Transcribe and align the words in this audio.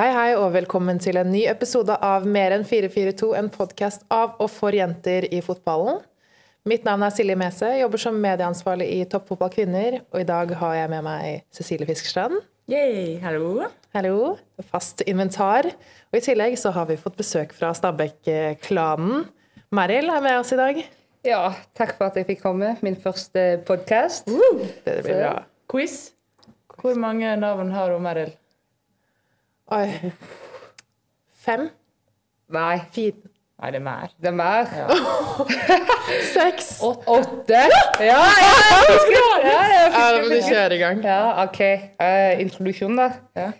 Hei, 0.00 0.14
hei, 0.16 0.28
og 0.32 0.54
velkommen 0.54 0.96
til 0.96 1.18
en 1.20 1.28
ny 1.28 1.42
episode 1.50 1.92
av 1.92 2.24
Mer 2.24 2.54
enn 2.54 2.62
442, 2.64 3.34
en 3.36 3.50
podkast 3.52 4.06
av 4.08 4.38
og 4.40 4.48
for 4.48 4.72
jenter 4.72 5.26
i 5.28 5.42
fotballen. 5.44 5.98
Mitt 6.64 6.86
navn 6.88 7.04
er 7.04 7.12
Silje 7.12 7.36
Mese, 7.36 7.68
jobber 7.82 8.00
som 8.00 8.16
medieansvarlig 8.16 8.86
i 8.94 9.02
Toppfotball 9.12 9.52
kvinner. 9.52 9.98
Og 10.08 10.22
i 10.22 10.24
dag 10.30 10.54
har 10.62 10.78
jeg 10.78 10.92
med 10.94 11.04
meg 11.04 11.44
Cecilie 11.52 11.84
Fiskerstrand. 11.90 12.40
Yay, 12.72 13.18
hallo. 13.20 13.68
Hallo. 13.92 14.16
Fast 14.72 15.04
inventar. 15.04 15.68
Og 16.08 16.16
i 16.16 16.24
tillegg 16.30 16.56
så 16.56 16.72
har 16.72 16.88
vi 16.88 16.96
fått 16.96 17.20
besøk 17.20 17.52
fra 17.60 17.74
Stabæk-klanen. 17.76 19.26
Meril 19.68 20.08
er 20.16 20.24
med 20.24 20.40
oss 20.40 20.56
i 20.56 20.62
dag. 20.64 20.84
Ja, 21.28 21.42
takk 21.76 21.98
for 21.98 22.08
at 22.08 22.16
jeg 22.16 22.30
fikk 22.32 22.46
komme. 22.48 22.72
Min 22.80 22.96
første 22.96 23.50
podkast. 23.68 24.32
Det 24.32 25.02
blir 25.04 25.26
bra. 25.26 25.40
Quiz. 25.68 26.14
Hvor 26.80 26.96
mange 26.96 27.36
navn 27.36 27.76
har 27.76 27.92
hun, 27.92 28.08
Meril? 28.08 28.38
Oi. 29.70 30.12
Fem? 31.44 31.68
Nei, 32.50 32.80
Fire? 32.90 33.12
Nei, 33.60 33.70
det 33.70 33.76
er 33.78 33.84
mer. 33.84 34.08
det 34.18 34.26
er 34.26 34.34
mer. 34.34 34.66
Seks? 36.34 36.70
Åtte. 36.82 37.60
Ja, 38.00 38.00
ja, 38.00 38.16
ja, 38.40 38.80
ja, 38.80 38.94
det. 38.96 39.10
Ja, 39.14 39.26
ja, 39.44 39.82
Ja, 39.92 40.06
ja, 40.16 40.40
ja, 40.50 40.68
i 40.74 40.78
gang. 40.80 41.04
Ja, 41.04 41.44
OK. 41.44 41.60
Eh, 41.60 42.40
introduksjon, 42.40 42.96
da. 42.98 43.10
Ja. 43.36 43.50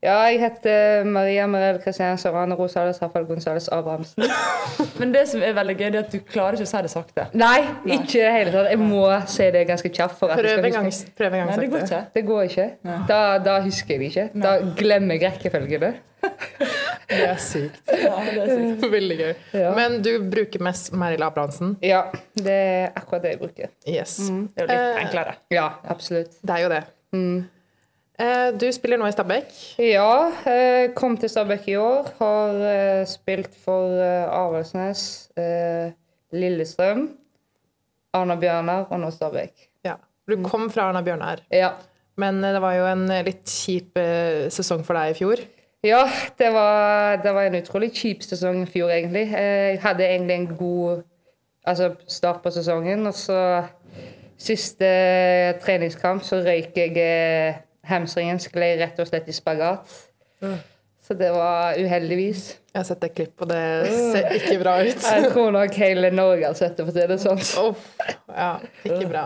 Ja, 0.00 0.14
jeg 0.30 0.38
heter 0.40 1.04
Maria 1.04 1.44
Merel 1.50 1.76
Christian 1.82 2.16
Sorane 2.18 2.56
Rosales 2.56 2.96
Rafael 3.02 3.26
Gonzales 3.28 3.66
Abrahamsen. 3.68 4.24
Men 5.00 5.10
det 5.12 5.26
som 5.28 5.42
er 5.44 5.52
veldig 5.58 5.74
gøy, 5.76 5.90
det 5.92 5.98
er 5.98 6.06
at 6.06 6.14
du 6.14 6.22
klarer 6.24 6.56
ikke 6.56 6.64
å 6.64 6.70
si 6.70 6.80
det 6.86 6.92
sakte. 6.94 7.26
Nei, 7.36 7.58
ikke 7.84 8.16
i 8.16 8.22
det 8.22 8.30
hele 8.32 8.54
tatt. 8.54 8.70
Jeg 8.72 8.80
må 8.80 9.02
si 9.28 9.48
det 9.52 9.66
ganske 9.68 9.90
kjapt. 9.92 10.16
for 10.16 10.32
at 10.32 10.40
Prøv 10.40 10.64
en 10.70 10.72
gang, 10.78 10.88
prøv 11.20 11.36
en 11.36 11.42
gang 11.42 11.50
Nei, 11.52 11.58
det 11.60 11.68
går 11.74 11.84
ikke. 11.84 12.00
Det 12.16 12.22
går 12.30 12.46
ikke. 12.48 12.66
Da, 13.12 13.20
da 13.44 13.58
husker 13.66 13.94
jeg 13.94 14.00
det 14.00 14.08
ikke. 14.14 14.24
Da 14.46 14.54
glemmer 14.80 15.18
jeg 15.20 15.26
rekkefølgene. 15.34 15.92
Det 17.10 17.20
er 17.26 17.38
sykt. 17.42 17.78
Ja, 17.90 18.16
det 18.22 18.42
er 18.44 18.50
sykt. 18.54 18.84
Veldig 18.92 19.14
gøy. 19.18 19.30
Ja. 19.58 19.70
Men 19.74 19.96
du 20.04 20.10
bruker 20.30 20.62
mest 20.62 20.92
Meril 20.94 21.24
Abrahamsen. 21.26 21.72
Ja, 21.82 22.04
det 22.38 22.54
er 22.54 22.92
akkurat 22.94 23.24
det 23.24 23.32
jeg 23.34 23.40
bruker. 23.40 23.72
Yes. 23.88 24.12
Det 24.30 24.62
er 24.62 24.68
jo 24.68 24.68
litt 24.68 24.76
Eh, 24.76 25.00
enklere. 25.04 25.32
Ja, 25.50 25.64
absolutt. 25.90 26.36
Det 26.46 26.54
er 26.54 26.62
jo 26.62 26.68
det. 26.70 26.84
Eh, 27.18 27.40
Du 28.60 28.66
spiller 28.76 28.98
nå 29.00 29.06
i 29.08 29.12
Stabæk. 29.14 29.52
Ja, 29.80 30.28
eh, 30.44 30.90
kom 30.94 31.14
til 31.16 31.30
Stabæk 31.32 31.68
i 31.72 31.76
år. 31.80 32.10
Har 32.18 32.58
eh, 32.68 33.06
spilt 33.08 33.54
for 33.64 33.94
eh, 33.96 34.26
Avaldsnes, 34.28 35.30
eh, 35.40 35.92
Lillestrøm, 36.36 37.06
Arna 38.14 38.36
Bjørnar 38.36 38.90
og 38.92 39.00
nå 39.00 39.08
Stabæk. 39.14 39.68
Ja. 39.86 39.94
Du 40.28 40.36
kom 40.44 40.68
fra 40.70 40.90
Arna 40.90 41.00
Bjørnar, 41.06 41.40
Ja. 41.50 41.70
men 42.20 42.42
eh, 42.44 42.52
det 42.52 42.60
var 42.62 42.74
jo 42.76 42.84
en 42.90 43.06
eh, 43.10 43.24
litt 43.24 43.48
kjip 43.48 43.96
eh, 43.98 44.50
sesong 44.52 44.84
for 44.84 44.98
deg 45.00 45.14
i 45.14 45.18
fjor. 45.22 45.40
Ja, 45.86 46.02
det 46.36 46.50
var, 46.52 47.16
det 47.24 47.32
var 47.32 47.48
en 47.48 47.56
utrolig 47.62 47.88
kjip 47.96 48.20
sesong 48.26 48.60
i 48.66 48.68
fjor, 48.68 48.90
egentlig. 48.92 49.30
Eh, 49.32 49.70
Jeg 49.72 49.80
hadde 49.86 50.04
egentlig 50.10 50.36
en 50.42 50.50
god 50.60 51.02
altså, 51.64 51.94
start 52.06 52.42
på 52.44 52.52
sesongen, 52.52 53.06
og 53.08 53.14
så 53.16 53.40
siste 54.40 54.92
treningskamp 55.64 56.22
så 56.24 56.42
røyk 56.44 56.76
jeg 56.76 56.96
eh, 57.00 57.58
hamstringen, 57.88 58.40
sklei 58.42 58.74
rett 58.80 58.98
og 59.00 59.08
slett 59.08 59.28
i 59.30 59.36
spagat. 59.36 59.98
Så 61.10 61.14
det 61.18 61.30
var 61.34 61.74
uheldigvis. 61.74 62.42
Jeg 62.70 62.78
har 62.78 62.84
sett 62.86 63.02
et 63.02 63.14
klipp, 63.16 63.32
og 63.42 63.48
det 63.50 63.62
ser 63.90 64.28
ikke 64.36 64.60
bra 64.60 64.76
ut. 64.86 65.00
Jeg 65.10 65.30
tror 65.32 65.48
nok 65.56 65.78
hele 65.80 66.12
Norge 66.14 66.46
har 66.46 66.54
sett 66.54 66.76
det, 66.78 66.84
for 66.86 66.92
å 66.92 67.00
si 67.00 67.06
det 67.10 67.16
sånn. 67.18 67.40
Oh, 67.58 67.80
ja, 68.30 68.52
ikke 68.86 69.08
bra. 69.10 69.24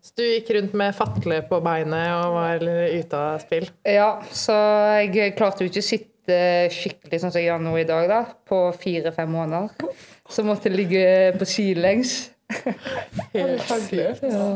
Så 0.00 0.16
du 0.16 0.24
gikk 0.24 0.54
rundt 0.56 0.76
med 0.80 0.96
fatle 0.96 1.42
på 1.50 1.58
beinet 1.66 2.08
og 2.22 2.38
var 2.38 2.64
ute 2.64 3.20
av 3.20 3.44
spill? 3.44 3.68
Ja, 3.84 4.08
så 4.32 4.56
jeg 5.02 5.34
klarte 5.36 5.66
jo 5.66 5.68
ikke 5.68 5.84
å 5.84 5.88
sitte 5.90 6.40
skikkelig 6.72 7.20
sånn 7.20 7.34
som 7.34 7.42
jeg 7.42 7.50
gjør 7.50 7.60
nå 7.66 7.76
i 7.82 7.86
dag, 7.90 8.08
da, 8.08 8.22
på 8.48 8.62
fire-fem 8.80 9.36
måneder. 9.36 9.92
Så 10.32 10.46
måtte 10.46 10.70
jeg 10.70 10.80
ligge 10.80 11.06
på 11.36 11.52
sidelengs. 11.52 12.16
Helt 13.34 13.68
sykt. 13.68 14.24
Ja. 14.24 14.48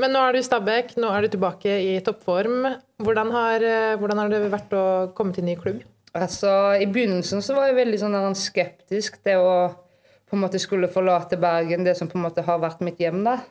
Men 0.00 0.14
nå 0.14 0.22
er 0.24 0.32
du 0.32 0.40
i 0.40 0.44
Stabæk, 0.46 0.94
nå 1.00 1.10
er 1.12 1.24
du 1.24 1.34
tilbake 1.34 1.72
i 1.84 1.96
toppform. 2.04 2.64
Hvordan 3.02 3.32
har, 3.34 3.64
eh, 3.66 3.96
hvordan 4.00 4.22
har 4.22 4.32
det 4.32 4.52
vært 4.52 4.72
å 4.72 5.12
komme 5.16 5.34
til 5.36 5.44
ny 5.44 5.56
klubb? 5.60 5.82
Altså, 6.14 6.80
I 6.80 6.86
begynnelsen 6.86 7.42
så 7.44 7.56
var 7.56 7.68
jeg 7.68 7.80
veldig 7.80 7.98
sånn 8.00 8.36
skeptisk 8.36 9.22
til 9.24 9.40
å 9.40 9.56
på 10.28 10.36
en 10.36 10.46
måte 10.46 10.60
skulle 10.60 10.88
forlate 10.88 11.36
Bergen, 11.36 11.84
det 11.84 11.92
som 11.98 12.08
på 12.08 12.16
en 12.16 12.24
måte 12.24 12.44
har 12.44 12.60
vært 12.60 12.80
mitt 12.80 13.00
hjem. 13.00 13.22
da. 13.24 13.42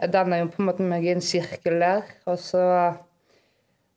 Jeg 0.00 0.12
danna 0.12 0.38
jo 0.38 0.48
på 0.48 0.62
en 0.62 0.68
måte 0.70 0.84
meg 0.84 1.04
i 1.04 1.12
en 1.12 1.20
sirkel 1.20 1.80
der. 1.80 2.02
og 2.26 2.38
så... 2.38 2.62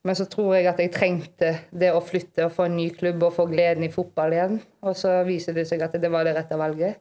Men 0.04 0.16
så 0.16 0.24
tror 0.24 0.54
jeg 0.56 0.66
at 0.66 0.78
jeg 0.80 0.92
trengte 0.92 1.48
det 1.76 1.90
å 1.92 2.00
flytte 2.00 2.46
og 2.46 2.54
få 2.56 2.64
en 2.68 2.76
ny 2.76 2.88
klubb 2.96 3.22
og 3.22 3.34
få 3.36 3.44
gleden 3.50 3.84
i 3.84 3.92
fotball 3.92 4.32
igjen. 4.32 4.60
Og 4.80 4.96
så 4.96 5.18
viser 5.24 5.52
det 5.52 5.66
seg 5.68 5.82
at 5.84 5.96
det 6.00 6.08
var 6.12 6.24
det 6.24 6.32
rette 6.38 6.56
valget. 6.56 7.00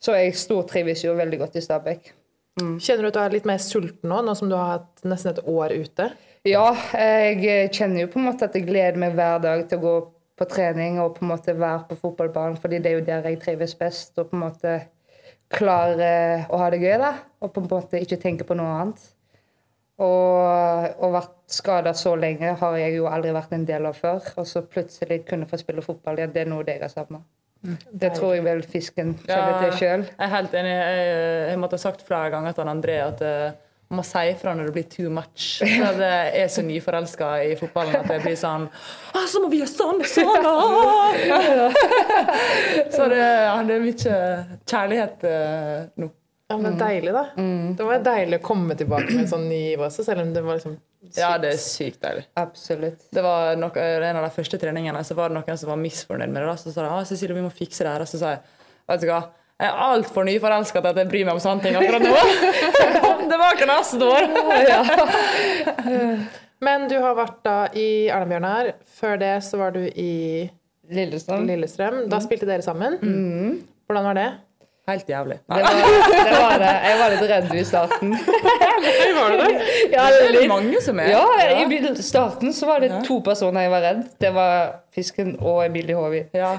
Så 0.00 0.12
jeg 0.12 0.36
stortrives 0.36 1.04
jo 1.04 1.16
veldig 1.16 1.38
godt 1.40 1.56
i 1.56 1.64
Stabæk. 1.64 2.12
Kjenner 2.56 3.04
du 3.04 3.08
at 3.10 3.16
du 3.16 3.20
er 3.20 3.34
litt 3.34 3.48
mer 3.48 3.60
sulten 3.60 4.08
nå, 4.08 4.22
nå 4.24 4.32
som 4.38 4.48
du 4.48 4.54
har 4.56 4.78
hatt 4.78 5.02
nesten 5.04 5.34
et 5.34 5.42
år 5.44 5.74
ute? 5.76 6.08
Ja, 6.48 6.70
jeg 6.96 7.72
kjenner 7.74 8.04
jo 8.04 8.10
på 8.12 8.20
en 8.20 8.28
måte 8.30 8.46
at 8.46 8.54
jeg 8.56 8.64
gleder 8.68 8.96
meg 9.02 9.16
hver 9.18 9.42
dag 9.44 9.64
til 9.68 9.80
å 9.80 9.82
gå 9.82 9.96
på 10.36 10.46
trening 10.48 11.00
og 11.02 11.16
på 11.16 11.24
en 11.24 11.32
måte 11.32 11.56
være 11.56 11.84
på 11.90 11.98
fotballbanen, 12.00 12.58
fordi 12.60 12.80
det 12.80 12.90
er 12.90 12.98
jo 12.98 13.04
der 13.04 13.28
jeg 13.28 13.40
trives 13.42 13.74
best. 13.76 14.14
Og 14.20 14.30
på 14.30 14.38
en 14.38 14.44
måte 14.46 14.74
klare 15.52 16.46
å 16.48 16.60
ha 16.60 16.70
det 16.72 16.80
gøy, 16.82 16.96
da. 17.02 17.12
Og 17.44 17.52
på 17.52 17.62
en 17.62 17.68
måte 17.70 18.00
ikke 18.00 18.20
tenke 18.22 18.48
på 18.48 18.56
noe 18.58 18.72
annet. 18.80 19.06
Og 20.00 21.00
å 21.00 21.12
vært 21.14 21.36
skada 21.48 21.94
så 21.96 22.12
lenge 22.20 22.52
har 22.60 22.76
jeg 22.76 22.98
jo 22.98 23.08
aldri 23.08 23.32
vært 23.36 23.56
en 23.56 23.64
del 23.68 23.88
av 23.88 23.96
før. 24.00 24.20
Og 24.36 24.48
så 24.48 24.64
plutselig 24.64 25.22
kunne 25.28 25.48
få 25.48 25.60
spille 25.60 25.84
fotball 25.84 26.20
igjen, 26.20 26.34
det 26.34 26.44
er 26.44 26.52
noe 26.52 26.66
jeg 26.68 26.82
har 26.84 26.92
savna. 26.92 27.22
Det 27.62 28.10
tror 28.14 28.34
jeg 28.36 28.44
vel 28.46 28.60
fisken 28.62 29.14
kjenner 29.24 29.62
til 29.64 29.72
sjøl. 29.80 30.02
Jeg 30.06 30.26
er 30.26 30.32
helt 30.34 30.52
enig. 30.54 30.74
Jeg, 30.76 31.06
jeg 31.50 31.60
måtte 31.62 31.78
ha 31.78 31.82
sagt 31.82 32.04
flere 32.06 32.30
ganger 32.34 32.54
til 32.54 32.70
André 32.70 32.98
at 33.02 33.22
eh, 33.26 33.54
man 33.86 34.00
må 34.00 34.04
si 34.06 34.22
ifra 34.32 34.52
når 34.58 34.68
det 34.68 34.74
blir 34.74 34.86
too 34.90 35.10
much. 35.14 35.46
For 35.62 36.02
jeg 36.02 36.30
er 36.42 36.48
så 36.50 36.62
nyforelska 36.66 37.30
i 37.46 37.52
fotballen 37.58 38.00
at 38.00 38.10
jeg 38.16 38.24
blir 38.24 38.38
sånn 38.38 38.68
«Ah, 39.14 39.26
Så 39.30 39.42
må 39.42 39.50
vi 39.52 39.60
gjøre 39.62 39.70
sånn! 39.70 40.02
Sånn! 40.10 40.46
ah!» 40.46 41.14
Så 42.96 43.06
det, 43.12 43.20
ja, 43.22 43.56
det 43.66 43.76
er 43.76 43.84
mye 43.84 44.16
kjærlighet 44.66 45.26
eh, 45.30 45.84
nå. 46.02 46.10
Ja, 46.46 46.56
men 46.56 46.76
er 46.76 46.78
deilig, 46.78 47.12
da. 47.16 47.24
Det 47.78 47.86
var 47.88 48.02
deilig 48.06 48.38
å 48.38 48.42
komme 48.46 48.76
tilbake 48.78 49.08
med 49.10 49.24
en 49.24 49.30
sånn 49.32 49.48
ny 49.50 49.56
giv 49.72 49.80
også, 49.82 50.04
selv 50.06 50.22
om 50.22 50.28
det 50.34 50.42
var 50.46 50.60
liksom 50.60 50.76
Ja, 51.18 51.32
det 51.42 51.48
er 51.54 51.58
sykt 51.62 51.98
deilig. 52.04 52.22
Absolutt. 52.38 53.00
Det 53.14 53.22
var 53.24 53.56
nok, 53.58 53.76
En 53.80 54.16
av 54.20 54.22
de 54.28 54.30
første 54.34 54.58
treningene 54.62 55.02
så 55.06 55.14
var 55.18 55.30
det 55.32 55.40
noen 55.40 55.58
som 55.58 55.72
var 55.72 55.80
misfornøyd 55.80 56.30
med 56.30 56.42
det. 56.42 56.46
da, 56.52 56.54
Så 56.60 56.70
sa 56.74 56.84
de 56.86 56.92
ah, 56.92 57.02
Cecilie, 57.08 57.34
vi 57.34 57.42
må 57.42 57.50
fikse 57.50 57.82
det 57.82 57.92
her. 57.96 58.04
Og 58.06 58.10
så 58.10 58.20
sa 58.22 58.30
jeg 58.36 58.40
vet 58.86 59.02
du 59.02 59.06
hva, 59.10 59.20
jeg 59.58 59.70
er 59.72 59.82
altfor 59.88 60.26
nyforelska 60.28 60.82
til 60.84 60.90
at 60.92 60.98
jeg 61.00 61.08
bryr 61.10 61.24
meg 61.26 61.34
om 61.38 61.42
sånne 61.42 61.62
ting 61.64 61.76
akkurat 61.80 62.02
nå. 62.04 62.14
det 63.30 63.38
var 63.40 63.56
ikke 63.56 63.70
neste 63.70 64.04
år. 64.04 64.26
Men 66.66 66.86
du 66.88 66.96
har 67.02 67.14
vært 67.18 67.38
da 67.44 67.56
i 67.76 67.88
Arna-Bjørnar. 68.12 68.70
Før 69.00 69.18
det 69.20 69.34
så 69.44 69.58
var 69.60 69.74
du 69.76 69.82
i 69.88 70.46
Lillestrøm. 70.92 71.46
Lillestrøm. 71.48 72.04
Da 72.12 72.20
spilte 72.22 72.46
dere 72.48 72.62
sammen. 72.64 72.98
Hvordan 73.88 74.06
var 74.10 74.18
det? 74.18 74.28
Helt 74.86 75.08
jævlig. 75.10 75.36
Det 75.50 75.62
var, 75.64 75.78
det 76.26 76.36
var 76.38 76.58
det. 76.62 76.72
Jeg 76.86 76.98
var 77.00 77.14
litt 77.14 77.22
redd 77.30 77.54
i 77.58 77.64
starten. 77.66 78.12
Var 79.16 79.32
det 79.32 79.38
det? 79.40 79.54
Ja, 79.96 80.04
Det 80.12 80.20
er 80.28 80.32
litt. 80.36 80.48
mange 80.50 80.80
som 80.84 80.98
er. 81.02 81.10
Ja, 81.10 81.24
i 81.66 82.02
starten 82.02 82.52
så 82.54 82.68
var 82.68 82.84
det 82.84 82.92
to 83.06 83.18
personer 83.24 83.66
jeg 83.66 83.72
var 83.72 83.82
redd. 83.82 84.02
Det 84.22 84.30
var 84.34 84.76
Fisken 84.96 85.34
og 85.44 85.58
Emilie 85.66 85.96
Håvi. 85.98 86.22
Ja. 86.36 86.52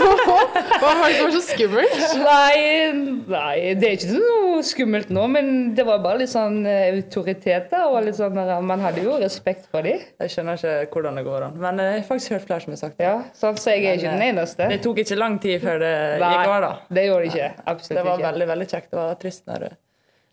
Hva 0.80 0.90
var 0.98 1.06
det 1.06 1.14
som 1.16 1.28
var 1.28 1.34
så 1.36 1.42
skummelt? 1.46 1.94
Nei, 2.20 2.90
nei, 3.30 3.54
det 3.80 3.88
er 3.88 3.94
ikke 3.96 4.18
noe 4.18 4.60
skummelt 4.66 5.12
nå, 5.14 5.24
men 5.32 5.48
det 5.76 5.86
var 5.88 6.02
bare 6.04 6.20
litt 6.24 6.32
sånn 6.32 6.58
eh, 6.68 6.90
autoritet 6.98 7.72
og 7.78 7.96
litt 8.04 8.18
sånn 8.18 8.36
Man 8.66 8.82
hadde 8.84 9.04
jo 9.06 9.16
respekt 9.22 9.70
for 9.72 9.86
dem. 9.86 10.02
Jeg 10.20 10.34
skjønner 10.34 10.58
ikke 10.60 10.74
hvordan 10.98 11.20
det 11.20 11.24
går 11.28 11.46
an. 11.48 11.56
Men 11.62 11.80
eh, 11.80 11.92
jeg 11.94 12.02
har 12.02 12.08
faktisk 12.10 12.34
hørt 12.36 12.46
flere 12.50 12.66
som 12.66 12.74
har 12.76 12.82
sagt 12.82 12.98
det. 13.00 13.06
Ja, 13.08 13.16
sånn, 13.40 13.56
så 13.60 13.72
jeg 13.76 13.86
er 13.86 14.00
ikke 14.00 14.12
den 14.18 14.26
eneste. 14.32 14.68
Det 14.74 14.80
tok 14.84 15.00
ikke 15.04 15.20
lang 15.20 15.38
tid 15.42 15.62
før 15.64 15.80
det 15.86 15.94
Nei, 16.20 16.32
gikk 16.34 16.50
over, 16.52 16.66
da. 16.66 16.72
det 16.98 17.06
gjorde 17.08 17.24
det 17.24 17.32
ikke. 17.32 17.50
Absolutt 17.64 17.98
Det 17.98 18.04
var 18.06 18.18
ikke. 18.18 18.28
veldig 18.30 18.48
veldig 18.54 18.68
kjekt. 18.72 18.90
Det 18.90 19.00
var 19.00 19.20
trist 19.20 19.46
når 19.50 19.66
det 19.66 19.72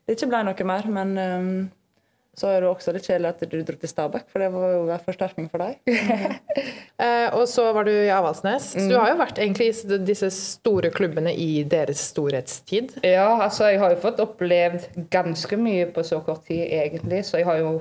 det 0.08 0.16
ikke 0.16 0.30
ble 0.32 0.46
noe 0.48 0.68
mer. 0.68 0.88
Men 0.94 1.18
um, 1.20 1.50
så 2.38 2.52
er 2.54 2.64
det 2.64 2.70
også 2.70 2.94
litt 2.96 3.08
kjedelig 3.08 3.34
at 3.34 3.42
du 3.44 3.58
dro 3.66 3.76
til 3.82 3.92
Stabæk, 3.92 4.28
for 4.32 4.44
det 4.44 4.50
var 4.54 4.74
jo 4.76 4.84
en 4.94 5.04
forsterkning 5.04 5.50
for 5.52 5.64
deg. 5.66 5.82
uh, 7.02 7.28
og 7.38 7.44
så 7.50 7.68
var 7.76 7.88
du 7.88 7.92
i 7.92 8.14
Avaldsnes. 8.14 8.70
Så 8.78 8.86
du 8.88 8.96
har 8.96 9.12
jo 9.12 9.20
vært 9.20 9.42
egentlig 9.42 9.72
i 9.74 10.00
disse 10.08 10.30
store 10.36 10.94
klubbene 10.96 11.34
i 11.34 11.66
deres 11.68 12.06
storhetstid. 12.14 13.00
Ja, 13.04 13.34
altså 13.36 13.72
jeg 13.72 13.82
har 13.84 13.96
jo 13.96 14.02
fått 14.06 14.24
opplevd 14.24 14.88
ganske 15.14 15.60
mye 15.60 15.90
på 15.92 16.06
så 16.08 16.22
kort 16.24 16.46
tid, 16.48 16.64
egentlig. 16.80 17.26
Så 17.28 17.42
jeg 17.42 17.50
har 17.50 17.60
jo 17.64 17.80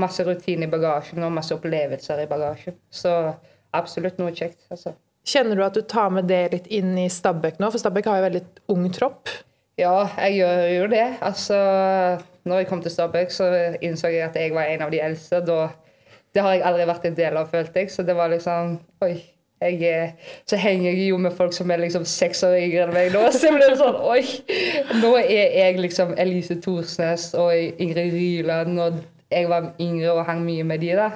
masse 0.00 0.24
rutine 0.24 0.66
i 0.66 0.72
bagasjen 0.72 1.22
og 1.26 1.34
masse 1.34 1.54
opplevelser 1.54 2.24
i 2.24 2.28
bagasjen. 2.30 2.78
Så 2.90 3.14
absolutt 3.76 4.18
noe 4.18 4.34
kjekt. 4.34 4.64
altså. 4.72 4.96
Kjenner 5.26 5.58
du 5.58 5.64
at 5.64 5.76
du 5.76 5.82
tar 5.84 6.10
med 6.14 6.28
det 6.30 6.42
litt 6.54 6.68
inn 6.72 6.94
i 6.98 7.08
Stabæk 7.12 7.60
nå? 7.60 7.70
For 7.70 7.82
Stabæk 7.82 8.08
har 8.08 8.20
jo 8.20 8.26
veldig 8.28 8.44
ung 8.72 8.86
tropp. 8.94 9.28
Ja, 9.80 10.08
jeg 10.26 10.40
gjør 10.40 10.62
jo 10.74 10.86
det. 10.92 11.04
Altså, 11.24 11.58
når 12.44 12.62
jeg 12.62 12.68
kom 12.70 12.80
til 12.82 12.92
Stabæk, 12.92 13.30
så 13.32 13.50
innså 13.80 14.10
jeg 14.12 14.28
at 14.28 14.36
jeg 14.36 14.54
var 14.54 14.68
en 14.68 14.86
av 14.86 14.92
de 14.92 15.00
eldste. 15.00 15.42
Da 15.46 15.68
Det 16.34 16.42
har 16.42 16.52
jeg 16.54 16.62
aldri 16.62 16.86
vært 16.86 17.04
en 17.08 17.16
del 17.16 17.36
av, 17.36 17.48
følte 17.50 17.80
jeg. 17.82 17.90
Så 17.90 18.02
det 18.06 18.16
var 18.16 18.32
liksom 18.32 18.78
Oi. 19.04 19.14
Jeg 19.60 20.14
så 20.48 20.56
henger 20.56 20.86
jeg 20.88 21.10
jo 21.10 21.18
med 21.20 21.34
folk 21.36 21.52
som 21.52 21.68
er 21.70 21.82
liksom 21.82 22.06
seks 22.08 22.40
år 22.48 22.54
yngre 22.62 22.86
enn 22.86 22.94
meg 22.94 23.10
nå. 23.12 23.26
Så 23.36 23.50
ble 23.52 23.66
det 23.68 23.76
sånn 23.76 23.98
Oi! 24.08 24.22
Nå 25.02 25.10
er 25.20 25.52
jeg 25.58 25.74
liksom 25.82 26.14
Elise 26.16 26.56
Thorsnes 26.64 27.26
og 27.36 27.52
Ingrid 27.52 28.14
Ryland, 28.14 28.80
og 28.80 29.02
jeg 29.28 29.50
var 29.52 29.74
yngre 29.76 30.14
og 30.14 30.22
hang 30.30 30.40
mye 30.46 30.64
med 30.64 30.80
de 30.80 30.94
da. 30.96 31.10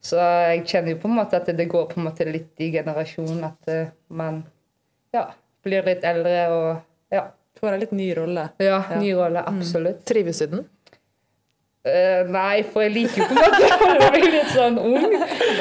Så 0.00 0.16
jeg 0.16 0.64
kjenner 0.64 0.94
jo 0.94 1.00
på 1.02 1.08
en 1.10 1.18
måte 1.18 1.36
at 1.40 1.48
det 1.56 1.66
går 1.68 1.86
på 1.90 2.00
en 2.00 2.06
måte 2.08 2.24
litt 2.28 2.62
i 2.62 2.70
generasjonen. 2.72 3.44
At 3.50 3.72
eh, 3.72 3.92
man 4.16 4.42
ja, 5.14 5.26
blir 5.64 5.86
litt 5.86 6.04
eldre 6.08 6.48
og 6.54 6.68
ja. 7.12 7.24
Får 7.60 7.74
en 7.74 7.80
litt 7.82 7.92
ny 7.92 8.14
rolle. 8.16 8.48
Ja, 8.62 8.78
ny 8.96 9.10
rolle. 9.18 9.42
Absolutt. 9.44 10.04
Trives 10.08 10.38
du 10.40 10.44
i 10.46 10.48
den? 10.52 10.62
Uh, 11.80 12.28
nei, 12.28 12.60
for 12.68 12.84
jeg 12.84 12.92
liker 12.92 13.22
jo 13.22 13.26
på 13.30 13.34
en 13.34 13.38
måte 13.40 14.04
å 14.06 14.08
bli 14.14 14.30
litt 14.32 14.50
sånn 14.54 14.76
ung. 14.80 15.06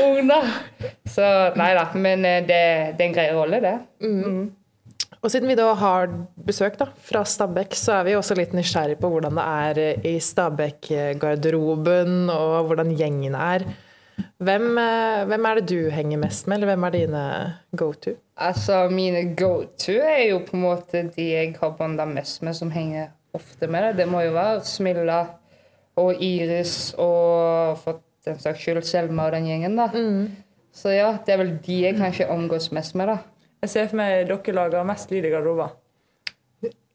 ung 0.06 0.30
da. 0.30 0.40
Så 1.10 1.26
nei 1.60 1.74
da. 1.76 1.86
Men 1.98 2.26
eh, 2.28 2.46
det, 2.46 2.64
det 2.96 3.04
er 3.04 3.08
en 3.08 3.16
grei 3.18 3.28
rolle, 3.36 3.60
det. 3.66 3.76
Og 5.20 5.28
siden 5.34 5.50
vi 5.52 5.60
da 5.60 5.68
har 5.76 6.08
besøk 6.48 6.74
da, 6.80 6.88
fra 7.10 7.22
Stabæk, 7.28 7.72
så 7.76 7.90
er 7.98 8.04
vi 8.08 8.16
også 8.16 8.36
litt 8.40 8.54
nysgjerrig 8.56 8.98
på 9.02 9.10
hvordan 9.12 9.36
det 9.36 9.46
er 9.66 9.76
i 10.08 10.20
Stabæk-garderoben, 10.24 12.30
og 12.32 12.70
hvordan 12.70 12.96
gjengen 12.96 13.36
er. 13.36 13.62
Hvem, 14.38 14.66
eh, 14.78 15.26
hvem 15.30 15.46
er 15.46 15.60
det 15.60 15.70
du 15.70 15.90
henger 15.94 16.22
mest 16.22 16.48
med, 16.48 16.58
eller 16.58 16.74
hvem 16.74 16.84
er 16.88 16.96
dine 16.96 17.24
go 17.78 17.92
to? 17.94 18.16
Altså, 18.38 18.82
mine 18.92 19.36
go 19.36 19.64
to 19.78 19.98
er 20.00 20.30
jo 20.30 20.40
på 20.48 20.58
en 20.58 20.64
måte 20.64 21.04
de 21.16 21.30
jeg 21.32 21.56
har 21.60 21.74
bånda 21.80 22.06
mest 22.08 22.42
med, 22.42 22.56
som 22.56 22.72
henger 22.72 23.10
ofte 23.34 23.68
med 23.68 23.84
det. 23.84 23.98
Det 23.98 24.08
må 24.12 24.22
jo 24.26 24.36
være 24.36 24.62
Smilla 24.66 25.20
og 26.00 26.22
Iris 26.24 26.94
og 26.98 27.78
for 27.84 28.00
den 28.26 28.40
saks 28.40 28.62
skyld 28.64 28.82
Selma 28.88 29.28
og 29.28 29.36
den 29.36 29.50
gjengen, 29.50 29.76
da. 29.80 29.90
Så 30.72 30.94
ja, 30.94 31.12
det 31.26 31.34
er 31.34 31.42
vel 31.42 31.58
de 31.66 31.82
jeg 31.84 31.98
kanskje 31.98 32.30
omgås 32.32 32.72
mest 32.72 32.96
med, 32.96 33.08
da. 33.12 33.18
Jeg 33.62 33.70
ser 33.70 33.88
for 33.92 34.00
meg 34.00 34.28
dere 34.30 34.56
lager 34.56 34.88
mest 34.88 35.12
lyd 35.12 35.26
i 35.28 35.32
garderoben. 35.34 35.76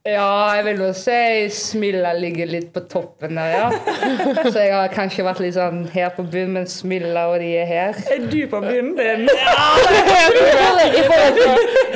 Ja, 0.05 0.53
jeg 0.53 0.65
vil 0.67 0.81
jo 0.85 0.91
si 0.93 1.13
Smilla 1.57 2.11
ligger 2.13 2.51
litt 2.51 2.67
på 2.75 2.83
toppen 2.93 3.39
der, 3.39 3.55
ja. 3.55 3.69
Så 4.53 4.59
jeg 4.61 4.75
har 4.75 4.91
kanskje 4.93 5.25
vært 5.25 5.41
litt 5.41 5.57
sånn 5.57 5.87
her 5.95 6.11
på 6.13 6.27
bunnen, 6.29 6.59
men 6.59 6.69
Smilla 6.69 7.23
og 7.33 7.39
de 7.41 7.49
er 7.63 7.71
her. 7.71 8.03
Er 8.13 8.27
du 8.29 8.37
på 8.53 8.61
bunnen 8.61 8.93
din? 8.99 9.25
Ja! 9.41 9.65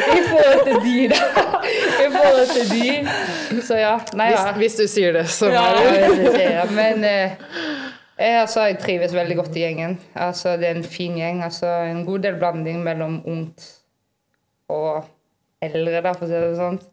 i 0.08 0.24
forhold 0.24 0.64
til 0.64 0.80
de, 0.86 0.96
da. 1.12 1.20
I 2.00 2.08
forhold 2.16 2.50
til 2.54 2.66
de. 2.72 3.60
Så 3.68 3.76
ja. 3.76 3.94
Nei, 4.16 4.32
Hvis, 4.32 4.40
ja. 4.40 4.56
hvis 4.56 4.80
du 4.80 4.84
sier 4.88 5.12
det, 5.20 5.28
så 5.28 5.52
Ja, 5.52 5.68
vil 5.76 6.18
si 6.32 6.32
det. 6.40 6.66
Men 6.72 7.04
eh, 7.04 7.38
jeg, 8.16 8.40
altså, 8.40 8.70
jeg 8.70 8.80
trives 8.88 9.12
veldig 9.20 9.36
godt 9.44 9.56
i 9.60 9.68
gjengen. 9.68 9.98
Altså, 10.16 10.56
det 10.56 10.72
er 10.72 10.80
en 10.80 10.92
fin 10.96 11.20
gjeng. 11.20 11.44
Altså, 11.44 11.68
en 11.92 12.06
god 12.08 12.24
del 12.24 12.40
blanding 12.40 12.80
mellom 12.88 13.20
ungt 13.28 13.68
og 14.72 15.04
eldre, 15.60 16.00
da, 16.00 16.16
for 16.16 16.24
å 16.24 16.32
si 16.32 16.40
det 16.40 16.54
sånn. 16.56 16.86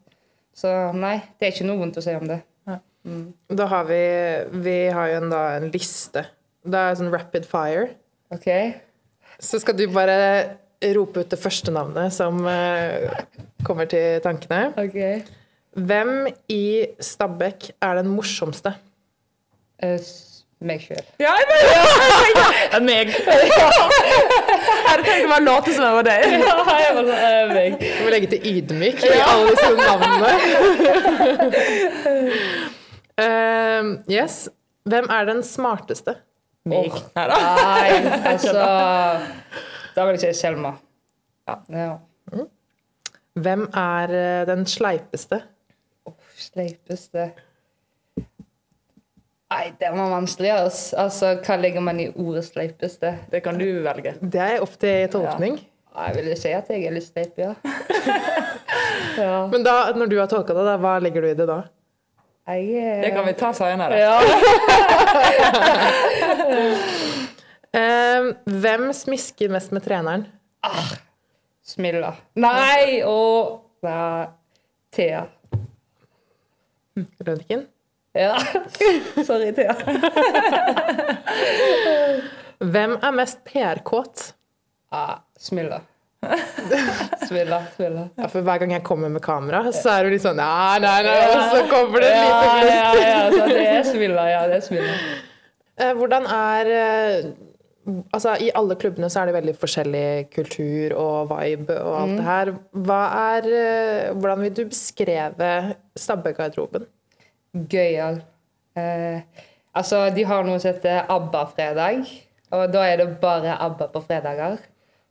Så 0.56 0.70
nei, 0.96 1.18
det 1.38 1.48
er 1.50 1.52
ikke 1.54 1.66
noe 1.68 1.80
vondt 1.82 1.98
å 2.00 2.04
si 2.04 2.14
om 2.16 2.26
det. 2.30 2.40
Da 3.54 3.66
har 3.70 3.84
vi 3.86 3.98
Vi 4.64 4.76
har 4.90 5.10
jo 5.12 5.18
en, 5.20 5.28
da 5.30 5.42
en 5.60 5.68
liste. 5.70 6.24
Det 6.66 6.80
er 6.80 6.96
sånn 6.98 7.12
rapid 7.12 7.44
fire. 7.46 7.90
OK? 8.34 8.48
Så 9.38 9.60
skal 9.62 9.76
du 9.78 9.84
bare 9.92 10.16
rope 10.96 11.22
ut 11.22 11.30
det 11.30 11.38
første 11.38 11.70
navnet 11.74 12.10
som 12.16 12.40
uh, 12.42 13.06
kommer 13.66 13.86
til 13.90 14.18
tankene. 14.24 14.72
ok. 14.80 15.32
Hvem 15.76 16.10
i 16.50 16.86
Stabekk 17.04 17.68
er 17.84 17.98
den 18.00 18.08
morsomste? 18.16 18.72
Eh, 19.78 19.98
s- 20.00 20.35
meg 20.64 20.80
sjøl. 20.80 21.04
Ja, 21.20 21.32
jeg 21.36 21.46
bare 21.50 22.80
Meg. 22.88 23.10
Jeg 23.16 24.92
hadde 24.92 25.02
tenkt 25.04 25.26
å 25.26 25.28
bare 25.28 25.44
late 25.44 25.72
som 25.74 25.82
jeg 25.84 25.94
var 25.96 26.04
deg. 26.06 26.20
Ja, 26.40 26.54
jeg 26.80 26.92
var 26.94 27.02
sånn, 27.02 27.10
eh, 27.26 27.46
meg. 27.50 27.70
Du 27.80 28.04
må 28.06 28.10
legge 28.14 28.28
til 28.32 28.40
ydmyk 28.52 28.98
i 29.02 29.08
alle 29.20 29.50
disse 29.50 29.70
navnene. 29.80 30.30
Uh, 33.18 33.82
yes. 34.12 34.36
Hvem 34.86 35.10
er 35.10 35.26
den 35.28 35.42
smarteste? 35.44 36.14
Meg. 36.70 36.94
Oh, 36.94 37.02
Nei, 37.18 37.90
altså 38.26 38.54
Da 39.96 40.06
vil 40.06 40.16
jeg 40.16 40.22
si 40.22 40.30
Selma. 40.40 40.72
Ja. 41.46 41.58
ja. 41.74 41.92
Hvem 43.36 43.66
er 43.76 44.14
eh, 44.16 44.46
den 44.48 44.64
sleipeste? 44.70 45.42
Sleipeste 46.38 47.30
Nei, 49.46 49.72
det 49.78 49.92
var 49.94 50.10
vanskelig. 50.10 50.50
Altså. 50.50 50.96
Altså, 51.04 51.32
Hva 51.46 51.56
legger 51.60 51.84
man 51.84 52.00
i 52.02 52.08
ordet 52.10 52.44
sleipeste? 52.48 53.12
Det 53.30 53.42
kan 53.44 53.58
du 53.58 53.66
velge. 53.84 54.16
Det 54.20 54.42
er 54.42 54.62
opp 54.64 54.74
til 54.82 55.06
tolkning. 55.12 55.60
Jeg 55.96 56.16
vil 56.18 56.32
si 56.36 56.50
at 56.52 56.68
jeg 56.68 56.84
er 56.84 56.92
litt 56.92 57.06
sleip, 57.06 57.38
ja. 57.40 57.54
ja. 59.22 59.36
Men 59.48 59.62
da, 59.64 59.76
når 59.96 60.10
du 60.10 60.18
har 60.20 60.28
tolka 60.28 60.52
det, 60.52 60.64
da, 60.66 60.74
hva 60.82 60.98
legger 61.00 61.24
du 61.24 61.30
i 61.30 61.36
det 61.38 61.46
da? 61.48 61.62
Jeg 62.46 62.66
uh... 62.74 62.98
Det 63.02 63.12
kan 63.14 63.24
vi 63.26 63.32
ta 63.38 63.52
seinere. 63.56 63.96
Ja. 63.96 64.18
uh, 67.78 68.28
hvem 68.66 68.90
smisker 68.98 69.54
mest 69.54 69.72
med 69.72 69.86
treneren? 69.86 70.26
Smilla. 71.66 72.12
Nei, 72.38 73.00
og 73.06 73.62
Thea. 74.94 75.24
Rønniken? 76.96 77.66
Ja. 78.16 78.38
Sorry, 79.28 79.52
Thea. 79.52 79.74
Hvem 82.64 82.96
er 83.04 83.12
mest 83.16 83.42
PR-kåt? 83.44 84.30
Ah, 84.94 85.18
smilla. 85.38 85.80
Smilla, 87.28 87.58
smilla. 87.76 88.06
Ja, 88.18 88.26
for 88.32 88.42
hver 88.46 88.58
gang 88.62 88.72
jeg 88.74 88.82
kommer 88.86 89.10
med 89.12 89.22
kamera, 89.22 89.60
så 89.74 89.92
er 89.92 90.08
hun 90.08 90.14
litt 90.16 90.24
sånn 90.24 90.38
Nei, 90.40 90.78
nei, 90.82 90.94
nei, 91.06 91.18
og 91.28 91.42
så 91.52 91.60
kommer 91.70 92.02
det 92.02 92.08
en 92.14 92.24
Ja, 92.24 92.38
glimt. 92.40 92.70
ja, 92.72 93.10
ja, 93.10 93.20
så 93.34 93.50
det 93.52 93.66
er 93.74 93.84
smilla. 93.90 94.24
Ja, 94.32 94.40
det 94.50 94.56
er 94.62 94.64
smilla. 94.64 94.96
Eh, 95.76 95.92
Hvordan 95.98 96.26
er 96.32 96.72
eh, 96.72 97.28
Altså, 98.16 98.32
I 98.42 98.48
alle 98.58 98.74
klubbene 98.80 99.06
så 99.12 99.20
er 99.22 99.28
det 99.30 99.36
veldig 99.36 99.52
forskjellig 99.60 100.06
kultur 100.34 100.96
og 100.98 101.28
vibe 101.30 101.76
og 101.78 101.92
alt 102.00 102.16
det 102.18 102.24
her. 102.26 102.48
Er, 102.96 103.46
eh, 103.60 104.08
hvordan 104.16 104.42
vil 104.42 104.56
du 104.56 104.64
beskreve 104.72 105.50
Stabbegarderoben? 105.94 106.88
Gøyal. 107.70 108.20
Eh, 108.76 109.20
altså, 109.72 110.06
de 110.14 110.24
har 110.28 110.46
noe 110.46 110.60
som 110.60 110.74
heter 110.74 111.06
ABBA-fredag. 111.12 112.06
Og 112.54 112.70
da 112.72 112.84
er 112.86 113.00
det 113.00 113.08
bare 113.22 113.56
ABBA 113.62 113.90
på 113.94 114.02
fredager. 114.04 114.60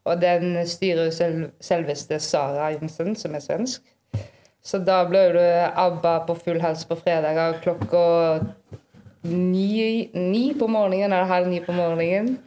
Og 0.05 0.21
den 0.21 0.59
styrer 0.69 1.09
selv, 1.13 1.49
selveste 1.63 2.19
Sara 2.21 2.69
Jensen, 2.75 3.15
som 3.17 3.35
er 3.35 3.43
svensk. 3.43 3.81
Så 4.65 4.79
da 4.81 5.03
blir 5.05 5.33
det 5.35 5.71
ABBA 5.77 6.19
på 6.27 6.35
full 6.39 6.61
hals 6.61 6.85
på 6.89 6.97
fredager 6.97 7.59
klokka 7.61 8.05
ni, 9.25 10.09
ni 10.13 10.53
på 10.57 10.67
morgenen, 10.69 11.11
eller 11.11 11.29
halv 11.29 11.49
ni 11.49 11.59
på 11.65 11.73
morgenen. 11.73 12.37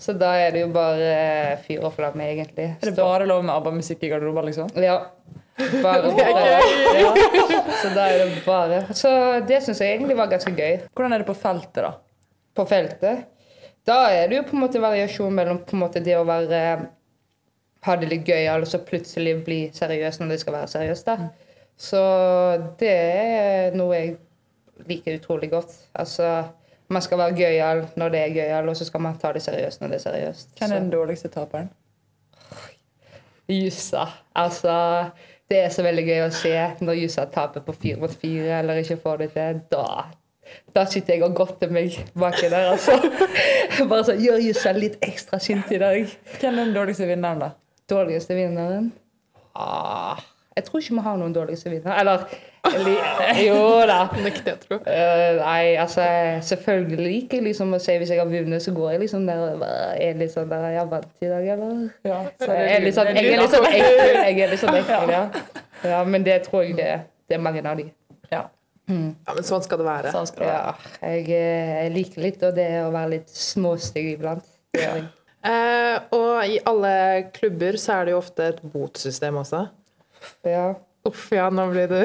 Så 0.00 0.14
da 0.16 0.32
er 0.40 0.54
det 0.54 0.62
jo 0.62 0.70
bare 0.72 1.58
fyr 1.66 1.84
og 1.84 1.92
flamme, 1.92 2.24
egentlig. 2.24 2.70
Er 2.80 2.88
det 2.88 2.96
bare 2.96 3.28
lov 3.28 3.44
med 3.44 3.52
ABBA-musikk 3.54 4.06
i 4.06 4.12
garderoben, 4.12 4.48
liksom? 4.48 4.70
Ja. 4.80 5.02
Bare, 5.82 6.12
bare. 6.18 6.44
Ja. 7.00 7.10
Så 7.82 7.90
da 7.94 8.06
er 8.10 8.22
det 8.24 8.44
bare 8.46 8.80
Så 8.94 9.10
det 9.48 9.62
syns 9.64 9.80
jeg 9.82 9.96
egentlig 9.98 10.16
var 10.18 10.30
ganske 10.32 10.52
gøy. 10.56 10.80
Hvordan 10.94 11.12
er 11.16 11.22
det 11.24 11.28
på 11.30 11.36
feltet, 11.38 11.82
da? 11.84 11.92
På 12.56 12.66
feltet. 12.68 13.26
Da 13.86 13.98
er 14.12 14.28
det 14.28 14.36
jo 14.40 14.46
på 14.50 14.56
en 14.58 14.64
måte 14.66 14.80
variasjon 14.82 15.32
mellom 15.34 15.62
på 15.64 15.76
en 15.76 15.82
måte 15.84 16.02
det 16.04 16.16
å 16.18 16.24
være 16.28 16.62
ha 17.86 17.94
det 17.96 18.10
litt 18.10 18.26
gøy, 18.28 18.44
og 18.52 18.66
så 18.68 18.82
plutselig 18.84 19.38
bli 19.46 19.60
seriøs 19.72 20.18
når 20.20 20.34
det 20.34 20.40
skal 20.42 20.52
være 20.58 20.68
seriøst. 20.68 21.06
da. 21.06 21.30
Så 21.80 22.00
det 22.80 22.90
er 22.92 23.76
noe 23.78 23.94
jeg 23.96 24.10
liker 24.90 25.16
utrolig 25.16 25.48
godt. 25.54 25.72
Altså, 25.96 26.44
Man 26.90 27.02
skal 27.02 27.18
være 27.22 27.36
gøyal 27.38 27.84
når 27.96 28.10
det 28.12 28.20
er 28.20 28.32
gøyal, 28.34 28.68
og 28.68 28.76
så 28.76 28.84
skal 28.84 29.00
man 29.00 29.16
ta 29.22 29.30
det 29.32 29.40
seriøst 29.44 29.80
når 29.80 29.88
det 29.94 29.96
er 30.00 30.04
seriøst. 30.04 30.48
Hvem 30.58 30.72
er 30.72 30.80
den 30.80 30.90
dårligste 30.92 31.28
taperen? 31.32 31.70
Jussa. 33.48 34.04
Altså, 34.36 34.72
det 35.50 35.58
er 35.64 35.72
så 35.74 35.82
veldig 35.82 36.06
gøy 36.06 36.20
å 36.24 36.30
se 36.34 36.54
når 36.86 36.98
Jussa 37.00 37.26
taper 37.30 37.64
på 37.66 37.74
fire 37.74 37.98
mot 37.98 38.12
fire 38.14 38.60
eller 38.60 38.80
ikke 38.82 39.00
får 39.02 39.22
det 39.24 39.30
til. 39.34 39.60
Da, 39.72 39.86
da 40.76 40.84
sitter 40.86 41.16
jeg 41.16 41.24
og 41.26 41.34
godter 41.40 41.72
meg 41.74 41.96
baki 42.14 42.50
der, 42.52 42.70
altså. 42.76 42.94
Bare 43.90 44.04
så, 44.06 44.14
Gjør 44.20 44.38
Jussa 44.46 44.74
litt 44.76 45.00
ekstra 45.02 45.40
sint 45.42 45.72
i 45.74 45.80
dag. 45.82 46.14
Hvem 46.38 46.54
er 46.54 46.62
den 46.68 46.76
dårligste 46.76 47.08
vinneren, 47.10 47.42
da? 47.42 47.50
Dårligste 47.90 48.38
vinneren? 48.38 48.92
Ah, 49.58 50.22
jeg 50.54 50.68
tror 50.68 50.82
ikke 50.84 50.94
vi 51.00 51.04
har 51.08 51.18
noen 51.18 51.34
dårligste 51.34 51.72
vinner. 51.72 51.98
Eller 51.98 52.22
eller- 52.22 52.49
Jo 53.46 53.60
da. 53.88 53.98
Nekter 54.20 54.50
jeg 54.50 54.56
å 54.58 54.60
tro. 54.64 54.78
Eh, 54.84 55.38
nei, 55.40 55.76
altså 55.80 56.04
selvfølgelig 56.44 56.98
liker 57.06 57.38
jeg 57.40 57.46
liksom 57.48 57.72
å 57.76 57.80
si 57.82 57.94
hvis 58.00 58.12
jeg 58.12 58.20
har 58.20 58.28
vunnet, 58.30 58.62
så 58.64 58.74
går 58.76 58.92
jeg 58.94 59.02
liksom 59.06 59.24
der 59.28 59.40
og 59.46 59.62
bare 59.62 59.94
er 60.04 60.18
litt 60.20 60.32
sånn 60.34 60.50
der 60.50 60.66
Jeg 60.74 60.90
vant 60.90 61.24
i 61.24 61.30
dag, 61.30 61.48
eller? 61.54 61.78
Ja, 62.06 62.18
så 62.42 62.50
Jeg 62.58 62.74
er 62.76 62.84
litt 62.84 62.98
sånn, 62.98 63.10
jeg 63.16 63.30
er 63.32 63.40
litt 63.42 63.54
sånn 63.56 63.68
ekkel. 63.70 64.18
Jeg 64.20 64.40
er 64.46 64.52
litt 64.54 64.62
sånn 64.64 64.78
ekkel, 64.82 65.12
ja. 65.16 65.22
ja. 65.88 66.00
Men 66.04 66.26
det 66.26 66.36
tror 66.48 66.66
jeg 66.66 66.76
det, 66.80 66.90
det 67.30 67.38
er 67.38 67.42
mange 67.46 67.64
av 67.64 67.80
de. 67.80 67.88
Ja, 68.30 68.44
Ja, 68.90 69.32
men 69.36 69.44
sånn 69.46 69.62
skal 69.62 69.78
det 69.78 69.86
være. 69.86 70.10
sånn 70.14 70.26
skal 70.28 70.42
det 70.44 70.50
være. 70.50 70.92
Ja, 71.00 71.08
jeg, 71.14 71.24
eh, 71.38 71.72
jeg 71.84 71.92
liker 71.96 72.24
litt 72.26 72.40
og 72.48 72.56
det 72.58 72.68
å 72.82 72.90
være 72.94 73.12
litt 73.16 73.30
småstygg 73.30 74.12
iblant. 74.16 74.46
Ja. 74.76 74.92
Eh, 75.46 75.96
og 76.12 76.42
i 76.44 76.58
alle 76.68 76.94
klubber 77.32 77.78
så 77.80 78.00
er 78.00 78.08
det 78.10 78.12
jo 78.16 78.18
ofte 78.20 78.48
et 78.52 78.58
botsystem 78.74 79.38
også. 79.40 79.62
Ja. 80.44 80.66
Uff, 81.08 81.30
ja, 81.32 81.46
nå 81.50 81.64
blir 81.72 81.88
det 81.88 82.02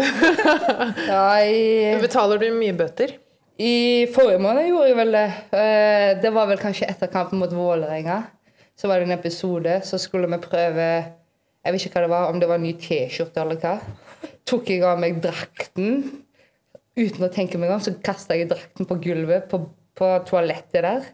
Nei. 1.09 1.97
Betaler 2.01 2.39
du 2.39 2.47
mye 2.55 2.75
bøter? 2.77 3.17
I 3.59 4.05
forrige 4.15 4.39
måned 4.43 4.67
gjorde 4.69 4.87
jeg 4.89 4.97
vel 4.99 5.13
det. 5.15 5.25
Eh, 5.55 6.09
Det 6.23 6.31
var 6.35 6.47
vel 6.49 6.59
kanskje 6.61 6.87
etter 6.91 7.11
kampen 7.11 7.39
mot 7.39 7.51
Vålerenga. 7.55 8.21
Så 8.75 8.87
var 8.91 8.99
det 8.99 9.07
en 9.09 9.15
episode, 9.15 9.77
så 9.87 9.99
skulle 9.99 10.27
vi 10.27 10.39
prøve 10.43 10.87
Jeg 11.65 11.73
vet 11.73 11.85
ikke 11.87 11.95
hva 11.95 12.03
det 12.05 12.11
var, 12.11 12.25
om 12.31 12.39
det 12.39 12.47
var 12.51 12.59
en 12.59 12.65
ny 12.67 12.73
T-skjorte 12.79 13.41
eller 13.41 13.59
hva. 13.61 13.77
Tok 14.45 14.67
jeg 14.69 14.83
av 14.85 14.99
meg 15.01 15.21
drakten. 15.23 16.03
Uten 16.95 17.25
å 17.25 17.31
tenke 17.33 17.57
meg 17.59 17.71
om, 17.73 17.79
så 17.83 17.95
kasta 18.05 18.35
jeg 18.37 18.47
drakten 18.51 18.85
på 18.87 18.99
gulvet 19.03 19.47
på, 19.51 19.63
på 19.97 20.11
toalettet 20.29 20.83
der. 20.85 21.07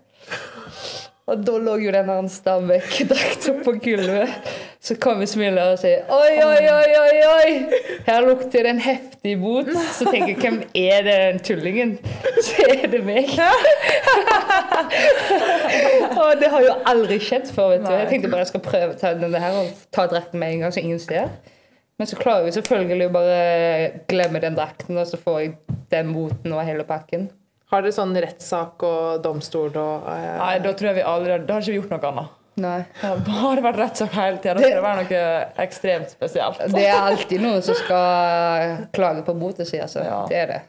Og 1.31 1.45
da 1.47 1.55
lå 1.61 1.77
jo 1.79 1.93
den 1.95 2.09
der 2.09 2.27
Stabæk-drakten 2.33 3.61
på 3.65 3.77
gulvet. 3.85 4.51
Så 4.81 4.95
kommer 4.97 5.27
Smiler 5.29 5.75
og 5.75 5.77
sier 5.77 6.07
oi, 6.09 6.37
oi, 6.41 6.61
oi, 6.73 6.93
oi, 6.97 7.17
oi! 7.29 7.49
Her 8.07 8.23
lukter 8.25 8.65
det 8.65 8.71
en 8.71 8.79
heftig 8.81 9.35
bot. 9.37 9.69
Så 9.93 10.07
tenker 10.09 10.31
jeg 10.31 10.39
hvem 10.41 10.57
er 10.73 11.05
det 11.05 11.17
den 11.21 11.41
tullingen? 11.45 11.91
Så 12.47 12.65
er 12.65 12.87
det 12.89 13.03
meg. 13.05 13.29
og 16.23 16.41
det 16.41 16.49
har 16.49 16.65
jo 16.65 16.73
aldri 16.89 17.19
skjedd 17.21 17.53
før. 17.53 17.75
vet 17.75 17.85
du. 17.85 17.91
Jeg 17.93 18.09
tenkte 18.09 18.33
bare 18.33 18.47
jeg 18.47 18.53
skal 18.55 18.65
prøve 18.65 18.95
å 18.95 18.99
ta 19.03 19.13
denne 19.21 19.43
her 19.43 19.59
og 19.61 19.69
ta 19.93 20.07
drakten 20.09 20.41
med 20.41 20.55
en 20.55 20.65
gang, 20.65 20.73
så 20.73 20.81
ingen 20.81 21.03
ser. 21.03 21.29
Men 22.01 22.09
så 22.09 22.17
klarer 22.17 22.49
jeg 22.49 22.57
selvfølgelig 22.57 23.11
å 23.11 23.13
bare 23.13 23.39
glemme 24.09 24.41
den 24.41 24.57
drakten, 24.57 24.97
og 24.97 25.05
så 25.05 25.21
får 25.21 25.39
jeg 25.43 25.55
den 25.93 26.09
boten 26.17 26.57
og 26.57 26.65
hele 26.65 26.89
pakken. 26.89 27.29
Har 27.69 27.85
dere 27.85 27.93
sånn 27.93 28.17
rettssak 28.17 28.81
og 28.83 29.21
domstol 29.21 29.69
og 29.77 30.09
eh, 30.09 30.37
Nei, 30.41 30.55
da 30.65 30.73
tror 30.73 30.89
jeg 30.89 30.97
vi 30.97 31.03
aldri 31.07 31.37
Da 31.45 31.53
har 31.55 31.61
ikke 31.61 31.71
vi 31.71 31.77
gjort 31.77 31.93
noe 31.93 32.09
annet. 32.09 32.37
Nei. 32.59 32.81
Det 32.99 33.07
har 33.07 33.21
bare 33.25 33.63
vært 33.63 33.79
rettssak 33.79 34.11
hele 34.17 34.39
tida. 34.43 34.57
Det 34.59 34.65
skal 34.67 34.75
det 34.75 34.83
være 34.83 35.05
noe 35.05 35.63
ekstremt 35.63 36.11
spesielt. 36.11 36.59
Det 36.73 36.83
er 36.83 36.99
alltid 36.99 37.41
noen 37.41 37.63
som 37.63 37.77
skal 37.79 38.87
klage 38.91 39.23
på 39.27 39.35
botesida, 39.39 39.87
så 39.87 40.03
Ja. 40.03 40.25
det 40.27 40.37
er 40.41 40.47
det. 40.47 40.61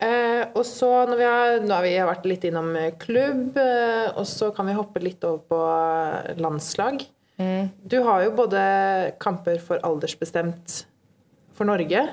Eh, 0.00 0.44
og 0.54 0.64
så 0.68 1.06
når 1.08 1.16
vi 1.16 1.24
har, 1.24 1.60
Nå 1.64 1.72
har 1.72 1.82
vi 1.82 1.94
vært 2.04 2.26
litt 2.28 2.42
innom 2.44 2.74
eh, 2.76 2.90
klubb, 3.00 3.56
eh, 3.56 4.10
og 4.16 4.26
så 4.28 4.50
kan 4.54 4.66
vi 4.66 4.74
hoppe 4.76 5.00
litt 5.00 5.24
over 5.24 5.38
på 5.48 5.60
landslag. 6.40 7.00
landslag. 7.00 7.70
Du 7.84 8.02
har 8.02 8.22
jo 8.24 8.30
både 8.32 9.12
kamper 9.20 9.58
for 9.60 9.78
aldersbestemt 9.84 10.84
for 11.52 11.64
Norge, 11.68 12.08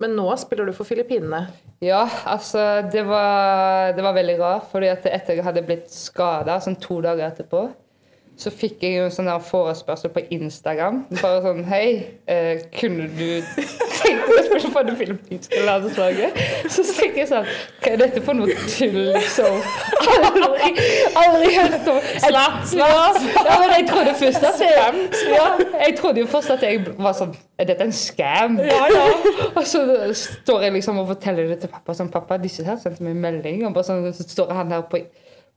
men 0.00 0.14
nå 0.16 0.26
spiller 0.40 0.64
du 0.66 0.72
for 0.72 0.84
Filippinene. 0.88 1.42
Ja, 1.84 2.06
altså 2.24 2.82
det 2.90 3.02
var, 3.04 3.92
det 3.92 4.02
var 4.04 4.14
veldig 4.16 4.38
rart, 4.40 4.70
fordi 4.72 4.88
at 4.88 5.04
etter 5.04 5.36
jeg 5.36 5.44
hadde 5.44 5.62
blitt 5.66 5.90
skada, 5.92 6.56
sånn 6.64 6.78
to 6.80 7.02
dager 7.04 7.28
etterpå, 7.28 7.66
så 8.36 8.50
fikk 8.52 8.82
jeg 8.84 8.98
jo 8.98 9.04
en 9.06 9.12
sånn 9.14 9.28
forespørsel 9.48 10.10
på 10.12 10.22
Instagram. 10.36 10.98
Bare 11.22 11.40
sånn 11.44 11.62
Hei, 11.70 11.86
eh, 12.28 12.66
kunne 12.76 13.06
du 13.16 13.40
tenkt 13.96 14.26
deg 14.28 14.34
å 14.34 14.42
spille 14.44 14.72
for 14.74 14.84
det 14.84 14.96
filippinske 14.98 15.62
landslaget? 15.64 16.36
Så 16.68 16.84
tenker 16.84 17.22
jeg 17.22 17.30
sånn 17.30 17.48
Hva 17.80 17.94
er 17.94 18.02
dette 18.02 18.22
for 18.26 18.36
noe 18.36 18.52
tull, 18.68 18.98
liksom? 19.16 19.56
Aldri, 20.28 20.70
aldri 21.22 21.50
hørt 21.56 21.90
om 21.94 22.00
Slatt, 22.26 22.60
slatt! 22.74 23.20
Ja, 23.40 23.56
men 23.62 23.72
jeg 23.72 23.88
trodde 23.88 24.16
først 24.20 24.46
at 24.50 24.60
jeg, 24.60 25.08
ja, 25.32 25.48
jeg 25.80 25.96
trodde 25.98 26.20
jo 26.20 26.30
først 26.30 26.52
at 26.58 26.64
jeg 26.66 26.84
var 27.00 27.16
sånn 27.16 27.32
Er 27.56 27.70
dette 27.72 27.88
en 27.88 27.96
scam? 27.96 28.60
Ja, 28.60 28.82
ja. 28.92 29.06
Og 29.54 29.62
så 29.64 29.86
står 30.12 30.68
jeg 30.68 30.76
liksom 30.76 31.00
og 31.00 31.08
forteller 31.08 31.48
det 31.48 31.62
til 31.62 31.72
pappa. 31.72 31.94
Sånn, 31.96 32.12
pappa, 32.12 32.36
disse 32.40 32.64
her 32.66 32.76
sendte 32.80 33.04
meg 33.06 33.16
melding. 33.16 33.62
Og 33.64 33.72
bare 33.72 33.88
sånn, 33.88 34.04
så 34.12 34.26
står 34.28 34.52
han 34.58 34.74
her 34.74 34.84
på 34.90 35.00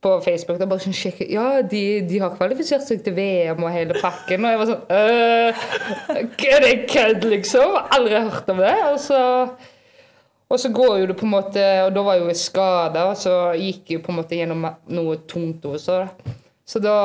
på 0.04 0.12
Facebook 0.24 0.62
og 0.62 0.70
bare 0.72 0.84
sånn 0.84 0.96
sjekke 0.96 1.28
Ja, 1.28 1.62
de, 1.66 1.84
de 2.08 2.20
har 2.22 2.36
kvalifisert 2.38 2.86
seg 2.88 3.02
til 3.04 3.16
VM 3.18 3.64
og 3.66 3.74
hele 3.74 3.98
pakken. 4.00 4.46
Og 4.46 4.54
jeg 4.54 4.62
var 4.62 4.70
sånn 4.70 4.94
øh, 4.96 5.66
Er 6.54 6.64
det 6.64 6.76
kødd, 6.92 7.28
liksom? 7.34 7.76
Aldri 7.98 8.22
hørt 8.30 8.54
om 8.54 8.62
det. 8.64 8.76
Og 8.94 9.00
så, 9.04 9.22
og 10.50 10.62
så 10.64 10.72
går 10.76 10.94
jo 11.02 11.10
det 11.12 11.18
på 11.20 11.28
en 11.28 11.34
måte 11.36 11.66
Og 11.86 11.92
da 11.96 12.06
var 12.06 12.20
jeg 12.20 12.30
jo 12.30 12.38
skada, 12.40 13.10
og 13.12 13.20
så 13.20 13.36
gikk 13.60 13.96
jeg 13.96 14.06
på 14.06 14.14
en 14.14 14.22
måte 14.22 14.40
gjennom 14.40 14.70
noe 14.96 15.20
tungt 15.28 15.68
også. 15.68 16.06
Så 16.70 16.80
da 16.84 16.96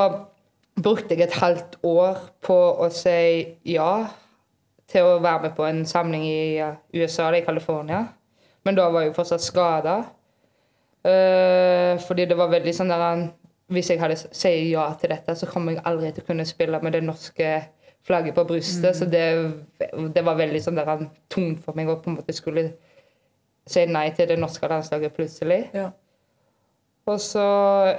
brukte 0.75 1.15
jeg 1.15 1.27
et 1.27 1.39
halvt 1.39 1.79
år 1.87 2.19
på 2.43 2.55
å 2.55 2.91
si 2.93 3.57
ja 3.71 4.05
til 4.91 5.07
å 5.07 5.21
være 5.23 5.47
med 5.47 5.55
på 5.57 5.65
en 5.65 5.85
samling 5.87 6.25
i 6.27 6.61
USA, 6.93 7.31
i 7.33 7.43
California. 7.45 8.05
Men 8.65 8.77
da 8.77 8.87
var 8.89 9.03
jeg 9.03 9.11
jo 9.11 9.17
fortsatt 9.19 9.43
skada. 9.43 9.95
Eh, 11.05 11.93
fordi 12.01 12.25
det 12.25 12.37
var 12.37 12.49
veldig 12.49 12.71
sånn 12.73 12.89
der 12.89 13.27
Hvis 13.69 13.91
jeg 13.91 13.99
hadde 14.01 14.15
sier 14.17 14.63
ja 14.69 14.85
til 14.97 15.09
dette, 15.09 15.33
så 15.37 15.47
kommer 15.49 15.73
jeg 15.73 15.83
aldri 15.89 16.11
til 16.13 16.21
å 16.21 16.27
kunne 16.27 16.45
spille 16.45 16.79
med 16.81 16.93
det 16.93 17.01
norske 17.01 17.49
flagget 18.05 18.35
på 18.37 18.43
brystet. 18.45 18.93
Så 18.93 19.07
det, 19.09 19.23
det 20.13 20.23
var 20.25 20.37
veldig 20.37 20.61
sånn 20.61 20.77
der 20.77 21.07
tungt 21.33 21.63
for 21.65 21.77
meg 21.77 21.89
å 21.89 21.97
på 21.97 22.11
en 22.11 22.19
måte 22.19 22.35
skulle 22.37 22.67
si 23.65 23.85
nei 23.89 24.11
til 24.13 24.29
det 24.29 24.37
norske 24.37 24.69
landslaget 24.69 25.15
plutselig. 25.17 25.63
Ja. 25.73 25.89
Og 27.09 27.17
så, 27.21 27.45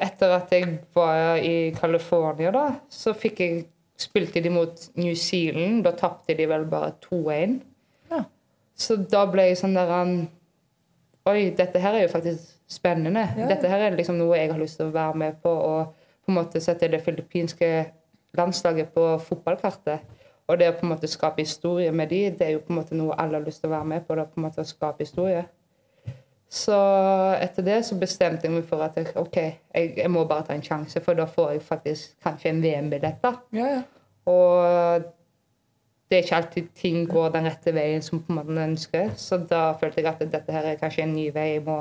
etter 0.02 0.34
at 0.34 0.54
jeg 0.54 0.78
var 0.94 1.42
i 1.42 1.72
California, 1.74 2.50
da, 2.54 2.66
så 2.90 3.14
fikk 3.14 3.42
jeg 3.42 3.66
spilte 3.98 4.42
de 4.42 4.50
mot 4.50 4.88
New 4.98 5.14
Zealand. 5.18 5.82
Da 5.86 5.94
tapte 5.98 6.34
de 6.38 6.46
vel 6.46 6.66
bare 6.70 6.92
2-1. 7.06 7.60
Ja. 8.10 8.24
Så 8.78 8.98
da 9.02 9.24
ble 9.30 9.50
jeg 9.50 9.60
sånn 9.62 9.78
der 9.78 9.94
Oi, 11.26 11.50
dette 11.58 11.80
her 11.82 11.96
er 11.98 12.04
jo 12.04 12.10
faktisk 12.12 12.52
spennende. 12.68 13.28
Ja. 13.38 13.48
Dette 13.52 13.70
her 13.70 13.86
er 13.86 13.96
liksom 13.96 14.18
noe 14.18 14.38
jeg 14.38 14.52
har 14.52 14.60
lyst 14.60 14.80
til 14.80 14.90
å 14.90 14.94
være 14.94 15.18
med 15.22 15.40
på. 15.42 15.50
Og 15.50 16.06
på 16.26 16.32
en 16.32 16.38
måte 16.40 16.62
sette 16.62 16.90
det 16.90 17.02
filippinske 17.04 17.70
landslaget 18.36 18.92
på 18.94 19.08
fotballkartet. 19.28 20.14
Og 20.46 20.58
det 20.58 20.70
å 20.70 20.76
på 20.78 20.86
en 20.86 20.92
måte 20.94 21.10
skape 21.10 21.42
historie 21.42 21.90
med 21.94 22.10
de, 22.12 22.22
det 22.38 22.46
er 22.46 22.54
jo 22.54 22.62
på 22.62 22.74
en 22.74 22.80
måte 22.80 22.98
noe 22.98 23.16
alle 23.18 23.40
har 23.40 23.46
lyst 23.46 23.64
til 23.64 23.70
å 23.70 23.76
være 23.76 23.90
med 23.94 24.06
på. 24.06 24.14
Det 24.14 24.24
er 24.26 24.32
på 24.34 24.40
en 24.40 24.46
måte 24.46 24.62
å 24.62 24.68
skape 24.68 25.06
historie. 25.06 25.42
Så 26.56 26.76
etter 27.42 27.66
det 27.66 27.80
så 27.88 27.96
bestemte 27.98 28.46
jeg 28.46 28.54
meg 28.54 28.66
for 28.68 28.84
at 28.84 28.94
jeg, 28.98 29.10
ok, 29.18 29.36
jeg, 29.74 29.90
jeg 29.98 30.10
må 30.14 30.22
bare 30.30 30.46
ta 30.46 30.54
en 30.54 30.62
sjanse, 30.62 31.02
for 31.02 31.18
da 31.18 31.26
får 31.26 31.56
jeg 31.56 31.64
faktisk 31.66 32.14
kanskje 32.22 32.52
en 32.52 32.62
VM-billett. 32.62 33.18
da. 33.22 33.32
Ja, 33.56 33.72
ja. 33.74 33.82
Og 34.30 35.06
det 36.06 36.18
er 36.18 36.22
ikke 36.22 36.38
alltid 36.38 36.70
ting 36.78 37.02
går 37.10 37.32
den 37.34 37.48
rette 37.50 37.74
veien 37.74 38.02
som 38.02 38.22
man 38.30 38.58
ønsker. 38.62 39.10
Så 39.18 39.40
da 39.50 39.72
følte 39.80 40.02
jeg 40.02 40.10
at 40.12 40.22
dette 40.22 40.54
her 40.54 40.70
er 40.70 40.78
kanskje 40.80 41.02
en 41.02 41.14
ny 41.16 41.26
vei 41.34 41.48
jeg 41.56 41.64
må 41.66 41.80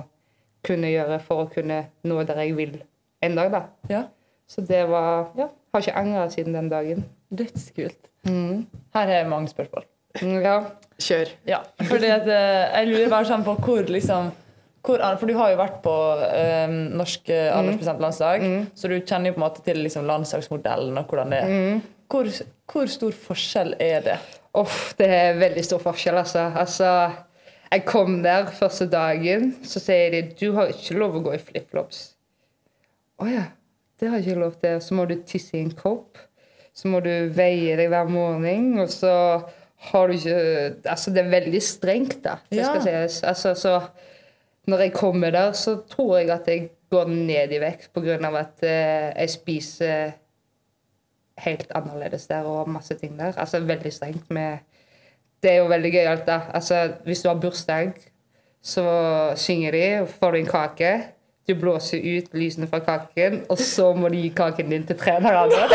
kunne 0.65 0.91
gjøre 0.91 1.19
for 1.23 1.45
å 1.45 1.49
kunne 1.51 1.85
nå 2.03 2.21
der 2.27 2.43
jeg 2.43 2.55
vil 2.57 2.77
en 3.25 3.37
dag. 3.37 3.51
da. 3.53 3.63
ja. 3.89 4.03
Så 4.47 4.61
det 4.61 4.83
var 4.89 5.31
Ja, 5.37 5.47
har 5.73 5.81
ikke 5.81 5.97
angra 5.97 6.29
siden 6.29 6.53
den 6.53 6.69
dagen. 6.69 7.05
Dødskult. 7.33 8.09
Mm. 8.27 8.65
Her 8.93 9.07
er 9.09 9.27
mange 9.29 9.49
spørsmål. 9.49 9.85
Mm, 10.21 10.41
Ja. 10.43 10.59
Kjør. 11.01 11.27
Ja, 11.47 11.57
fordi 11.81 12.07
at 12.07 12.27
eh, 12.27 12.77
jeg 12.77 12.87
lurer 12.87 13.09
bare 13.11 13.27
sånn 13.27 13.43
på 13.43 13.55
hvor 13.59 13.89
liksom 13.91 14.29
hvor, 14.85 15.01
for 15.19 15.25
du 15.27 15.33
har 15.35 15.49
jo 15.51 15.57
vært 15.57 15.81
på 15.83 15.95
eh, 16.29 16.69
norsk 16.69 17.29
eh, 17.33 17.49
aldersbestemt 17.51 18.03
landslag, 18.03 18.45
så 18.77 18.87
du 18.87 18.99
kjenner 19.01 19.31
jo 19.31 19.35
på 19.35 19.41
en 19.41 19.45
måte 19.47 19.63
til 19.65 19.81
liksom, 19.81 20.05
landslagsmodellen 20.05 20.97
og 21.01 21.09
hvordan 21.09 21.33
det 21.33 21.39
er. 21.41 21.79
Hvor, 22.13 22.29
hvor 22.71 22.91
stor 22.93 23.15
forskjell 23.17 23.73
er 23.81 24.05
det? 24.05 24.17
Uff, 24.55 24.93
det 24.99 25.09
er 25.09 25.39
veldig 25.41 25.63
stor 25.65 25.81
forskjell, 25.83 26.19
altså. 26.21 26.45
altså. 26.55 26.91
Jeg 27.75 27.83
kom 27.89 28.21
der 28.23 28.47
første 28.55 28.87
dagen, 28.87 29.49
så 29.67 29.81
sier 29.83 30.13
de 30.13 30.21
du 30.39 30.53
har 30.55 30.71
ikke 30.71 30.95
lov 30.95 31.17
å 31.19 31.23
gå 31.25 31.33
i 31.35 31.41
flipflops. 31.43 32.01
Å 33.19 33.27
ja, 33.27 33.43
det 33.99 34.09
har 34.09 34.19
jeg 34.21 34.29
ikke 34.29 34.43
lov 34.45 34.55
til. 34.61 34.79
Så 34.83 34.95
må 34.95 35.05
du 35.09 35.15
tisse 35.27 35.57
i 35.57 35.63
en 35.65 35.73
kopp. 35.75 36.19
Så 36.75 36.87
må 36.91 37.01
du 37.03 37.11
veie 37.35 37.75
deg 37.79 37.91
hver 37.91 38.07
morgen, 38.11 38.73
og 38.79 38.89
så 38.91 39.11
har 39.91 40.07
du 40.07 40.15
ikke 40.15 40.39
Altså, 40.91 41.11
det 41.15 41.23
er 41.23 41.31
veldig 41.35 41.61
strengt, 41.63 42.21
da. 42.23 42.37
Det 42.51 42.63
skal 42.63 42.81
Ja. 42.87 43.07
sies. 43.07 43.21
Altså, 43.23 43.53
så 43.59 43.75
når 44.67 44.85
jeg 44.87 44.93
kommer 44.93 45.31
der, 45.31 45.51
så 45.51 45.75
tror 45.89 46.17
jeg 46.19 46.29
at 46.29 46.47
jeg 46.47 46.69
går 46.91 47.07
ned 47.11 47.51
i 47.51 47.59
vekt 47.59 47.97
av 47.97 48.35
at 48.35 48.63
eh, 48.63 49.11
jeg 49.19 49.29
spiser 49.29 50.13
helt 51.43 51.71
annerledes 51.75 52.27
der 52.27 52.47
og 52.47 52.69
masse 52.69 52.95
ting 52.95 53.17
der. 53.19 53.33
Altså 53.37 53.59
veldig 53.59 53.91
strengt 53.93 54.29
med 54.31 54.57
Det 55.43 55.51
er 55.51 55.57
jo 55.61 55.67
veldig 55.69 55.91
gøyalt, 55.93 56.23
da. 56.27 56.39
Altså, 56.53 56.79
hvis 57.05 57.21
du 57.21 57.29
har 57.29 57.35
bursdag, 57.41 57.91
så 58.65 58.85
synger 59.37 59.71
de, 59.75 59.83
får 60.19 60.31
du 60.31 60.37
en 60.37 60.47
kake. 60.49 60.93
Du 61.45 61.53
blåser 61.61 62.01
ut 62.01 62.31
lysene 62.33 62.65
fra 62.67 62.79
kaken, 62.81 63.43
og 63.49 63.59
så 63.61 63.91
må 63.93 64.09
du 64.09 64.15
gi 64.17 64.31
kaken 64.33 64.71
din 64.73 64.85
til 64.89 64.97
trenerne. 64.97 65.67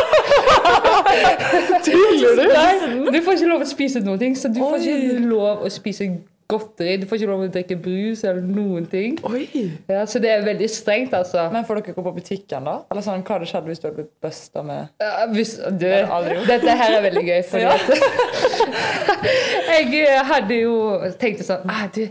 Tuller 1.84 2.34
du? 2.40 2.42
Nei, 2.50 3.12
du 3.14 3.20
får 3.24 3.38
ikke 3.38 3.50
lov 3.52 3.62
å 3.64 3.68
spise 3.70 4.02
noen 4.04 4.18
ting, 4.18 4.34
så 4.38 4.50
du 4.50 4.58
får 4.58 4.82
ikke 4.82 5.22
lov 5.30 5.62
å 5.66 5.70
spise 5.70 6.08
godteri. 6.50 6.96
Du 7.00 7.06
får 7.10 7.20
ikke 7.20 7.30
lov 7.30 7.44
å 7.44 7.48
drikke 7.54 7.76
brus 7.80 8.24
eller 8.26 8.42
noen 8.44 8.86
ting. 8.90 9.16
Oi! 9.30 9.44
Ja, 9.90 10.02
så 10.10 10.20
det 10.22 10.30
er 10.34 10.44
veldig 10.46 10.68
strengt, 10.72 11.14
altså. 11.16 11.46
Men 11.54 11.66
får 11.68 11.80
dere 11.80 11.96
gå 11.96 12.04
på 12.06 12.14
butikken, 12.18 12.66
da? 12.68 12.76
Eller 12.90 13.06
sånn, 13.06 13.22
Hva 13.26 13.38
hadde 13.38 13.48
skjedd 13.50 13.68
hvis 13.70 13.82
du 13.82 13.86
hadde 13.88 14.00
blitt 14.02 14.12
busta 14.24 14.64
med 14.66 14.88
Ja, 15.02 15.26
hvis, 15.32 15.54
du, 15.80 15.86
har 15.90 16.10
aldri 16.18 16.38
gjort. 16.40 16.50
dette 16.54 16.76
her 16.82 16.96
er 16.98 17.04
veldig 17.08 17.24
gøy, 17.28 17.42
fordi 17.50 17.62
Ja. 17.68 17.76
at 17.76 18.90
Jeg 19.70 20.24
hadde 20.30 20.58
jo 20.62 20.74
tenkt 21.20 21.44
sånn 21.46 21.70
ah, 21.70 21.86
du, 21.94 22.02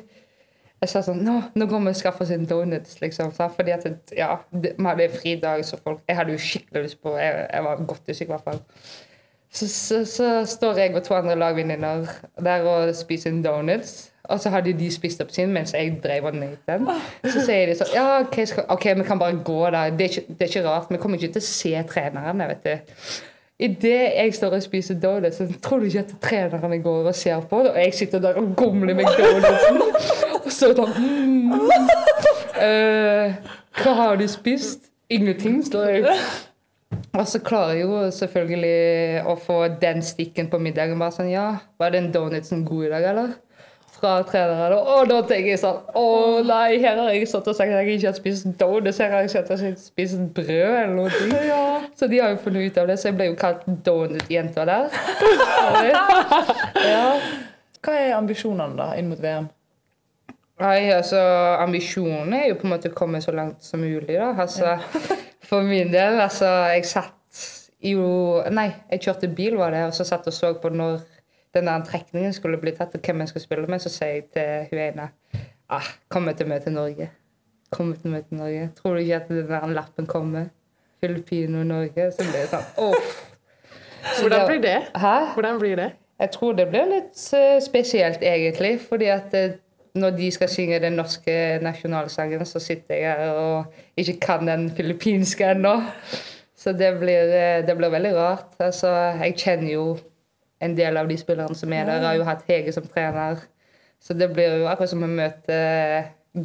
Jeg 0.80 0.92
sa 0.92 1.02
sånn 1.06 1.22
Nå, 1.26 1.36
nå 1.58 1.68
går 1.70 1.84
vi 1.88 1.94
og 1.94 2.00
skaffer 2.00 2.26
oss 2.28 2.34
en 2.36 2.48
donuts, 2.50 3.00
liksom. 3.04 3.34
sant? 3.36 3.56
Fordi 3.58 3.74
at 3.76 3.86
ja, 4.16 4.32
vi 4.54 4.72
hadde 4.86 5.10
fridag, 5.18 5.66
så 5.68 5.80
folk 5.82 6.02
Jeg 6.08 6.20
hadde 6.20 6.36
jo 6.36 6.42
skikkelig 6.50 6.86
lyst 6.88 7.00
på 7.04 7.16
Jeg, 7.20 7.46
jeg 7.52 7.66
var 7.68 7.86
godt 7.90 8.10
usikker, 8.14 8.32
i 8.32 8.36
hvert 8.38 8.48
fall. 8.50 8.62
Så, 9.52 9.68
så, 9.68 10.04
så 10.06 10.46
står 10.46 10.78
jeg 10.78 10.96
og 10.96 11.04
to 11.04 11.16
andre 11.18 11.36
lagvenninner 11.36 12.06
der 12.38 12.68
og 12.70 12.96
spiser 12.96 13.32
en 13.34 13.44
donuts. 13.44 14.12
Og 14.30 14.40
så 14.40 14.52
hadde 14.54 14.76
de 14.78 14.92
spist 14.94 15.22
opp 15.24 15.32
sin 15.34 15.50
mens 15.54 15.74
jeg 15.74 15.96
drev 16.04 16.28
og 16.30 16.36
nøt 16.38 16.70
den. 16.70 16.86
Så 17.26 17.42
sier 17.48 17.66
de 17.72 17.78
sånn 17.80 17.96
Ja, 17.96 18.20
OK, 18.22 18.38
skal, 18.46 18.68
ok, 18.70 18.86
vi 19.00 19.06
kan 19.08 19.22
bare 19.22 19.40
gå 19.46 19.60
da. 19.74 19.88
Det 19.90 20.06
er, 20.06 20.14
ikke, 20.14 20.36
det 20.36 20.46
er 20.46 20.52
ikke 20.52 20.66
rart. 20.68 20.92
Vi 20.94 21.02
kommer 21.02 21.18
ikke 21.18 21.34
til 21.40 21.42
å 21.42 21.48
se 21.48 21.84
trenerne, 21.90 22.50
vet 22.52 22.68
du. 22.68 23.00
Idet 23.60 24.14
jeg 24.16 24.36
står 24.38 24.54
og 24.56 24.62
spiser 24.64 25.00
donuts, 25.02 25.42
så 25.42 25.48
tror 25.62 25.82
du 25.82 25.90
ikke 25.90 26.06
at 26.06 26.14
trenerne 26.24 26.78
går 26.84 27.10
og 27.10 27.16
ser 27.18 27.42
på. 27.50 27.64
Og 27.72 27.80
jeg 27.82 27.94
sitter 27.98 28.22
der 28.24 28.38
og 28.40 28.54
gomler 28.60 28.94
med 28.96 29.10
donutsen. 29.18 29.82
Og 30.44 30.52
så 30.54 30.70
sånn 30.78 30.94
mm. 30.94 31.58
uh, 32.62 33.50
Hva 33.82 33.98
har 33.98 34.22
du 34.22 34.28
spist? 34.30 34.88
Ingenting, 35.10 35.64
står 35.66 35.90
jeg. 35.90 36.22
Og 36.90 37.28
så 37.30 37.40
klarer 37.46 37.78
jeg 37.78 37.86
jo 37.86 38.00
selvfølgelig 38.14 39.22
å 39.30 39.36
få 39.38 39.60
den 39.82 40.02
stikken 40.06 40.50
på 40.50 40.60
middagen. 40.62 40.98
Bare 41.02 41.14
sånn, 41.14 41.30
ja, 41.30 41.52
Var 41.78 41.94
den 41.94 42.10
donutsen 42.14 42.66
god 42.66 42.88
i 42.88 42.92
dag, 42.94 43.08
eller? 43.12 43.36
Fra 44.00 44.14
treneren. 44.24 44.78
Og 44.80 45.10
da 45.10 45.20
tenker 45.28 45.52
jeg 45.52 45.60
sånn 45.60 45.82
Å 45.98 46.06
nei, 46.48 46.78
her 46.80 47.02
har 47.02 47.12
jeg 47.12 47.28
stått 47.28 47.50
og 47.52 47.58
sagt 47.58 47.74
at 47.74 47.84
jeg 47.84 47.98
ikke 48.00 48.10
har 48.10 48.18
spist 48.18 48.48
donuts. 48.62 49.02
Her 49.04 49.14
har 49.18 49.26
jeg 49.26 49.34
sett 49.36 49.52
at 49.52 49.62
jeg 49.62 49.76
har 49.76 49.78
spist 49.82 50.24
brød 50.38 50.80
eller 50.80 50.96
noe. 50.96 51.12
Så 52.00 52.10
de 52.10 52.22
har 52.24 52.34
jo 52.34 52.42
funnet 52.46 52.70
ut 52.70 52.82
av 52.82 52.90
det, 52.90 52.98
så 53.02 53.10
jeg 53.10 53.20
ble 53.20 53.30
jo 53.30 53.38
kalt 53.40 53.66
donut-jenta 53.86 54.66
der. 54.70 55.00
ja. 56.94 57.08
Hva 57.84 57.96
er 57.96 58.18
ambisjonene 58.18 58.78
da 58.80 58.94
inn 59.00 59.10
mot 59.12 59.20
VM? 59.22 59.50
Nei, 60.60 60.90
altså 60.92 61.20
Ambisjonen 61.62 62.34
er 62.36 62.50
jo 62.50 62.58
på 62.60 62.68
en 62.68 62.74
måte 62.74 62.92
å 62.92 62.96
komme 62.96 63.22
så 63.24 63.32
langt 63.36 63.64
som 63.64 63.80
mulig. 63.80 64.16
da. 64.16 64.34
Altså, 64.36 64.76
For 65.50 65.66
min 65.66 65.90
del, 65.94 66.20
altså 66.22 66.50
Jeg 66.70 66.86
satt 66.86 67.16
jo 67.84 68.10
Nei, 68.54 68.68
jeg 68.92 69.06
kjørte 69.06 69.30
bil, 69.34 69.56
var 69.58 69.74
det, 69.74 69.86
og 69.88 69.96
så 69.96 70.06
satt 70.08 70.28
og 70.28 70.36
så 70.36 70.52
på 70.62 70.72
når 70.74 71.00
den 71.56 71.66
der 71.66 71.86
trekningen 71.88 72.34
skulle 72.36 72.60
bli 72.62 72.76
tatt, 72.78 72.94
og 72.94 73.02
hvem 73.02 73.24
jeg 73.24 73.32
skulle 73.32 73.44
spille 73.44 73.70
med. 73.72 73.82
Så 73.82 73.90
sier 73.90 74.20
jeg 74.20 74.28
til 74.36 74.68
hun 74.70 74.84
ene 74.84 75.08
ah, 75.72 75.88
Kommer 76.12 76.36
til 76.38 76.46
å 76.46 76.52
møte 76.52 76.74
Norge. 76.74 77.10
Kommer 77.74 77.98
til 77.98 78.12
å 78.12 78.18
møte 78.18 78.38
Norge. 78.38 78.68
Tror 78.78 78.98
du 78.98 79.02
ikke 79.02 79.22
at 79.24 79.32
den 79.32 79.48
der 79.50 79.74
lappen 79.74 80.10
kommer? 80.10 80.52
Filippino 81.00 81.64
Norge. 81.64 82.12
Så 82.12 82.28
blir 82.28 82.44
det 82.44 82.52
sånn 82.52 82.70
oh. 82.84 83.10
Så 84.00 84.22
Hvordan 84.26 84.46
blir 84.48 84.62
det? 84.64 84.78
Hæ? 84.96 85.16
Hvordan 85.34 85.60
blir 85.60 85.80
det? 85.80 85.90
Jeg 86.20 86.32
tror 86.36 86.56
det 86.56 86.68
blir 86.72 86.88
litt 86.92 87.20
eh, 87.36 87.58
spesielt, 87.64 88.24
egentlig. 88.24 88.74
Fordi 88.84 89.10
at 89.14 89.36
eh, 89.38 89.58
når 89.96 90.18
de 90.18 90.32
skal 90.32 90.50
synge 90.50 90.80
den 90.84 90.98
norske 91.00 91.60
nasjonalsangen, 91.64 92.46
så 92.46 92.60
sitter 92.62 92.96
jeg 92.96 93.16
her 93.18 93.32
og 93.32 93.74
ikke 93.98 94.20
kan 94.22 94.48
den 94.48 94.70
filippinske 94.76 95.52
ennå. 95.56 95.76
Så 96.60 96.74
det 96.76 96.92
blir, 97.00 97.32
eh, 97.34 97.66
det 97.66 97.78
blir 97.78 97.90
veldig 97.90 98.14
rart. 98.16 98.54
Altså, 98.60 98.92
jeg 99.24 99.38
kjenner 99.38 99.74
jo 99.74 99.98
en 100.62 100.76
del 100.78 100.98
av 100.98 101.08
de 101.08 101.18
spillerne 101.18 101.56
som 101.56 101.74
er 101.74 101.86
der. 101.86 102.02
Jeg 102.02 102.06
har 102.06 102.16
jo 102.16 102.28
hatt 102.28 102.44
Hege 102.48 102.74
som 102.76 102.88
trener. 102.88 103.40
Så 104.00 104.14
det 104.14 104.34
blir 104.34 104.60
jo 104.60 104.68
akkurat 104.68 104.90
som 104.90 105.04
å 105.04 105.08
møte 105.08 105.60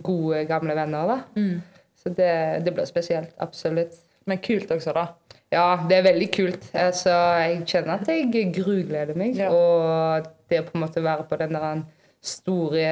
gode, 0.03 0.45
gamle 0.47 0.75
venner. 0.75 1.07
da. 1.07 1.19
Så 1.99 2.13
det, 2.15 2.65
det 2.65 2.75
blir 2.75 2.87
spesielt. 2.87 3.35
Absolutt. 3.39 3.99
Men 4.27 4.39
kult 4.39 4.71
også, 4.71 4.95
da. 4.95 5.07
Ja, 5.53 5.67
det 5.89 5.99
er 5.99 6.07
veldig 6.09 6.31
kult. 6.35 6.71
Altså, 6.75 7.11
jeg 7.11 7.67
kjenner 7.67 8.01
at 8.01 8.09
jeg 8.09 8.55
grugleder 8.55 9.15
meg. 9.19 9.37
Ja. 9.39 9.51
Og 9.51 10.31
det 10.51 10.63
å 10.63 10.67
på 10.69 10.79
en 10.79 10.85
måte 10.87 11.03
være 11.05 11.27
på 11.29 11.39
den 11.43 11.55
der 11.59 11.85
store, 12.25 12.89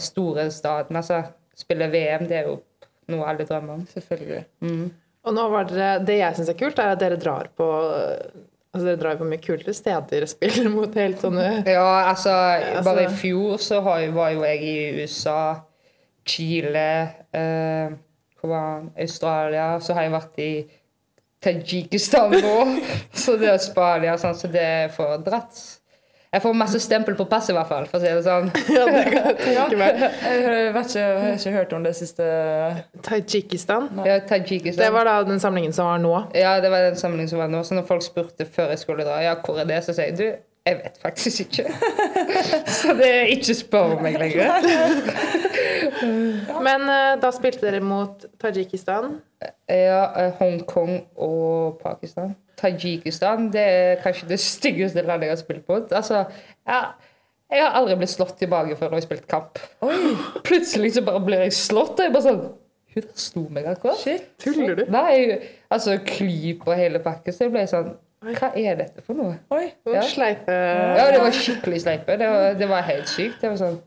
store 0.00 0.48
staden, 0.52 0.98
altså 1.00 1.22
spille 1.56 1.88
VM, 1.92 2.26
det 2.28 2.40
er 2.40 2.48
jo 2.50 2.58
noe 3.12 3.28
alle 3.30 3.46
drømmer 3.48 3.78
om. 3.78 3.84
Selvfølgelig. 3.88 4.42
Og 5.24 5.36
nå 5.36 5.44
var 5.52 5.68
dere, 5.70 5.92
Det 6.04 6.18
jeg 6.18 6.36
syns 6.36 6.50
er 6.52 6.58
kult, 6.58 6.80
er 6.82 6.92
at 6.94 7.00
dere 7.00 7.20
drar 7.20 7.48
på 7.56 7.68
altså 8.74 8.88
dere 8.88 8.98
drar 8.98 9.18
på 9.20 9.26
mye 9.28 9.42
kulere 9.42 9.74
steder 9.76 10.26
og 10.26 10.30
spiller 10.32 10.70
mot 10.76 10.96
helt 10.98 11.20
sånne 11.22 11.46
Ja, 11.62 11.84
altså, 12.10 12.32
altså- 12.34 12.86
bare 12.88 13.06
i 13.06 13.12
fjor 13.20 13.60
så 13.62 13.80
har 13.86 14.08
var 14.16 14.32
jo 14.34 14.42
jeg 14.44 14.62
i 14.62 15.02
USA, 15.02 15.38
Chile, 16.26 16.88
eh? 17.32 17.94
Australia. 18.44 19.78
Så 19.80 19.94
har 19.96 20.02
jeg 20.04 20.12
vært 20.12 20.40
i 20.42 20.50
Tajikistan 21.44 22.32
nå. 22.32 22.58
så 23.22 23.38
det 23.40 23.48
er 23.52 23.62
Spania, 23.62 24.18
sånn, 24.20 24.36
så 24.36 24.50
det 24.52 24.92
får 24.96 25.22
dratt. 25.24 25.62
Jeg 26.34 26.42
får 26.42 26.54
masse 26.58 26.80
stempel 26.82 27.14
på 27.14 27.28
passet, 27.30 27.52
i 27.52 27.54
hvert 27.54 27.68
fall, 27.70 27.84
for 27.86 28.00
å 28.00 28.02
si 28.02 28.10
det 28.10 28.22
sånn. 28.26 28.48
Ja, 28.74 28.86
det 28.90 29.02
kan 29.12 29.28
jeg 29.28 29.36
tenke 29.38 29.76
meg. 29.78 30.00
Jeg, 30.24 30.40
har 30.74 30.80
ikke, 30.80 31.04
ikke 31.36 31.52
hørt 31.54 31.74
om 31.76 31.84
det 31.86 31.92
siste 31.94 32.24
Tajikistan. 33.06 33.86
Ja, 34.02 34.16
Tajikistan. 34.26 34.80
Det 34.82 34.88
var 34.96 35.06
da 35.06 35.20
den 35.28 35.38
samlingen 35.42 35.76
som 35.76 35.86
var 35.92 36.02
nå. 36.02 36.14
Ja, 36.34 36.56
det 36.64 36.72
var 36.74 36.88
den 36.88 36.98
samlingen 36.98 37.30
som 37.30 37.38
var 37.38 37.52
nå. 37.52 37.62
Så 37.62 37.78
når 37.78 37.86
folk 37.86 38.02
spurte 38.02 38.48
før 38.50 38.74
jeg 38.74 38.82
skulle 38.82 39.06
dra, 39.06 39.20
ja, 39.22 39.36
hvor 39.44 39.62
er 39.62 39.70
det, 39.70 39.78
så 39.86 39.94
sier 39.94 40.10
jeg 40.10 40.18
du, 40.18 40.26
jeg 40.64 40.80
vet 40.80 40.98
faktisk 41.02 41.44
ikke. 41.44 41.68
så 42.80 42.96
det 42.98 43.10
er 43.12 43.30
ikke 43.36 43.54
spør 43.58 43.98
meg 44.02 44.18
lenger. 44.18 44.48
Men 46.64 46.88
eh, 46.88 47.10
da 47.20 47.30
spilte 47.36 47.68
dere 47.68 47.82
mot 47.84 48.26
Tadsjikistan. 48.42 49.18
Ja, 49.70 50.02
eh, 50.20 50.32
Hongkong 50.40 50.94
og 51.16 51.78
Pakistan. 51.82 52.34
Tajikistan 52.60 53.48
det 53.52 53.62
er 53.64 53.96
kanskje 54.04 54.28
det 54.30 54.38
styggeste 54.42 55.02
landet 55.02 55.28
jeg 55.28 55.34
har 55.34 55.40
spilt 55.40 55.68
mot. 55.68 55.92
Altså, 55.92 56.24
ja, 56.68 56.80
jeg 57.52 57.62
har 57.64 57.76
aldri 57.78 57.96
blitt 58.00 58.12
slått 58.12 58.36
tilbake 58.40 58.76
før 58.78 58.90
når 58.92 58.98
jeg 58.98 59.02
har 59.02 59.08
spilt 59.08 59.26
kamp. 59.30 59.58
Plutselig 60.46 60.94
så 60.96 61.02
bare 61.06 61.22
blir 61.26 61.44
jeg 61.46 61.56
slått, 61.56 61.98
og 61.98 62.06
jeg 62.06 62.14
bare 62.14 62.28
sånn 62.28 62.44
Hun 62.94 63.02
der 63.02 63.18
slo 63.18 63.40
meg 63.50 63.66
akkurat. 63.66 63.98
Shit. 63.98 64.28
Tuller 64.38 64.76
du? 64.78 64.84
Nei, 64.94 65.40
altså 65.74 65.96
klyp 66.06 66.62
og 66.68 66.76
hele 66.78 67.00
pakken. 67.02 67.34
Så 67.34 67.48
jeg 67.48 67.54
ble 67.54 67.64
sånn 67.70 67.90
Hva 68.24 68.52
er 68.56 68.78
dette 68.78 69.02
for 69.04 69.18
noe? 69.18 69.34
Oi. 69.52 69.64
Ja. 69.88 69.96
Ja. 69.98 70.04
Sleipe 70.08 70.54
Ja, 70.54 71.08
det 71.10 71.18
var 71.20 71.34
skikkelig 71.34 71.82
sleipe. 71.82 72.14
Det 72.20 72.28
var, 72.30 72.54
det 72.60 72.68
var 72.70 72.86
helt 72.86 73.10
sykt. 73.10 73.40
Det 73.42 73.50
var 73.50 73.58
sånn 73.60 73.80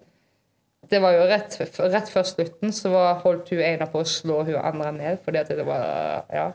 det 0.90 1.00
var 1.04 1.12
jo 1.16 1.26
rett, 1.30 1.58
rett 1.94 2.10
før 2.14 2.26
slutten 2.28 2.74
så 2.76 2.92
var, 2.94 3.20
holdt 3.24 3.50
hun 3.54 3.62
ene 3.66 3.88
på 3.92 4.02
å 4.04 4.08
slå 4.08 4.44
hun 4.48 4.56
andre 4.60 4.92
ned, 4.96 5.20
fordi 5.26 5.42
at 5.44 5.52
det 5.58 5.66
var 5.68 6.24
Ja. 6.34 6.52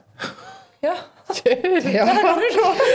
Ja. 0.82 0.96
ja. 1.86 2.04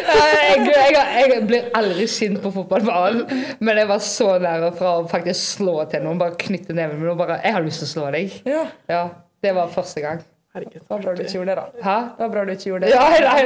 Jeg, 0.07 0.65
jeg, 0.67 0.95
jeg 1.31 1.43
blir 1.47 1.69
aldri 1.77 2.07
sint 2.11 2.41
på 2.43 2.51
fotballbanen, 2.51 3.23
men 3.63 3.79
jeg 3.79 3.87
var 3.89 4.01
så 4.03 4.33
nære 4.43 4.73
fra 4.77 4.97
å 4.99 5.05
faktisk 5.09 5.57
slå 5.57 5.77
til 5.91 6.03
noen. 6.03 6.19
Bare 6.19 6.35
knytte 6.41 6.75
neven 6.75 6.99
min 6.99 7.13
og 7.13 7.17
bare 7.21 7.39
'Jeg 7.43 7.53
har 7.55 7.63
lyst 7.63 7.79
til 7.83 7.87
å 7.87 7.93
slå 7.93 8.09
deg'. 8.11 8.41
ja. 8.45 8.65
Ja, 8.89 9.07
Det 9.43 9.55
var 9.55 9.67
første 9.71 10.01
gang. 10.01 10.19
Herregud. 10.53 10.81
Det 10.81 10.89
var 10.89 11.01
bra 11.01 11.13
du 11.13 11.21
ikke 11.21 11.37
gjorde 11.37 11.55
det, 11.55 11.55
da. 11.55 11.65
Hæ? 11.85 11.97
Det 12.17 12.23
var 12.25 12.29
bra 12.33 12.45
du 12.45 12.51
ikke 12.51 12.69
gjorde 12.69 12.85
det. 12.85 12.91
Ja, 12.91 13.09
nei, 13.09 13.41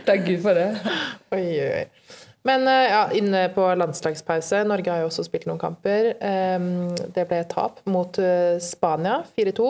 Takk 0.08 0.20
Gud 0.26 0.42
for 0.42 0.54
det. 0.56 0.68
Oi, 1.32 1.46
oi, 1.60 1.70
oi. 1.80 1.84
Men 2.48 2.64
eh, 2.68 2.86
ja, 2.90 3.02
inne 3.12 3.42
på 3.52 3.66
landslagspause. 3.76 4.62
Norge 4.68 4.88
har 4.92 5.02
jo 5.02 5.10
også 5.10 5.26
spilt 5.26 5.44
noen 5.50 5.60
kamper. 5.60 6.14
Ehm, 6.24 6.68
Det 7.12 7.26
ble 7.28 7.42
et 7.42 7.50
tap 7.52 7.82
mot 7.90 8.16
eh, 8.22 8.56
Spania, 8.64 9.18
4-2. 9.36 9.66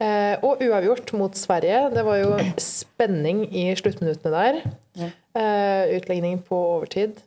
Eh, 0.00 0.36
Og 0.46 0.62
uavgjort 0.64 1.12
mot 1.20 1.36
Sverige. 1.36 1.82
Det 1.92 2.04
var 2.06 2.22
jo 2.22 2.30
spenning 2.60 3.42
i 3.52 3.66
sluttminuttene 3.76 4.32
der. 4.32 4.62
Eh, 5.36 5.92
Utlegning 5.98 6.40
på 6.46 6.56
overtid. 6.78 7.20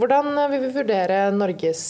Hvordan 0.00 0.32
vil 0.48 0.62
vi 0.62 0.68
vurdere 0.78 1.18
Norges, 1.34 1.82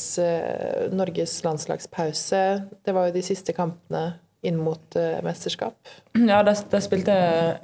Norges 0.90 1.35
landslagspause? 1.44 2.40
Det 2.83 2.94
var 2.96 3.07
jo 3.07 3.14
de 3.14 3.23
siste 3.23 3.53
kampene 3.55 4.16
inn 4.42 4.57
mot 4.59 4.96
mesterskap. 5.23 5.77
Ja, 6.16 6.40
de, 6.42 6.55
de 6.73 6.81
spilte 6.83 7.14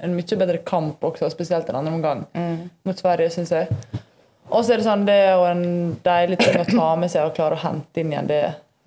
en 0.05 0.13
mye 0.15 0.37
bedre 0.39 0.61
kamp 0.63 1.03
også, 1.09 1.27
spesielt 1.33 1.67
en 1.73 1.79
andre 1.81 1.95
omgang 1.97 2.21
mot 2.87 3.01
Sverige, 3.01 3.33
syns 3.33 3.51
jeg. 3.51 3.67
Og 4.47 4.63
så 4.63 4.73
er 4.73 4.79
det 4.79 4.87
sånn, 4.87 5.05
det 5.07 5.17
er 5.25 5.33
jo 5.35 5.45
en 5.49 5.65
deilig 6.05 6.39
ting 6.39 6.57
å 6.61 6.67
ta 6.69 6.87
med 6.99 7.11
seg 7.11 7.27
og 7.27 7.35
klare 7.35 7.57
å 7.57 7.63
hente 7.65 8.01
inn 8.01 8.13
igjen 8.13 8.29
det 8.29 8.41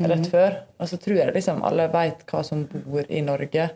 rett 0.09 0.29
før. 0.33 0.57
Og 0.81 0.89
så 0.89 0.97
tror 1.01 1.19
jeg 1.21 1.35
liksom 1.37 1.61
alle 1.67 1.89
vet 1.93 2.25
hva 2.31 2.43
som 2.47 2.65
bor 2.73 3.05
i 3.09 3.21
Norge. 3.25 3.69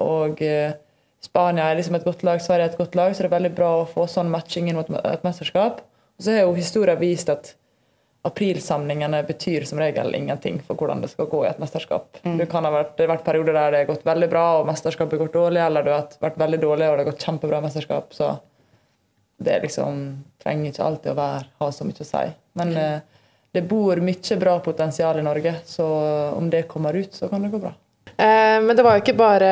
Og 0.00 0.42
eh, 0.44 0.72
Spania 1.20 1.68
er 1.68 1.78
liksom 1.80 1.98
et 1.98 2.06
godt 2.06 2.24
lag, 2.24 2.40
Sverige 2.42 2.68
er 2.68 2.72
et 2.72 2.80
godt 2.80 2.96
lag, 2.96 3.12
så 3.12 3.24
det 3.24 3.28
er 3.32 3.36
veldig 3.36 3.54
bra 3.58 3.70
å 3.80 3.86
få 3.90 4.06
sånn 4.10 4.30
matching 4.32 4.70
inn 4.70 4.78
mot 4.78 4.88
et 5.02 5.26
mesterskap. 5.26 5.82
Og 6.18 6.24
så 6.24 6.34
har 6.34 6.46
jo 6.46 6.56
historien 6.56 7.00
vist 7.00 7.30
at 7.32 7.52
aprilsamlingene 8.26 9.20
betyr 9.26 9.64
som 9.68 9.78
regel 9.80 10.14
ingenting 10.14 10.58
for 10.66 10.78
hvordan 10.78 11.02
det 11.02 11.10
skal 11.12 11.28
gå 11.30 11.44
i 11.44 11.48
et 11.50 11.60
mesterskap. 11.62 12.18
Du 12.22 12.44
kan 12.50 12.66
ha 12.66 12.72
vært, 12.74 12.96
det 12.96 13.06
har 13.06 13.14
vært 13.14 13.26
perioder 13.26 13.54
der 13.54 13.74
det 13.74 13.82
har 13.84 13.90
gått 13.92 14.06
veldig 14.06 14.28
bra 14.30 14.44
og 14.58 14.66
mesterskapet 14.68 15.16
har 15.16 15.26
gått 15.26 15.38
dårlig, 15.38 15.62
eller 15.64 15.86
du 15.86 15.92
har 15.94 16.18
vært 16.22 16.40
veldig 16.40 16.60
dårlig 16.64 16.88
og 16.88 16.96
det 16.96 17.04
har 17.04 17.10
gått 17.12 17.26
kjempebra 17.28 17.62
mesterskap. 17.64 18.10
Så 18.16 18.32
det 19.38 19.60
liksom, 19.62 20.00
trenger 20.42 20.72
ikke 20.72 20.84
alltid 20.84 21.12
å 21.12 21.18
være, 21.18 21.44
ha 21.60 21.70
så 21.72 21.86
mye 21.86 22.04
å 22.04 22.08
si. 22.08 22.24
Men 22.58 22.76
eh, 22.76 23.00
det 23.54 23.64
bor 23.70 24.00
mye 24.02 24.38
bra 24.40 24.56
potensial 24.64 25.18
i 25.20 25.26
Norge, 25.26 25.54
så 25.66 25.86
om 26.36 26.50
det 26.50 26.66
kommer 26.70 26.96
ut, 26.98 27.14
så 27.14 27.30
kan 27.30 27.44
det 27.44 27.52
gå 27.54 27.60
bra. 27.62 27.72
Eh, 28.18 28.58
Men 28.64 28.74
det 28.74 28.82
var 28.82 28.96
jo 28.96 29.04
ikke 29.04 29.18
bare 29.18 29.50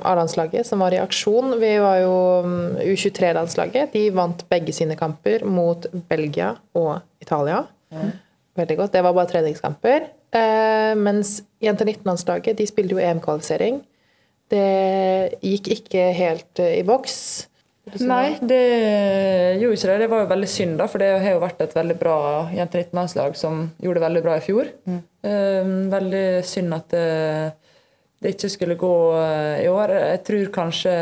A-landslaget 0.00 0.66
som 0.66 0.80
var 0.80 0.94
i 0.96 1.00
aksjon. 1.02 1.58
Vi 1.60 1.72
var 1.82 2.00
jo 2.00 2.14
mm, 2.46 2.78
U23-landslaget. 2.80 3.92
De 3.92 4.06
vant 4.16 4.46
begge 4.48 4.72
sine 4.72 4.96
kamper 4.96 5.44
mot 5.44 5.84
Belgia 6.08 6.54
og 6.74 7.02
Italia. 7.20 7.64
Veldig 8.56 8.76
godt. 8.78 8.94
Det 8.94 9.02
var 9.04 9.12
bare 9.16 9.30
treningskamper. 9.34 10.08
Eh, 10.36 10.94
mens 10.96 11.42
jente 11.62 11.84
19-landslaget 11.84 12.56
de 12.58 12.66
spilte 12.68 12.96
jo 12.96 13.02
EM-kvalifisering. 13.04 13.82
Det 14.50 15.36
gikk 15.42 15.70
ikke 15.76 16.08
helt 16.16 16.62
eh, 16.62 16.78
i 16.80 16.86
boks. 16.86 17.18
Nei, 17.86 18.34
det 18.42 18.62
gjorde 19.60 19.76
ikke 19.76 19.88
det. 19.92 19.98
Det 20.02 20.08
var 20.10 20.22
jo 20.24 20.30
veldig 20.32 20.48
synd, 20.50 20.74
da, 20.80 20.86
for 20.90 21.02
det 21.02 21.10
har 21.22 21.36
jo 21.36 21.42
vært 21.44 21.60
et 21.62 21.74
veldig 21.76 21.94
bra 22.00 22.16
jente 22.50 22.80
19-landslag 22.82 23.36
som 23.38 23.60
gjorde 23.78 24.00
det 24.00 24.04
veldig 24.06 24.22
bra 24.24 24.34
i 24.36 24.42
fjor. 24.42 24.70
Eh, 24.90 25.68
veldig 25.92 26.24
synd 26.46 26.74
at 26.74 26.88
det, 26.90 27.04
det 28.22 28.32
ikke 28.34 28.50
skulle 28.50 28.78
gå 28.80 28.94
eh, 29.20 29.60
i 29.62 29.68
år. 29.70 29.94
Jeg 30.02 30.24
tror 30.26 30.50
kanskje 30.56 30.94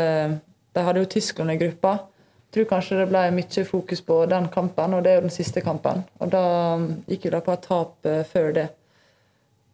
De 0.75 0.83
hadde 0.83 1.01
jo 1.01 1.09
Tyskland 1.09 1.53
i 1.55 1.57
gruppa. 1.57 1.93
Jeg 2.45 2.53
tror 2.59 2.67
kanskje 2.69 2.99
det 2.99 3.07
ble 3.09 3.23
mye 3.33 3.63
fokus 3.67 4.01
på 4.05 4.17
den 4.31 4.49
kampen, 4.53 4.93
og 4.93 5.01
det 5.03 5.11
er 5.11 5.17
jo 5.17 5.25
den 5.25 5.33
siste 5.33 5.63
kampen. 5.65 6.03
Og 6.21 6.29
da 6.31 6.43
gikk 7.09 7.25
jo 7.27 7.31
det 7.33 7.41
på 7.47 7.55
et 7.55 7.65
tap 7.65 8.11
eh, 8.11 8.21
før 8.29 8.51
det. 8.59 8.67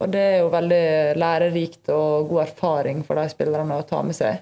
Og 0.02 0.10
det 0.16 0.22
er 0.30 0.40
jo 0.40 0.54
veldig 0.54 0.86
lærerikt 1.20 1.92
og 1.94 2.32
god 2.32 2.46
erfaring 2.48 3.04
for 3.06 3.20
de 3.20 3.28
spillerne 3.36 3.76
å 3.78 3.86
ta 3.90 4.00
med 4.06 4.18
seg. 4.18 4.40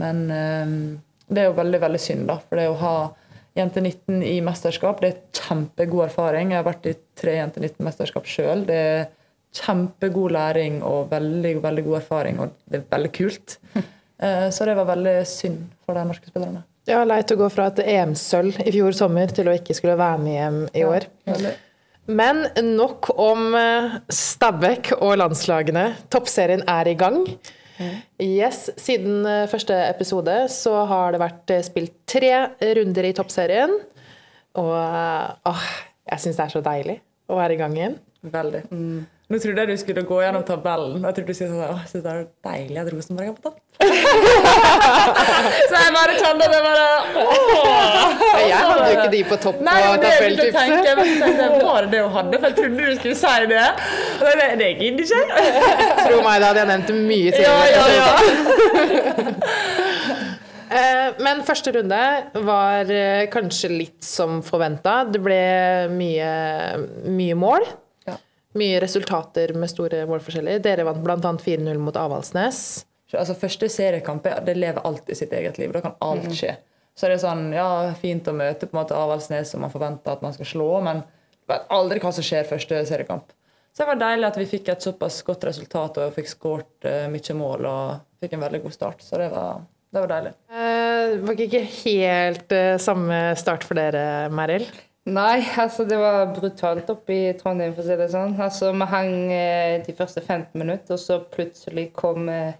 Men 0.00 0.26
eh, 0.34 0.74
det 1.30 1.42
er 1.42 1.48
jo 1.50 1.56
veldig 1.58 1.80
veldig 1.86 2.02
synd, 2.02 2.26
da. 2.28 2.36
For 2.42 2.60
det 2.60 2.66
å 2.70 2.78
ha 2.80 2.94
jente 3.56 3.82
19 3.82 4.22
i 4.26 4.36
mesterskap, 4.44 5.00
det 5.02 5.10
er 5.10 5.40
kjempegod 5.40 6.06
erfaring. 6.08 6.52
Jeg 6.52 6.60
har 6.60 6.68
vært 6.68 6.90
i 6.90 6.96
tre 7.18 7.36
jente 7.38 7.62
19-mesterskap 7.62 8.28
sjøl. 8.30 8.66
Det 8.68 8.80
er 8.90 9.08
kjempegod 9.56 10.34
læring 10.34 10.80
og 10.86 11.10
veldig, 11.10 11.56
veldig 11.62 11.86
god 11.86 11.98
erfaring, 12.00 12.42
og 12.42 12.54
det 12.70 12.82
er 12.82 12.92
veldig 12.96 13.14
kult. 13.16 13.58
Eh, 14.20 14.50
så 14.52 14.66
det 14.68 14.74
var 14.76 14.84
veldig 14.84 15.14
synd 15.24 15.62
for 15.80 15.96
de 15.96 16.02
norske 16.04 16.28
spillerne. 16.28 16.58
Ja, 16.84 16.98
Leit 17.08 17.30
å 17.32 17.38
gå 17.40 17.46
fra 17.48 17.70
et 17.70 17.78
EM-sølv 17.80 18.58
i 18.60 18.74
fjor 18.74 18.92
sommer 18.92 19.32
til 19.32 19.48
å 19.48 19.54
ikke 19.56 19.72
skulle 19.72 19.94
være 19.96 20.18
med 20.20 20.34
hjem 20.34 20.58
i 20.76 20.82
år. 20.84 21.06
Ja, 21.24 21.54
Men 22.04 22.42
nok 22.76 23.08
om 23.16 23.56
eh, 23.56 23.96
Stabæk 24.12 24.90
og 24.98 25.14
landslagene. 25.22 25.86
Toppserien 26.12 26.66
er 26.68 26.92
i 26.92 26.94
gang. 27.00 27.22
Yes, 28.20 28.66
Siden 28.80 29.24
eh, 29.28 29.46
første 29.50 29.76
episode 29.88 30.34
så 30.52 30.74
har 30.90 31.14
det 31.14 31.22
vært 31.22 31.52
eh, 31.54 31.62
spilt 31.64 31.94
tre 32.10 32.32
runder 32.78 33.08
i 33.08 33.14
toppserien. 33.16 33.72
Og 34.60 34.74
eh, 34.76 35.30
åh, 35.48 35.64
jeg 36.12 36.24
syns 36.24 36.40
det 36.40 36.46
er 36.46 36.54
så 36.56 36.62
deilig 36.66 36.98
å 37.30 37.38
være 37.38 37.56
i 37.56 37.60
gang 37.60 37.76
igjen. 37.78 37.96
Veldig. 38.20 38.64
Nå 39.30 39.38
trodde 39.38 39.62
jeg 39.62 39.70
du 39.70 39.76
skulle 39.78 40.02
gå 40.02 40.16
gjennom 40.24 40.42
tabellen. 40.42 40.96
og 40.98 41.04
Jeg 41.06 41.14
trodde 41.20 41.30
du 41.30 41.36
skulle 41.38 41.52
sånn, 41.54 41.62
«Åh, 41.70 41.82
så 41.86 42.00
det 42.02 42.10
er 42.10 42.24
deilig 42.48 42.78
at 42.82 42.88
Rosenborg 42.90 43.28
er 43.30 43.34
på 43.36 43.44
topp. 43.44 43.58
så 45.70 45.74
jeg 45.76 45.92
bare 45.94 46.16
kjente 46.18 46.48
det 46.50 46.60
bare 46.64 46.86
åh. 47.22 48.24
Jeg 48.40 48.56
hadde 48.58 48.88
jo 48.88 48.96
ikke 48.96 49.12
de 49.14 49.20
på 49.30 49.36
topp 49.44 49.58
Nei, 49.64 49.76
på 49.84 49.92
tabelltipset. 50.02 50.82
det 50.82 50.94
var 51.62 51.86
det 51.86 51.90
det 51.94 52.00
hun 52.02 52.12
hadde? 52.16 52.34
For 52.40 52.46
jeg 52.50 52.56
trodde 52.58 52.74
du 52.74 52.94
skulle 52.98 53.18
si 53.22 53.34
det. 53.52 53.66
Og 54.18 54.26
det, 54.40 54.48
det 54.64 54.70
gidder 54.82 55.02
ikke 55.06 55.20
jeg. 55.22 55.24
Tro 56.02 56.16
meg, 56.26 56.34
da 56.42 56.50
hadde 56.50 56.60
jeg 56.64 56.70
nevnt 56.72 56.88
det 56.90 56.96
mye 56.98 57.30
tidligere. 57.36 57.66
ja, 57.70 57.84
ja. 57.94 58.02
ja. 58.02 58.16
Men 61.20 61.42
første 61.46 61.72
runde 61.74 62.00
var 62.46 62.90
eh, 62.94 63.24
kanskje 63.32 63.70
litt 63.72 64.06
som 64.06 64.38
forventa. 64.46 65.00
Det 65.10 65.20
ble 65.22 65.40
mye, 65.94 66.30
mye 67.10 67.38
mål. 67.38 67.66
Mye 68.58 68.80
resultater 68.82 69.52
med 69.54 69.70
store 69.70 70.02
målforskjeller. 70.10 70.58
Dere 70.64 70.86
vant 70.88 71.02
bl.a. 71.04 71.18
4-0 71.20 71.78
mot 71.78 71.96
Avaldsnes. 71.96 72.62
Altså, 73.14 73.34
første 73.38 73.68
seriekamp 73.70 74.26
det 74.46 74.56
lever 74.58 74.82
alltid 74.86 75.18
sitt 75.18 75.32
eget 75.34 75.58
liv. 75.58 75.72
Da 75.74 75.82
kan 75.84 75.96
alt 76.02 76.26
skje. 76.34 76.56
Så 76.98 77.08
det 77.08 77.16
er 77.16 77.22
sånn, 77.22 77.46
ja, 77.54 77.66
fint 77.98 78.26
å 78.28 78.34
møte 78.36 78.66
på 78.66 78.74
en 78.74 78.82
måte 78.82 78.98
Avaldsnes 78.98 79.52
som 79.54 79.62
man 79.64 79.72
forventer 79.72 80.16
at 80.16 80.24
man 80.24 80.34
skal 80.34 80.48
slå, 80.50 80.70
men 80.84 81.04
vet 81.50 81.70
aldri 81.72 82.02
hva 82.02 82.10
som 82.14 82.26
skjer 82.26 82.48
første 82.48 82.82
seriekamp. 82.90 83.30
Så 83.70 83.84
det 83.84 83.88
var 83.92 84.00
deilig 84.02 84.26
at 84.26 84.38
vi 84.40 84.48
fikk 84.50 84.68
et 84.72 84.82
såpass 84.82 85.20
godt 85.26 85.46
resultat 85.46 86.00
og 86.02 86.14
fikk 86.16 86.28
skåret 86.32 86.86
uh, 86.90 87.06
mye 87.10 87.36
mål 87.38 87.68
og 87.70 88.00
fikk 88.22 88.34
en 88.36 88.42
veldig 88.44 88.62
god 88.66 88.74
start. 88.74 89.04
Så 89.06 89.20
det 89.22 89.30
var, 89.32 89.62
det 89.94 90.02
var 90.02 90.10
deilig. 90.10 90.32
Eh, 90.50 91.14
Det 91.14 91.20
var 91.26 91.42
ikke 91.46 91.62
helt 91.78 92.52
uh, 92.58 92.76
samme 92.82 93.20
start 93.38 93.64
for 93.66 93.78
dere, 93.78 94.04
Meril. 94.34 94.66
Nei, 95.10 95.40
altså 95.58 95.84
det 95.88 95.98
var 95.98 96.30
brutalt 96.36 96.90
oppe 96.92 97.14
i 97.14 97.30
Trondheim, 97.38 97.72
for 97.74 97.82
å 97.82 97.88
si 97.88 97.96
det 97.98 98.10
sånn. 98.12 98.36
Altså 98.38 98.70
Vi 98.76 98.86
hang 98.92 99.14
eh, 99.34 99.78
de 99.82 99.94
første 99.96 100.22
15 100.22 100.58
minutter, 100.60 100.94
og 100.94 101.02
så 101.02 101.18
plutselig 101.32 101.88
kom 101.96 102.28
eh, 102.30 102.58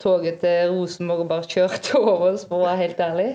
toget 0.00 0.40
til 0.44 0.72
Rosenborg 0.72 1.24
og 1.26 1.30
bare 1.34 1.50
kjørte 1.50 1.98
over 2.00 2.32
oss, 2.32 2.46
for 2.48 2.62
å 2.62 2.68
være 2.68 2.82
helt 2.84 3.02
ærlig. 3.04 3.28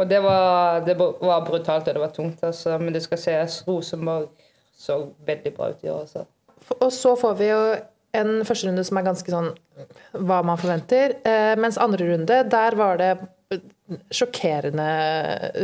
Og 0.00 0.08
det 0.08 0.20
var, 0.24 0.82
det 0.84 0.96
var 0.98 1.46
brutalt, 1.46 1.88
og 1.88 1.96
det 1.96 2.02
var 2.02 2.12
tungt, 2.16 2.44
altså. 2.46 2.76
Men 2.80 2.96
det 2.96 3.04
skal 3.04 3.20
sies, 3.20 3.62
Rosenborg 3.68 4.28
så 4.80 5.00
veldig 5.28 5.54
bra 5.56 5.70
ut 5.72 5.82
i 5.84 5.92
år, 5.92 6.04
altså. 6.04 6.26
Og 6.78 6.92
så 6.94 7.14
får 7.18 7.34
vi 7.40 7.50
jo 7.50 7.64
en 8.16 8.30
første 8.46 8.68
runde 8.68 8.84
som 8.86 8.98
er 8.98 9.06
ganske 9.06 9.32
sånn 9.32 9.50
hva 10.26 10.40
man 10.46 10.60
forventer. 10.60 11.16
Eh, 11.24 11.56
mens 11.60 11.80
andre 11.80 12.12
runde, 12.12 12.42
der 12.52 12.76
var 12.78 13.00
det 13.00 13.14
sjokkerende 14.14 14.88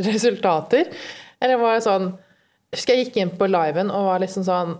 resultater. 0.06 0.90
Eller 1.42 1.58
var 1.60 1.74
det 1.76 1.84
sånn 1.86 2.06
Jeg 2.72 2.78
husker 2.78 2.94
jeg 2.96 3.06
gikk 3.06 3.16
inn 3.22 3.32
på 3.38 3.46
liven 3.50 3.90
og 3.94 4.06
var 4.10 4.22
liksom 4.22 4.44
sånn 4.46 4.76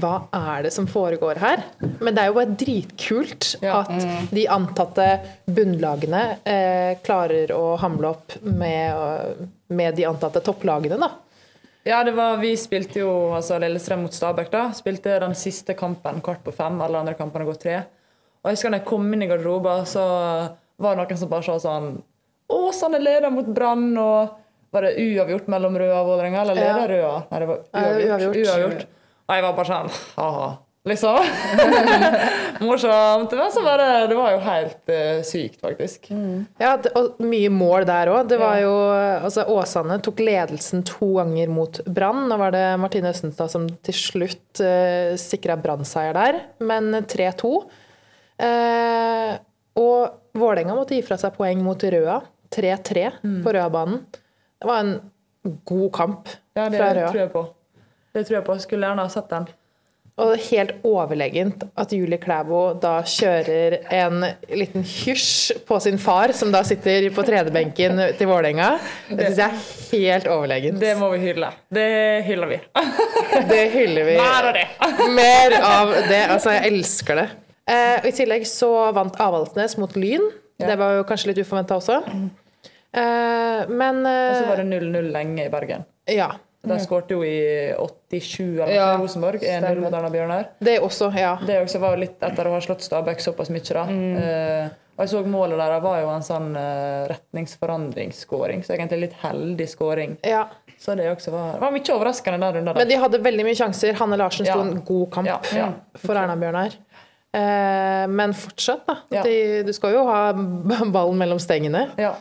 Hva 0.00 0.14
er 0.34 0.66
det 0.66 0.72
som 0.74 0.86
foregår 0.90 1.38
her? 1.42 1.62
Men 2.02 2.14
det 2.16 2.22
er 2.24 2.30
jo 2.32 2.36
bare 2.40 2.56
dritkult 2.58 3.52
Ja. 3.62 3.80
at 3.84 4.32
de 4.34 4.46
antatte 4.50 5.06
bunnlagene 5.46 6.22
eh, 6.44 6.96
klarer 7.06 7.52
å 7.54 7.76
hamle 7.78 8.10
opp 8.16 8.34
med, 8.42 9.46
med 9.68 9.94
de 9.96 10.04
antatte 10.08 10.42
topplagene, 10.44 10.98
da. 10.98 11.10
Ja, 11.86 12.00
det 12.02 12.16
var, 12.18 12.40
vi 12.42 12.50
spilte 12.58 12.98
jo 13.04 13.12
altså 13.36 13.60
Lillestrøm 13.62 14.02
mot 14.02 14.12
Stabæk. 14.16 14.48
da. 14.50 14.64
Spilte 14.74 15.20
den 15.22 15.36
siste 15.38 15.76
kampen 15.78 16.18
kvart 16.20 16.42
på 16.42 16.50
fem. 16.56 16.80
Alle 16.82 16.98
andre 16.98 17.14
kampene 17.14 17.46
går 17.46 17.60
tre. 17.62 17.76
Og 18.42 18.50
jeg 18.50 18.56
husker 18.58 18.74
da 18.74 18.80
jeg 18.80 18.88
kom 18.88 19.06
inn 19.14 19.22
i 19.22 19.28
garderoben, 19.30 19.86
så 19.86 20.02
var 20.82 20.96
det 20.98 21.04
noen 21.04 21.20
som 21.22 21.30
bare 21.30 21.46
sa 21.46 21.54
sånn 21.62 21.86
Åsane 22.50 22.98
leder 23.02 23.30
mot 23.30 23.46
Brann, 23.54 23.86
og 24.02 24.34
var 24.72 24.82
det 24.82 24.94
uavgjort 24.98 25.46
mellom 25.48 25.76
Røa 25.78 26.00
og 26.02 26.06
Vålerenga? 26.10 26.42
Eller 26.42 26.54
Ja. 26.60 26.76
leder 26.76 26.94
Røa? 26.96 27.16
Nei, 27.30 27.38
det 27.40 27.48
var 27.48 27.58
Eh, 27.72 28.06
uavgjort. 28.10 28.36
uavgjort. 28.46 28.86
Og 29.28 29.34
jeg 29.34 29.42
var 29.42 29.52
bare 29.56 29.66
sånn 29.66 29.90
ha-ha, 30.16 30.48
liksom. 30.86 31.16
Morsomt. 32.66 33.32
Men 33.36 33.50
så 33.52 33.62
bare 33.64 33.86
det, 34.00 34.08
det 34.12 34.16
var 34.18 34.30
jo 34.32 34.38
helt 34.44 34.92
uh, 34.92 35.22
sykt, 35.26 35.58
faktisk. 35.60 36.10
Ja, 36.62 36.76
det- 36.76 36.92
og 36.96 37.18
mye 37.20 37.50
mål 37.52 37.84
der 37.88 38.06
òg. 38.12 38.28
Det 38.30 38.38
var 38.40 38.58
jo 38.62 38.72
altså 39.26 39.44
Åsane 39.52 39.98
tok 40.02 40.18
ledelsen 40.24 40.84
to 40.88 41.14
ganger 41.18 41.48
mot 41.52 41.80
Brann. 41.86 42.26
Nå 42.30 42.38
var 42.40 42.54
det 42.54 42.64
Martine 42.80 43.10
Østenstad 43.12 43.50
som 43.52 43.66
til 43.68 43.94
slutt 43.98 44.62
uh, 44.62 45.16
sikra 45.20 45.56
Brann-seier 45.60 46.14
der, 46.16 46.40
men 46.60 46.92
3-2. 47.04 47.52
Uh, 48.36 49.32
og 49.76 50.14
Vålerenga 50.36 50.74
måtte 50.76 50.96
gi 50.96 51.02
fra 51.04 51.16
seg 51.20 51.34
poeng 51.36 51.60
mot 51.64 51.80
Røa. 51.82 52.20
3-3 52.56 53.08
på 53.42 53.52
Røabanen. 53.52 54.04
Det 54.60 54.68
var 54.70 54.80
en 54.80 54.94
god 55.64 55.92
kamp 55.92 56.28
Ja, 56.56 56.68
det 56.72 56.78
fra 56.80 56.94
Røa. 56.96 57.10
tror 57.12 57.20
jeg 57.20 57.32
på. 57.32 57.44
Det 58.16 58.26
tror 58.26 58.38
jeg 58.40 58.44
på. 58.46 58.58
Skulle 58.64 58.86
gjerne 58.88 59.04
ha 59.04 59.12
sett 59.12 59.28
den. 59.30 59.46
Og 60.16 60.30
helt 60.46 60.70
overlegent 60.88 61.66
at 61.76 61.90
Julie 61.92 62.16
Klæbo 62.16 62.60
da 62.80 63.02
kjører 63.04 63.74
en 63.92 64.22
liten 64.48 64.80
hysj 64.88 65.58
på 65.68 65.76
sin 65.84 65.98
far, 66.00 66.32
som 66.32 66.48
da 66.54 66.62
sitter 66.64 67.10
på 67.12 67.20
trenerbenken 67.26 68.00
til 68.16 68.30
Vålerenga. 68.30 68.70
Det 69.10 69.26
syns 69.26 69.42
jeg 69.42 69.50
er 69.50 69.66
helt 69.90 70.30
overlegent. 70.32 70.80
Det 70.80 70.94
må 70.96 71.10
vi 71.12 71.20
hylle. 71.26 71.50
Det 71.68 71.84
hyller 72.30 72.48
vi. 72.54 72.60
Det 73.52 73.60
hyller 73.74 74.08
vi. 74.08 74.16
Mer 74.16 74.48
av 74.48 74.56
det. 74.56 74.64
Mer 75.20 75.58
av 75.60 75.92
det. 76.08 76.22
Altså, 76.32 76.56
jeg 76.56 76.72
elsker 76.72 77.20
det. 77.20 77.28
Eh, 77.68 77.94
og 78.00 78.08
I 78.08 78.16
tillegg 78.16 78.48
så 78.48 78.72
vant 78.96 79.20
Avaldsnes 79.20 79.76
mot 79.76 79.92
Lyn. 80.00 80.24
Det 80.56 80.78
var 80.80 80.96
jo 80.96 81.04
kanskje 81.04 81.34
litt 81.34 81.42
uforventa 81.44 81.76
også. 81.76 82.00
Eh, 82.96 83.68
men 83.68 84.02
Og 84.06 84.34
så 84.36 84.42
eh, 84.44 84.48
var 84.50 84.62
det 84.62 84.66
0-0 84.72 85.10
lenge 85.12 85.44
i 85.46 85.52
Bergen. 85.52 85.84
Ja. 86.08 86.30
De 86.66 86.78
skårte 86.82 87.14
jo 87.14 87.20
i 87.22 87.70
87 88.10 88.56
eller 88.62 88.72
Ja, 88.74 88.86
i 88.96 88.98
Rosenborg. 88.98 89.38
1-0 89.38 89.60
stemmer. 89.60 89.76
mot 89.84 89.94
Erna 89.94 90.08
Bjørnar. 90.10 90.48
Det 90.58 90.80
også, 90.82 91.12
ja. 91.14 91.36
Det 91.46 91.60
også 91.62 91.78
var 91.78 91.94
litt 92.00 92.18
etter 92.26 92.48
å 92.48 92.56
ha 92.56 92.60
slått 92.64 92.82
Stabæk 92.82 93.22
såpass 93.22 93.52
mye. 93.54 93.62
da. 93.76 93.84
Eh, 93.86 94.72
og 94.96 95.04
jeg 95.04 95.12
så 95.12 95.20
målet 95.28 95.60
der 95.60 95.80
var 95.84 95.98
jo 96.00 96.08
en 96.08 96.22
sånn 96.24 96.54
uh, 96.56 97.04
retningsforandringsskåring, 97.10 98.62
så 98.64 98.72
egentlig 98.72 99.00
litt 99.02 99.18
heldig 99.22 99.66
skåring. 99.68 100.16
ja. 100.24 100.46
Så 100.78 100.92
det 100.94 101.06
også 101.08 101.30
var, 101.32 101.54
var 101.58 101.70
mye 101.72 101.88
overraskende 101.94 102.36
der 102.52 102.58
under. 102.60 102.74
Men 102.76 102.88
de 102.90 102.96
hadde 103.00 103.18
veldig 103.24 103.44
mye 103.46 103.56
sjanser. 103.56 103.94
Hanne 103.96 104.18
Larsen 104.20 104.44
sto 104.44 104.58
Ja. 104.58 104.64
en 104.64 104.82
god 104.84 105.06
kamp 105.14 105.26
Ja, 105.26 105.38
ja. 105.56 105.68
for 105.96 106.14
Erna 106.20 106.34
Bjørnar. 106.36 106.74
Eh, 107.32 108.06
men 108.12 108.34
fortsatt, 108.36 108.82
da. 108.86 108.96
Ja. 109.10 109.22
De, 109.24 109.62
du 109.64 109.72
skal 109.72 109.94
jo 109.96 110.02
ha 110.04 110.32
ballen 110.34 111.16
mellom 111.16 111.38
stengene. 111.40 111.86
Ja. 111.96 112.14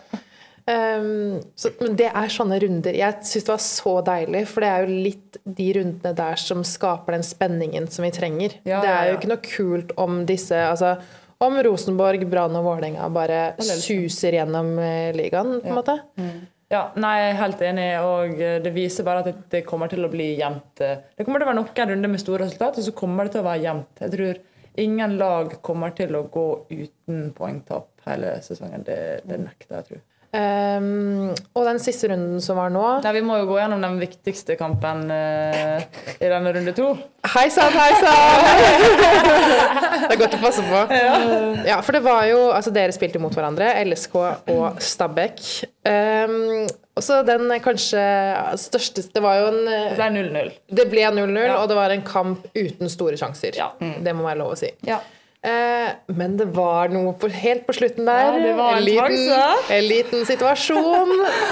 Um, 0.66 1.44
så, 1.54 1.70
men 1.78 1.94
det 1.94 2.08
er 2.10 2.32
sånne 2.34 2.56
runder 2.58 2.96
Jeg 2.98 3.20
syns 3.30 3.44
det 3.46 3.52
var 3.52 3.60
så 3.62 3.92
deilig, 4.08 4.40
for 4.50 4.66
det 4.66 4.70
er 4.72 4.88
jo 4.88 4.96
litt 5.06 5.38
de 5.46 5.68
rundene 5.78 6.14
der 6.18 6.42
som 6.42 6.64
skaper 6.66 7.14
den 7.14 7.26
spenningen 7.28 7.86
som 7.94 8.02
vi 8.08 8.10
trenger. 8.16 8.56
Ja, 8.66 8.80
det 8.82 8.94
er 8.96 9.12
jo 9.12 9.20
ikke 9.20 9.30
noe 9.30 9.44
kult 9.46 9.94
om 10.02 10.24
disse 10.26 10.58
altså, 10.66 10.96
Om 11.46 11.60
Rosenborg, 11.68 12.26
Brann 12.32 12.58
og 12.58 12.66
Vålerenga 12.66 13.12
bare 13.14 13.44
liksom. 13.60 13.84
suser 13.84 14.40
gjennom 14.40 14.74
eh, 14.82 15.12
ligaen, 15.14 15.60
på 15.62 15.70
en 15.70 15.78
måte. 15.78 16.00
Ja, 16.74 16.88
nei, 16.98 17.14
jeg 17.20 17.30
er 17.30 17.40
helt 17.44 17.62
enig, 17.68 17.86
og 18.02 18.42
eh, 18.42 18.58
det 18.66 18.74
viser 18.74 19.06
bare 19.06 19.22
at 19.22 19.46
det, 19.52 19.62
kommer 19.70 19.92
til 19.92 20.02
å 20.08 20.10
bli 20.10 20.32
jevnt. 20.40 20.82
eh, 20.82 20.98
Det 21.14 21.28
kommer 21.28 21.44
til 21.44 21.46
å 21.46 21.52
være 21.52 21.60
noen 21.60 21.94
runder 21.94 22.14
med 22.16 22.24
store 22.24 22.48
resultat, 22.48 22.82
og 22.82 22.88
så 22.88 22.96
kommer 22.98 23.28
det 23.28 23.36
til 23.36 23.44
å 23.44 23.50
være 23.52 23.64
jevnt. 23.68 24.02
Jeg 24.02 24.16
tror 24.16 24.42
ingen 24.82 25.16
lag 25.22 25.54
kommer 25.62 25.94
til 25.96 26.18
å 26.18 26.26
gå 26.32 26.48
uten 26.74 27.30
poengtap 27.38 27.92
hele 28.10 28.34
sesongen. 28.42 28.82
Det, 28.88 29.00
det 29.30 29.44
nekter 29.46 29.78
jeg, 29.78 29.90
tror 29.92 30.04
Ehm, 30.36 31.32
og 31.56 31.68
den 31.68 31.78
siste 31.80 32.10
runden 32.12 32.42
som 32.44 32.58
var 32.60 32.72
nå 32.74 32.84
Nei, 33.04 33.12
Vi 33.16 33.24
må 33.24 33.38
jo 33.40 33.48
gå 33.48 33.60
gjennom 33.62 33.84
den 33.84 33.98
viktigste 34.02 34.58
kampen 34.60 35.06
uh, 35.08 35.84
i 36.18 36.32
denne 36.32 36.52
runde 36.56 36.74
to. 36.76 36.90
Hei 37.36 37.46
sann, 37.54 37.76
hei 37.76 37.92
sann! 38.02 38.86
det 40.06 40.12
er 40.12 40.20
godt 40.20 40.38
å 40.38 40.42
passe 40.42 40.66
på. 40.66 40.82
Ja, 41.68 41.80
for 41.86 41.96
det 41.96 42.04
var 42.06 42.26
jo 42.30 42.42
Altså, 42.56 42.74
dere 42.76 42.96
spilte 42.96 43.22
mot 43.22 43.34
hverandre, 43.36 43.72
LSK 43.86 44.18
og 44.54 44.82
Stabæk. 44.84 45.44
Um, 45.88 46.66
og 46.96 47.04
så 47.04 47.20
den 47.28 47.50
kanskje 47.62 48.02
største 48.58 49.04
Det 49.14 49.22
var 49.22 49.42
jo 49.42 49.50
en 49.52 49.66
Det 49.68 49.98
ble 49.98 50.08
0-0. 50.16 50.54
Det 50.80 50.88
ble 50.92 51.10
0-0, 51.18 51.42
og 51.58 51.68
det 51.72 51.78
var 51.78 51.96
en 51.96 52.06
kamp 52.08 52.48
uten 52.56 52.92
store 52.92 53.20
sjanser. 53.20 53.58
Ja. 53.60 53.72
Det 53.80 54.16
må 54.16 54.28
være 54.28 54.42
lov 54.44 54.56
å 54.56 54.60
si. 54.60 54.72
Ja. 54.88 55.02
Eh, 55.46 55.90
men 56.18 56.38
det 56.40 56.48
var 56.56 56.90
noe 56.90 57.12
på, 57.22 57.28
helt 57.30 57.68
på 57.68 57.74
slutten 57.78 58.08
der. 58.08 58.24
Ja, 58.26 58.38
det 58.42 58.54
var 58.58 58.80
en 58.80 58.86
liten, 58.88 59.34
en 59.76 59.86
liten 59.86 60.24
situasjon 60.26 61.12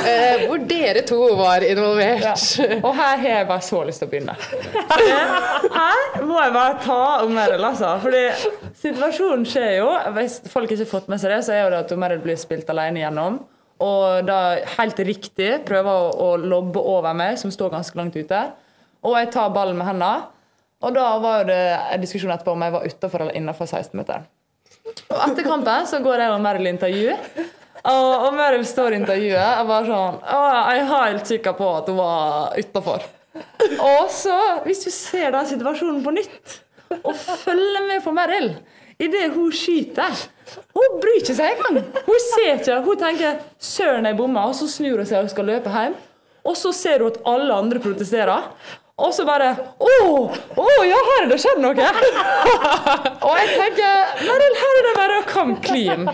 eh, 0.09 0.45
hvor 0.47 0.63
dere 0.69 1.03
to 1.05 1.19
var 1.37 1.65
involvert. 1.67 2.55
Og 2.79 2.89
her 2.97 3.21
har 3.21 3.27
jeg 3.27 3.49
bare 3.51 3.65
så 3.67 3.83
lyst 3.85 4.01
til 4.01 4.09
å 4.09 4.13
begynne. 4.15 4.37
Her 5.77 6.25
må 6.25 6.39
jeg 6.39 6.53
bare 6.55 6.79
ta 6.81 6.99
om 7.23 7.33
Merrill, 7.37 7.63
altså. 7.67 7.93
Fordi 8.01 8.23
situasjonen 8.81 9.45
skjer 9.47 9.71
jo 9.79 9.87
Hvis 10.15 10.39
folk 10.51 10.71
ikke 10.71 10.83
har 10.83 10.89
fått 10.89 11.09
med 11.11 11.21
seg 11.21 11.33
det, 11.33 11.39
så 11.45 11.53
er 11.55 11.63
jo 11.63 11.71
det 11.73 11.81
at 11.83 11.93
Meryl 11.99 12.21
blir 12.23 12.39
spilt 12.39 12.69
alene 12.73 13.03
gjennom. 13.03 13.39
Og 13.83 14.25
da 14.25 14.39
helt 14.77 14.99
riktig 15.05 15.51
prøver 15.67 15.91
å, 15.91 16.11
å 16.13 16.29
lobbe 16.41 16.81
over 16.81 17.13
meg, 17.17 17.37
som 17.41 17.53
står 17.53 17.73
ganske 17.73 17.99
langt 17.99 18.17
ute. 18.17 18.41
Og 19.03 19.17
jeg 19.19 19.33
tar 19.35 19.53
ballen 19.53 19.77
med 19.77 19.91
hendene. 19.91 20.32
Og 20.83 20.95
da 20.95 21.07
var 21.23 21.45
det 21.47 21.59
en 21.95 22.01
diskusjon 22.03 22.31
etterpå 22.33 22.55
om 22.55 22.63
jeg 22.65 22.75
var 22.75 22.87
utafor 22.87 23.25
eller 23.25 23.37
innafor 23.39 23.69
16-meteren. 23.69 24.25
Og 25.13 25.19
etter 25.29 25.45
kampen 25.47 25.87
så 25.87 26.01
går 26.03 26.25
jeg 26.25 26.33
og 26.33 26.41
Meryl 26.43 26.67
i 26.67 26.73
intervju. 26.73 27.13
Og, 27.83 28.09
og 28.27 28.35
Meryl 28.35 28.65
står 28.67 28.95
i 28.95 28.99
intervjuet 29.01 29.59
og 29.59 29.69
bare 29.69 29.87
sånn 29.87 30.19
Å, 30.23 30.41
jeg 30.69 30.83
er 30.83 30.91
helt 30.91 31.31
sikker 31.31 31.55
på 31.57 31.69
at 31.79 31.89
hun 31.91 31.99
var 31.99 32.59
utafor. 32.59 33.07
Og 33.83 34.11
så, 34.13 34.35
hvis 34.67 34.83
du 34.85 34.91
ser 34.93 35.33
den 35.33 35.49
situasjonen 35.49 36.03
på 36.05 36.13
nytt, 36.15 36.59
og 37.01 37.15
følger 37.17 37.87
med 37.87 38.03
på 38.05 38.13
Meryl 38.13 38.51
idet 39.01 39.31
hun 39.33 39.49
skyter 39.55 40.13
Hun 40.75 40.99
bryr 41.01 41.17
ikke 41.17 41.33
seg 41.35 41.55
engang. 41.55 41.79
Hun 42.05 42.19
ser 42.27 42.59
ikke. 42.59 42.75
Hun 42.85 42.99
tenker 42.99 43.39
'søren, 43.57 44.05
jeg 44.05 44.17
bomma', 44.19 44.47
og 44.51 44.55
så 44.55 44.67
snur 44.69 44.99
hun 45.01 45.07
seg 45.07 45.23
og 45.23 45.31
skal 45.31 45.47
løpe 45.49 45.71
hjem. 45.71 45.95
Og 46.43 46.57
så 46.59 46.71
ser 46.75 46.99
hun 46.99 47.11
at 47.11 47.21
alle 47.25 47.55
andre 47.55 47.79
protesterer. 47.79 48.51
Og 49.03 49.11
så 49.15 49.25
bare 49.27 49.49
Å, 49.83 49.93
å 50.63 50.67
ja, 50.87 50.99
her 51.09 51.25
er 51.25 51.31
det 51.31 51.39
skjedd 51.43 51.59
noe! 51.63 51.73
og 53.27 53.33
jeg 53.41 53.49
tenker 53.59 54.13
Merrill, 54.23 54.59
her 54.61 54.79
er 54.79 54.87
det 54.87 54.93
bare 54.99 55.17
å 55.19 55.25
come 55.27 55.57
clean. 55.63 56.07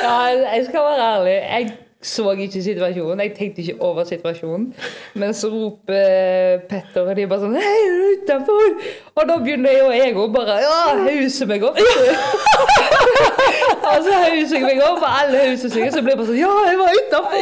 Ja, 0.00 0.16
jeg 0.32 0.66
skal 0.68 0.84
være 0.84 1.06
ærlig. 1.14 1.36
Jeg 1.40 1.72
så 2.02 2.30
ikke 2.32 2.62
situasjonen. 2.64 3.20
Jeg 3.20 3.32
tenkte 3.36 3.60
ikke 3.60 3.82
over 3.84 4.04
situasjonen. 4.08 4.74
Men 5.20 5.34
så 5.36 5.50
roper 5.52 5.94
eh, 6.00 6.60
Petter, 6.70 7.02
og 7.04 7.16
de 7.16 7.26
bare 7.28 7.40
sånn 7.42 7.56
Hei, 7.60 7.74
er 7.84 7.90
du 7.92 8.06
utenfor? 8.22 8.70
Og 9.20 9.28
da 9.28 9.36
begynner 9.42 9.74
jeg 9.74 9.82
og 9.84 9.92
jeg 9.98 10.14
òg 10.16 10.32
bare 10.32 10.56
Ja, 10.64 10.78
hause 11.04 11.46
meg 11.50 11.66
opp. 11.68 11.76
og 13.90 13.98
så 14.06 14.16
hauser 14.22 14.56
jeg 14.56 14.64
meg 14.64 14.80
opp, 14.86 15.02
og 15.02 15.10
alle 15.10 15.44
hauser 15.44 15.68
seg, 15.74 15.86
og 15.90 15.92
så 15.92 16.02
blir 16.06 16.14
jeg 16.14 16.20
bare 16.22 16.30
sånn 16.30 16.40
Ja, 16.40 16.54
jeg 16.70 16.80
var 16.80 16.98
utenfor! 17.02 17.38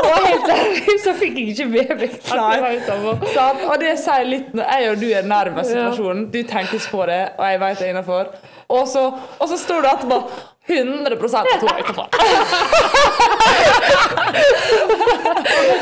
og 0.00 0.14
helt 0.26 0.52
ærlig 0.58 0.98
så 1.04 1.16
fikk 1.16 1.40
jeg 1.40 1.48
ikke 1.54 1.68
med 1.72 1.90
meg 2.02 2.14
at 2.20 2.30
jeg 2.30 3.02
var. 3.06 3.26
Sant? 3.34 3.64
Og 3.64 3.76
det 3.80 3.96
sier 4.04 4.28
litt 4.28 4.54
når 4.56 4.70
jeg 4.76 4.92
og 4.92 5.00
du 5.02 5.08
er 5.08 5.28
nærmest 5.28 5.72
situasjonen. 5.72 6.26
Du 6.32 6.40
tenker 6.48 6.88
på 6.90 7.04
det, 7.08 7.20
og 7.38 7.44
jeg 7.48 7.60
vet 7.64 7.78
det 7.80 7.86
er 7.88 7.94
innafor. 7.94 8.32
Og 8.70 8.86
så, 8.88 9.02
og 9.38 9.48
så 9.50 9.58
står 9.58 9.84
du 9.84 9.90
etterpå 9.90 10.22
100% 10.70 11.36
at 11.36 11.60
hun 11.60 11.68
er 11.68 11.80
utenfor. 11.82 12.06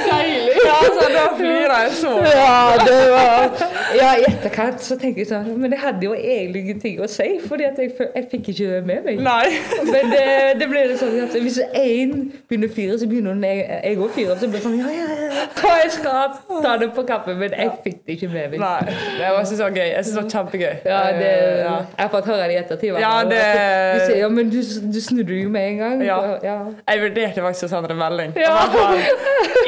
Deilig! 0.09 0.55
Ja, 0.67 0.77
så 1.01 1.09
da 1.13 1.25
flirer 1.37 1.75
jeg 1.83 1.93
så. 1.99 2.13
Ja, 2.25 2.77
det 2.87 3.11
var 3.13 3.51
Ja, 3.99 4.09
i 4.21 4.25
etterkant 4.29 4.81
så 4.85 4.97
tenker 5.01 5.23
jeg 5.23 5.29
sånn 5.31 5.51
Men 5.61 5.73
det 5.73 5.81
hadde 5.83 6.07
jo 6.07 6.15
egentlig 6.17 6.63
ingenting 6.65 7.03
å 7.05 7.09
si, 7.11 7.27
fordi 7.45 7.67
at 7.69 7.79
jeg, 7.83 7.93
jeg 7.99 8.27
fikk 8.33 8.51
ikke 8.55 8.69
det 8.73 8.81
med 8.89 9.09
meg. 9.09 9.21
Nei. 9.25 9.47
Men 9.91 10.13
det, 10.15 10.25
det 10.63 10.69
ble 10.71 10.85
litt 10.93 11.03
sånn 11.03 11.19
at 11.25 11.37
hvis 11.37 11.61
én 11.69 12.15
begynner 12.49 12.71
å 12.71 12.75
fyre, 12.79 12.99
så 13.01 13.09
begynner 13.11 13.45
jeg 13.45 13.97
òg 13.99 14.05
å 14.07 14.11
fyre. 14.15 14.39
Så 14.41 14.49
blir 14.49 14.61
det 14.61 14.65
sånn 14.65 14.79
ja, 14.81 14.93
ja, 14.95 15.09
ja. 15.29 15.47
Og 15.59 15.83
jeg 15.83 15.93
skal 15.99 16.39
ta 16.65 16.77
det 16.81 16.91
på 16.97 17.05
kappen, 17.09 17.39
men 17.41 17.51
jeg 17.57 17.75
fikk 17.85 18.01
det 18.07 18.17
ikke 18.19 18.31
med 18.33 18.55
meg. 18.55 18.63
Nei. 18.63 18.97
Det 19.19 19.33
var, 19.37 19.45
så 19.49 19.69
gøy. 19.69 19.85
Jeg 19.91 20.07
synes 20.07 20.15
det 20.15 20.23
var 20.23 20.31
kjempegøy. 20.37 20.75
Ja, 20.89 21.03
det, 21.19 21.27
Eh, 21.29 21.59
ja. 21.61 21.75
Jeg 21.85 22.07
har 22.07 22.09
fått 22.13 22.29
høre 22.31 22.47
det 22.49 22.55
i 22.55 22.59
ettertid. 22.61 22.78
Ja, 22.83 23.25
det- 23.29 23.39
De 23.39 24.01
sier 24.07 24.19
ja, 24.23 24.29
men 24.29 24.51
du, 24.51 24.59
du 24.93 25.01
snudde 25.01 25.35
jo 25.43 25.49
med 25.53 25.71
en 25.73 25.79
gang. 25.79 26.03
Ja. 26.07 26.19
ja. 26.43 26.59
Jeg 26.89 27.03
vurderte 27.05 27.43
faktisk 27.45 27.69
å 27.69 27.71
sende 27.75 27.91
en 27.95 28.01
melding. 28.01 28.35
Ja. 28.39 28.55
Bare 28.73 28.99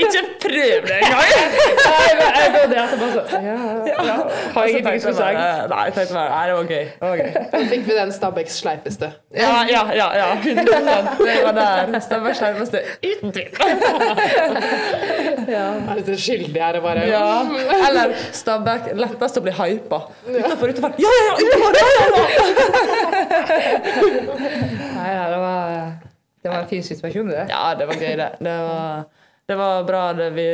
Ikke 0.01 0.23
prøv 0.41 0.87
det 0.89 0.99
engang! 1.01 1.31
Nei, 1.91 2.11
men 2.19 2.27
jeg 2.37 2.53
vurderte 2.57 2.97
bare 3.01 3.13
sånn 3.17 3.45
Ja, 3.45 3.59
ja. 4.07 4.17
Har 4.55 4.67
jeg 4.67 4.81
ingenting 4.81 5.11
å 5.11 5.15
si? 5.17 5.21
Nei, 5.21 5.83
jeg 5.87 5.95
tenkte 5.99 6.15
bare, 6.17 6.31
nei, 6.31 6.45
det 6.47 6.55
var 6.57 6.65
gøy. 6.71 6.85
Det 6.85 7.09
var 7.09 7.17
gøy. 7.21 7.31
Da 7.53 7.63
fikk 7.73 7.85
vi 7.89 7.97
den 8.01 8.13
Stabæks 8.15 8.55
sleipeste. 8.63 9.11
Ja, 9.37 9.53
ja, 9.71 9.83
ja. 9.95 10.09
ja 10.17 10.29
100 10.41 10.65
Det 11.21 11.37
var 11.45 11.55
der. 11.61 12.01
Stabæks 12.01 12.39
sleipeste 12.41 12.83
uten 13.05 13.31
Er 15.51 15.99
litt 15.99 16.11
skyldig 16.21 16.63
her 16.63 16.79
det 16.79 16.83
bare 16.85 17.07
Ja. 17.11 17.25
Eller 17.89 18.15
Stabæk. 18.37 18.93
Lettest 19.01 19.41
å 19.41 19.45
bli 19.45 19.55
hypa. 19.57 20.03
Utenfor, 20.27 20.73
utenfor. 20.73 20.97
Ja, 21.01 21.13
ja, 21.19 21.23
ja! 21.29 21.35
Utenfor, 21.45 21.73
ja, 21.81 21.89
ja, 21.97 22.05
ja! 22.11 23.00
Nei, 24.97 25.11
det 25.31 25.41
var, 25.41 25.91
det 26.43 26.49
var 26.49 26.59
en 26.61 26.71
fin 26.71 26.85
situasjon, 26.85 27.29
det. 27.33 27.47
Ja, 27.51 27.75
det 27.79 27.89
var 27.89 27.95
gøy, 28.01 28.15
det. 28.21 28.31
Det 28.41 28.55
var, 28.67 29.05
det 29.49 29.59
var 29.61 29.85
bra. 29.89 30.03
Det 30.17 30.31
vi, 30.37 30.47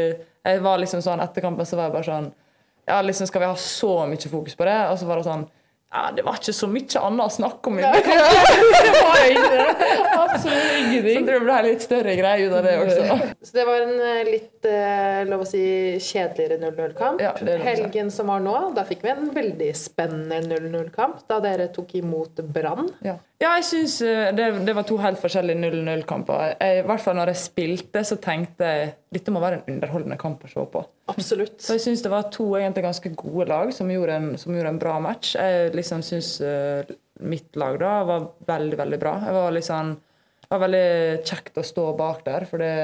jeg 0.47 0.63
var 0.65 0.81
liksom 0.83 1.03
sånn 1.05 1.23
Etter 1.25 1.45
kampen 1.45 1.67
så 1.67 1.79
var 1.79 1.89
jeg 1.89 1.97
bare 1.97 2.07
sånn 2.07 2.29
Ja, 2.87 3.01
liksom 3.03 3.27
Skal 3.27 3.43
vi 3.43 3.49
ha 3.51 3.57
så 3.59 3.93
mye 4.07 4.31
fokus 4.31 4.55
på 4.59 4.67
det? 4.69 4.77
Og 4.93 4.99
så 5.01 5.09
var 5.09 5.21
det 5.21 5.27
sånn 5.27 5.47
Ja, 5.95 6.11
det 6.17 6.25
var 6.27 6.37
ikke 6.41 6.53
så 6.53 6.67
mye 6.69 7.01
annet 7.01 7.23
å 7.23 7.31
snakke 7.31 7.71
om. 7.71 7.79
i 7.79 7.85
den 7.85 8.03
kampen. 8.05 8.73
det 8.87 8.95
var 8.97 9.21
ikke. 9.31 9.61
Absolutt 10.19 11.07
Så 11.07 11.23
det 11.29 11.37
ble 11.45 11.59
litt 11.69 11.85
større 11.85 12.17
greie 12.19 12.49
ut 12.49 12.57
av 12.59 12.67
det 12.67 12.75
også. 12.83 13.19
Så 13.47 13.55
det 13.55 13.67
var 13.69 13.85
en 13.85 13.95
eh, 14.09 14.23
litt 14.27 14.69
eh, 14.69 15.21
lov 15.31 15.45
å 15.45 15.49
si 15.49 15.63
kjedeligere 16.03 16.59
0-0-kamp. 16.65 17.23
Ja. 17.23 17.33
Helgen 17.63 18.11
som 18.13 18.33
var 18.33 18.43
nå, 18.45 18.57
da 18.77 18.85
fikk 18.89 19.07
vi 19.07 19.15
en 19.15 19.31
veldig 19.37 19.71
spennende 19.79 20.43
0-0-kamp. 20.59 21.23
Da 21.31 21.39
dere 21.45 21.71
tok 21.73 21.95
imot 22.03 22.43
Brann. 22.43 22.91
Ja. 23.07 23.17
Ja, 23.37 23.51
jeg 23.59 23.65
syns 23.69 23.99
eh, 24.01 24.31
det, 24.33 24.47
det 24.65 24.75
var 24.77 24.87
to 24.89 24.97
helt 25.01 25.21
forskjellige 25.21 25.61
0-0-kamper. 25.61 26.55
I 26.57 26.85
hvert 26.89 27.03
fall 27.05 27.19
når 27.19 27.35
jeg 27.35 27.43
spilte, 27.43 28.01
så 28.09 28.17
tenkte 28.23 28.71
jeg 28.71 28.95
dette 29.13 29.35
må 29.35 29.43
være 29.43 29.59
en 29.61 29.75
underholdende 29.75 30.17
kamp 30.21 30.47
å 30.47 30.51
se 30.51 30.65
på. 30.73 30.83
Absolutt. 31.13 31.59
Så 31.61 31.77
jeg 31.77 31.85
syns 31.85 32.05
det 32.07 32.13
var 32.13 32.31
to 32.33 32.49
egentlig 32.57 32.87
ganske 32.87 33.13
gode 33.19 33.49
lag 33.53 33.75
som 33.77 33.93
gjorde 33.93 34.17
en, 34.17 34.31
som 34.41 34.57
gjorde 34.57 34.73
en 34.73 34.81
bra 34.81 34.97
match. 35.05 35.35
Jeg 35.37 35.75
liksom 35.77 36.01
syns 36.07 36.33
uh, 36.41 36.81
mitt 37.29 37.57
lag 37.61 37.77
da 37.81 37.93
var 38.09 38.27
veldig, 38.49 38.81
veldig 38.81 39.03
bra. 39.05 39.15
Jeg 39.29 39.37
var 39.37 39.55
liksom 39.57 39.95
det 40.47 40.55
var 40.55 40.63
veldig 40.63 40.89
kjekt 41.27 41.57
å 41.59 41.63
stå 41.67 41.85
bak 41.99 42.21
der, 42.23 42.45
for 42.47 42.63
det, 42.63 42.75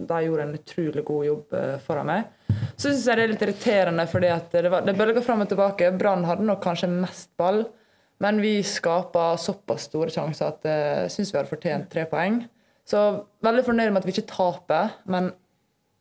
de 0.00 0.20
gjorde 0.24 0.46
en 0.46 0.54
utrolig 0.56 1.02
god 1.04 1.26
jobb 1.26 1.56
uh, 1.58 1.74
foran 1.84 2.08
meg. 2.08 2.30
Så 2.74 2.88
syns 2.88 3.04
jeg 3.06 3.20
det 3.20 3.24
er 3.26 3.34
litt 3.34 3.44
irriterende, 3.44 4.06
fordi 4.10 4.30
det, 4.54 4.70
var, 4.72 4.86
det 4.86 4.96
bølga 4.98 5.22
fram 5.22 5.44
og 5.44 5.50
tilbake. 5.50 5.92
Brann 6.00 6.24
hadde 6.26 6.46
nok 6.48 6.62
kanskje 6.64 6.88
mest 6.90 7.30
ball, 7.38 7.68
men 8.20 8.40
vi 8.42 8.58
skapa 8.66 9.32
såpass 9.40 9.88
store 9.88 10.12
sjanser 10.12 10.50
at 10.52 10.66
jeg 10.68 11.12
syns 11.14 11.32
vi 11.32 11.38
hadde 11.38 11.50
fortjent 11.52 11.88
tre 11.92 12.04
poeng. 12.10 12.42
Så 12.88 13.00
veldig 13.44 13.64
fornøyd 13.64 13.92
med 13.92 14.02
at 14.02 14.08
vi 14.08 14.14
ikke 14.16 14.28
taper, 14.28 14.92
men 15.08 15.30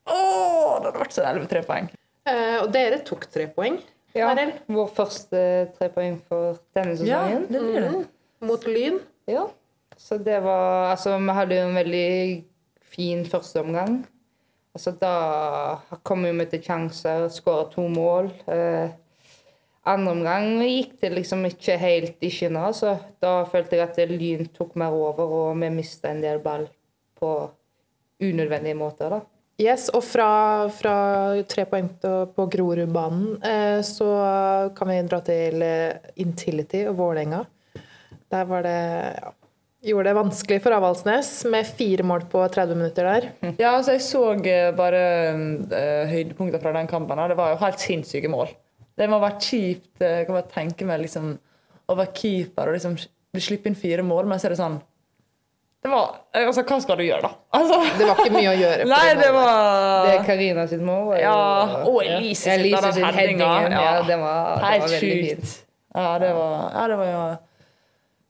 åh, 0.10 0.80
det 0.82 0.90
hadde 0.90 1.04
vært 1.04 1.16
så 1.16 1.24
deilig 1.26 1.46
med 1.46 1.52
tre 1.54 1.64
poeng. 1.68 1.90
Uh, 2.30 2.58
og 2.64 2.68
dere 2.76 3.00
tok 3.08 3.28
tre 3.32 3.48
poeng. 3.54 3.80
Ja, 4.18 4.32
Arild, 4.32 4.58
vår 4.68 4.88
første 4.98 5.42
tre 5.78 5.90
poeng 5.94 6.18
for 6.28 6.58
denne 6.76 6.98
Ja, 7.06 7.22
det 7.46 7.62
blir 7.62 7.84
det. 7.86 8.06
mot 8.42 8.64
Lyn. 8.66 9.00
Ja. 9.30 9.48
Så 10.00 10.18
det 10.18 10.40
var 10.44 10.92
Altså, 10.92 11.18
vi 11.18 11.36
hadde 11.38 11.60
jo 11.60 11.68
en 11.68 11.78
veldig 11.78 12.44
fin 12.82 13.26
første 13.26 13.62
omgang. 13.62 14.02
Altså, 14.74 14.92
da 14.98 15.98
kom 16.04 16.24
vi 16.26 16.32
med 16.34 16.50
til 16.50 16.64
sjanser, 16.64 17.28
skåra 17.30 17.70
to 17.72 17.86
mål. 17.88 18.32
Eh, 18.48 18.90
andre 19.88 20.12
omgang 20.12 20.60
gikk 20.66 20.98
det 21.02 21.14
liksom 21.16 21.46
ikke 21.48 21.78
helt 21.80 22.26
i 22.26 22.32
skinner, 22.34 22.74
så 22.76 22.98
da 23.24 23.40
følte 23.50 23.80
jeg 23.80 23.88
at 23.88 24.00
Lyn 24.12 24.50
tok 24.56 24.76
mer 24.80 24.96
over, 24.96 25.24
og 25.24 25.60
vi 25.62 25.72
mista 25.74 26.12
en 26.12 26.24
del 26.24 26.42
ball 26.44 26.68
på 27.20 27.34
unødvendige 28.20 28.78
måter, 28.78 29.16
da. 29.16 29.22
Yes, 29.60 29.90
og 29.92 30.06
fra, 30.08 30.70
fra 30.72 30.94
tre 31.52 31.66
poeng 31.68 31.90
på 32.00 32.12
på 32.32 32.46
Grorudbanen 32.54 33.42
eh, 33.44 33.82
så 33.84 34.08
kan 34.76 34.88
vi 34.88 35.00
dra 35.04 35.20
til 35.28 35.66
eh, 35.66 36.14
Intility 36.24 36.86
og 36.88 36.96
Vålerenga. 37.02 37.42
Der 38.32 38.48
var 38.48 38.64
det 38.64 38.78
ja, 39.20 39.34
gjorde 39.92 40.10
det 40.10 40.16
vanskelig 40.18 40.62
for 40.64 40.76
Avaldsnes 40.76 41.32
med 41.52 41.68
fire 41.68 42.06
mål 42.08 42.26
på 42.32 42.46
30 42.48 42.80
minutter 42.80 43.08
der. 43.08 43.30
Ja, 43.62 43.76
altså 43.76 43.98
jeg 43.98 44.06
så 44.08 44.24
eh, 44.38 44.72
bare 44.76 45.04
uh, 45.36 46.08
høydepunkter 46.08 46.64
fra 46.64 46.74
den 46.76 46.88
kampen. 46.88 47.20
Det 47.32 47.38
var 47.40 47.54
jo 47.54 47.62
helt 47.64 47.84
sinnssyke 47.84 48.32
mål. 48.32 48.52
Det 49.00 49.08
må 49.10 49.20
ha 49.20 49.30
vært 49.30 49.46
kjipt. 49.48 49.94
eh, 50.04 50.20
Jeg 50.20 50.28
kan 50.28 50.36
bare 50.36 50.52
tenke 50.52 50.86
meg 50.90 51.02
liksom, 51.06 51.34
å 51.90 51.96
være 51.98 52.14
keeper 52.20 52.70
og 52.70 52.76
liksom 52.78 52.98
bli 53.34 53.60
inn 53.70 53.76
fire 53.78 54.04
mål, 54.04 54.28
men 54.28 54.40
så 54.42 54.50
er 54.50 54.56
det 54.56 54.60
sånn 54.62 54.80
det 55.80 55.88
var, 55.94 56.18
altså, 56.36 56.64
Hva 56.68 56.78
skal 56.84 56.98
du 57.00 57.06
gjøre, 57.06 57.22
da? 57.24 57.30
Altså, 57.56 57.78
Det 57.96 58.08
var 58.10 58.18
ikke 58.20 58.34
mye 58.36 58.50
å 58.52 58.56
gjøre. 58.60 58.88
Nei, 58.92 59.06
det 59.16 59.30
målet. 59.32 59.36
var 59.38 60.04
Det 60.04 60.12
er 60.18 60.26
Karina 60.28 60.66
sitt 60.68 60.82
mål. 60.84 61.14
Ja, 61.22 61.36
og 61.88 62.02
Elise 62.04 62.50
ja. 62.52 62.58
Elise 62.60 62.92
sin 62.98 63.06
headingen. 63.08 63.72
Ja, 63.72 63.84
Ja. 63.86 63.94
det 64.04 64.18
var, 64.20 64.60
det 64.60 64.82
var 64.84 64.88
veldig 64.90 65.00
fint. 65.00 65.54
Ja, 65.96 66.10
det 66.20 66.34
var, 66.36 66.58
ja, 66.76 66.84
det 66.92 66.98
var 67.00 67.08
jo 67.14 67.22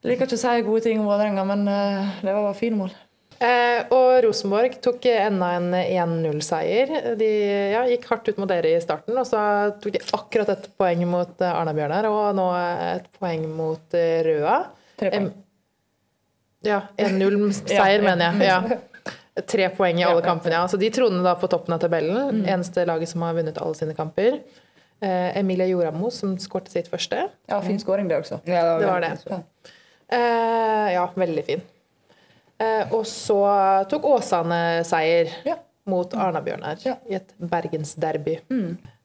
Jeg 0.00 0.12
liker 0.12 0.30
ikke 0.30 0.38
å 0.38 0.42
si 0.46 0.62
gode 0.68 0.84
ting 0.86 1.00
om 1.02 1.10
Vålerenga, 1.10 1.42
men 1.50 1.66
uh, 1.68 2.12
det 2.22 2.32
var 2.38 2.54
fine 2.56 2.78
mål. 2.78 2.94
Eh, 3.40 3.86
og 3.96 4.18
Rosenborg 4.26 4.74
tok 4.84 5.06
enda 5.08 5.46
en 5.56 5.70
1-0-seier. 5.72 6.90
De 7.16 7.28
ja, 7.72 7.86
gikk 7.88 8.04
hardt 8.10 8.28
ut 8.28 8.40
mot 8.42 8.50
dere 8.50 8.74
i 8.76 8.80
starten, 8.84 9.16
og 9.16 9.24
så 9.28 9.40
tok 9.80 9.94
de 9.96 10.02
akkurat 10.18 10.50
et 10.52 10.66
poeng 10.76 11.06
mot 11.08 11.40
eh, 11.40 11.54
Arna-Bjørnar, 11.54 12.08
og 12.12 12.34
nå 12.36 12.48
et 12.98 13.08
poeng 13.16 13.46
mot 13.56 13.96
eh, 13.96 14.20
Røa. 14.28 14.58
Tre 15.00 15.14
poeng. 15.14 15.30
Em, 15.30 15.46
Ja, 16.68 16.82
1-0-seier, 17.00 17.72
Ja, 17.72 17.86
ja. 17.96 18.04
mener 18.04 18.44
jeg. 18.44 18.50
Ja. 18.50 19.40
Tre 19.48 19.70
poeng 19.72 19.96
i 19.96 20.04
alle 20.04 20.20
kampene. 20.20 20.58
Ja. 20.58 20.66
Så 20.68 20.76
de 20.76 20.90
troner 20.92 21.24
da 21.24 21.32
på 21.40 21.48
toppen 21.48 21.72
av 21.72 21.80
tabellen. 21.80 22.42
Mm. 22.42 22.44
Eneste 22.58 22.84
laget 22.84 23.08
som 23.08 23.22
har 23.24 23.32
vunnet 23.38 23.56
alle 23.62 23.78
sine 23.78 23.94
kamper. 23.96 24.36
Eh, 25.00 25.30
Emilia 25.40 25.64
Joramo, 25.70 26.10
som 26.12 26.34
skårte 26.36 26.68
sitt 26.74 26.90
første. 26.92 27.22
Ja, 27.48 27.62
fin 27.64 27.80
skåring, 27.80 28.10
det 28.12 28.18
også. 28.20 28.42
Ja, 28.44 28.76
Det 28.82 28.90
var 28.90 29.00
det. 29.00 29.14
Eh, 30.12 30.88
ja, 30.92 31.06
veldig 31.16 31.44
fin. 31.46 31.64
Eh, 32.60 32.92
og 32.92 33.06
så 33.08 33.38
tok 33.88 34.04
Åsane 34.04 34.84
seier 34.84 35.30
Ja. 35.48 35.56
mot 35.88 36.12
Arna-Bjørnar 36.12 36.82
Ja. 36.84 36.96
i 37.08 37.14
et 37.16 37.32
bergensderby. 37.40 38.38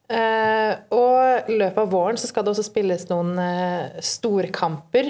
Eh, 0.09 0.75
og 0.91 1.49
i 1.49 1.55
løpet 1.57 1.77
av 1.81 1.89
våren 1.89 2.17
så 2.19 2.27
skal 2.29 2.43
det 2.45 2.51
også 2.53 2.65
spilles 2.67 3.07
noen 3.09 3.39
eh, 3.39 3.95
storkamper. 4.05 5.07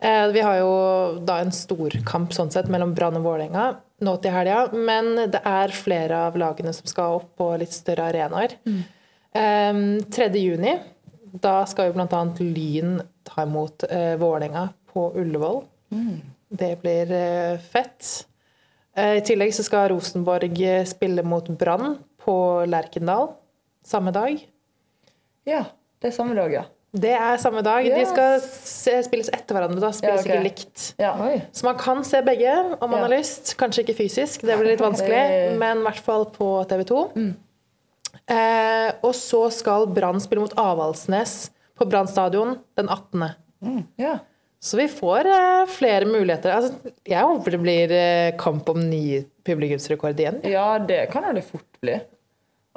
Eh, 0.00 0.26
vi 0.34 0.40
har 0.42 0.56
jo 0.58 1.20
da 1.24 1.36
en 1.44 1.52
storkamp 1.54 2.32
sånn 2.34 2.50
sett 2.50 2.66
mellom 2.72 2.94
Brann 2.96 3.16
og 3.20 3.22
Vålerenga 3.28 3.76
nå 4.04 4.16
til 4.20 4.32
helga, 4.34 4.64
men 4.74 5.14
det 5.30 5.40
er 5.46 5.68
flere 5.72 6.24
av 6.26 6.34
lagene 6.40 6.72
som 6.74 6.88
skal 6.90 7.20
opp 7.20 7.36
på 7.38 7.52
litt 7.60 7.72
større 7.72 8.08
arenaer. 8.10 8.56
Eh, 8.66 9.72
3. 10.10 10.28
juni, 10.40 10.74
da 11.40 11.64
skal 11.66 11.92
jo 11.92 11.96
bl.a. 12.00 12.24
Lyn 12.40 12.98
ta 13.24 13.42
imot 13.46 13.84
eh, 13.88 14.16
Vålerenga 14.20 14.68
på 14.92 15.12
Ullevål. 15.20 15.62
Det 16.48 16.76
blir 16.82 17.10
eh, 17.12 17.58
fett. 17.58 18.26
Eh, 18.96 19.16
I 19.18 19.24
tillegg 19.26 19.54
så 19.56 19.64
skal 19.66 19.88
Rosenborg 19.94 20.60
eh, 20.64 20.84
spille 20.86 21.22
mot 21.26 21.48
Brann 21.58 21.96
på 22.24 22.36
Lerkendal 22.70 23.32
samme 23.84 24.12
dag. 24.14 24.38
Ja, 25.48 25.64
det 26.00 26.08
er 26.12 26.16
samme 26.16 26.34
dag, 26.38 26.52
ja. 26.52 26.62
Det 26.94 27.10
er 27.10 27.40
samme 27.42 27.58
dag. 27.66 27.88
De 27.90 28.04
skal 28.06 28.36
spilles 29.02 29.26
etter 29.34 29.56
hverandre. 29.56 29.80
Da 29.82 29.88
spilles 29.92 30.22
Ja, 30.22 30.30
okay. 30.30 30.36
ikke 30.36 30.44
likt. 30.44 30.84
ja. 31.02 31.10
Så 31.50 31.66
man 31.66 31.76
kan 31.80 32.04
se 32.06 32.20
begge 32.22 32.52
om 32.78 32.90
man 32.90 33.00
Ja. 33.00 33.06
har 33.08 33.12
lyst. 33.16 33.56
Kanskje 33.58 33.82
ikke 33.82 33.96
fysisk, 33.98 34.44
det 34.46 34.54
blir 34.60 34.70
litt 34.76 34.84
vanskelig, 34.88 35.58
men 35.58 35.82
i 35.82 35.88
hvert 35.88 35.98
fall 36.06 36.28
på 36.30 36.52
TV 36.70 36.84
2. 36.86 37.00
Mm. 37.16 37.32
Eh, 38.30 38.92
og 39.02 39.12
så 39.18 39.50
skal 39.52 39.88
Brann 39.90 40.20
spille 40.22 40.44
mot 40.46 40.54
Avaldsnes 40.56 41.50
på 41.76 41.84
Brann 41.90 42.06
stadion 42.08 42.54
den 42.78 42.88
18. 42.88 43.26
ja. 43.98 44.18
Så 44.64 44.76
vi 44.76 44.88
får 44.88 45.26
uh, 45.28 45.66
flere 45.68 46.06
muligheter. 46.08 46.54
Altså, 46.54 46.92
jeg 47.04 47.28
håper 47.28 47.52
det 47.52 47.60
blir 47.60 47.90
uh, 47.92 48.36
kamp 48.40 48.68
om 48.72 48.80
ny 48.80 49.20
publikumsrekord 49.44 50.20
igjen. 50.20 50.38
Ja, 50.48 50.78
det 50.80 51.02
kan 51.12 51.26
jo 51.28 51.34
det 51.36 51.42
fort 51.44 51.80
bli. 51.84 51.98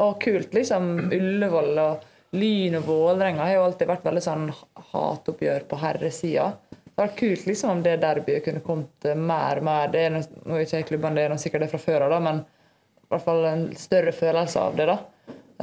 Og 0.04 0.18
kult, 0.20 0.52
liksom. 0.54 0.90
Ullevål 1.16 1.80
og 1.80 2.02
Lyn 2.36 2.76
og 2.82 2.90
Vålerenga 2.90 3.46
har 3.46 3.56
jo 3.56 3.62
alltid 3.70 3.88
vært 3.88 4.04
veldig 4.04 4.24
sånn 4.26 4.50
hatoppgjør 4.92 5.64
på 5.70 5.80
herresida. 5.80 6.50
Det 6.68 6.92
hadde 6.92 7.06
vært 7.06 7.16
kult 7.22 7.46
liksom 7.48 7.72
om 7.72 7.84
det 7.86 7.94
derbyet 8.02 8.44
kunne 8.44 8.64
kommet 8.66 9.08
eh, 9.08 9.16
mer 9.16 9.62
og 9.62 9.68
mer. 9.70 9.88
Det 9.94 10.02
er 10.04 10.12
noe, 10.12 10.42
nå 10.44 10.58
er 10.58 10.66
ikke 10.66 10.90
klubbene, 10.90 11.16
det 11.16 11.24
er 11.24 11.32
noe 11.32 11.42
sikkert 11.42 11.64
det 11.64 11.70
fra 11.72 11.80
før 11.82 12.06
av, 12.10 12.18
men 12.26 12.42
i 12.44 13.14
hvert 13.14 13.26
fall 13.30 13.48
en 13.48 13.64
større 13.80 14.12
følelse 14.18 14.66
av 14.66 14.76
det. 14.76 14.90
da. 14.92 14.98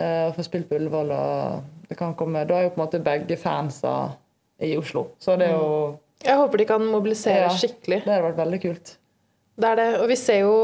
Å 0.01 0.33
få 0.35 0.47
spilt 0.47 0.71
på 0.71 0.81
Ullevål 0.81 1.13
og 1.15 1.91
det 1.91 1.99
kan 2.01 2.17
komme, 2.17 2.47
Da 2.49 2.57
er 2.57 2.65
jo 2.65 2.73
på 2.73 2.81
en 2.81 2.87
måte 2.87 3.03
begge 3.05 3.37
fansa 3.37 3.93
i 4.65 4.73
Oslo. 4.81 5.11
Så 5.21 5.37
det 5.37 5.51
er 5.51 5.59
jo 5.59 5.99
Jeg 6.25 6.37
håper 6.41 6.59
de 6.59 6.65
kan 6.69 6.85
mobilisere 6.89 7.47
Ja. 7.49 7.49
skikkelig. 7.53 8.03
Det 8.05 8.13
hadde 8.13 8.29
vært 8.31 8.41
veldig 8.43 8.61
kult. 8.63 8.97
Det 9.61 9.69
er 9.71 9.77
det. 9.77 9.89
Og 10.01 10.09
vi 10.09 10.17
ser 10.17 10.41
jo 10.41 10.59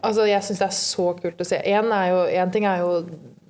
Altså, 0.00 0.28
jeg 0.28 0.40
syns 0.46 0.58
det 0.60 0.66
er 0.68 0.76
så 0.78 1.04
kult 1.20 1.40
å 1.42 1.44
se. 1.44 1.56
Én 1.66 1.88
en 1.90 2.50
ting 2.54 2.64
er 2.64 2.78
jo 2.84 3.00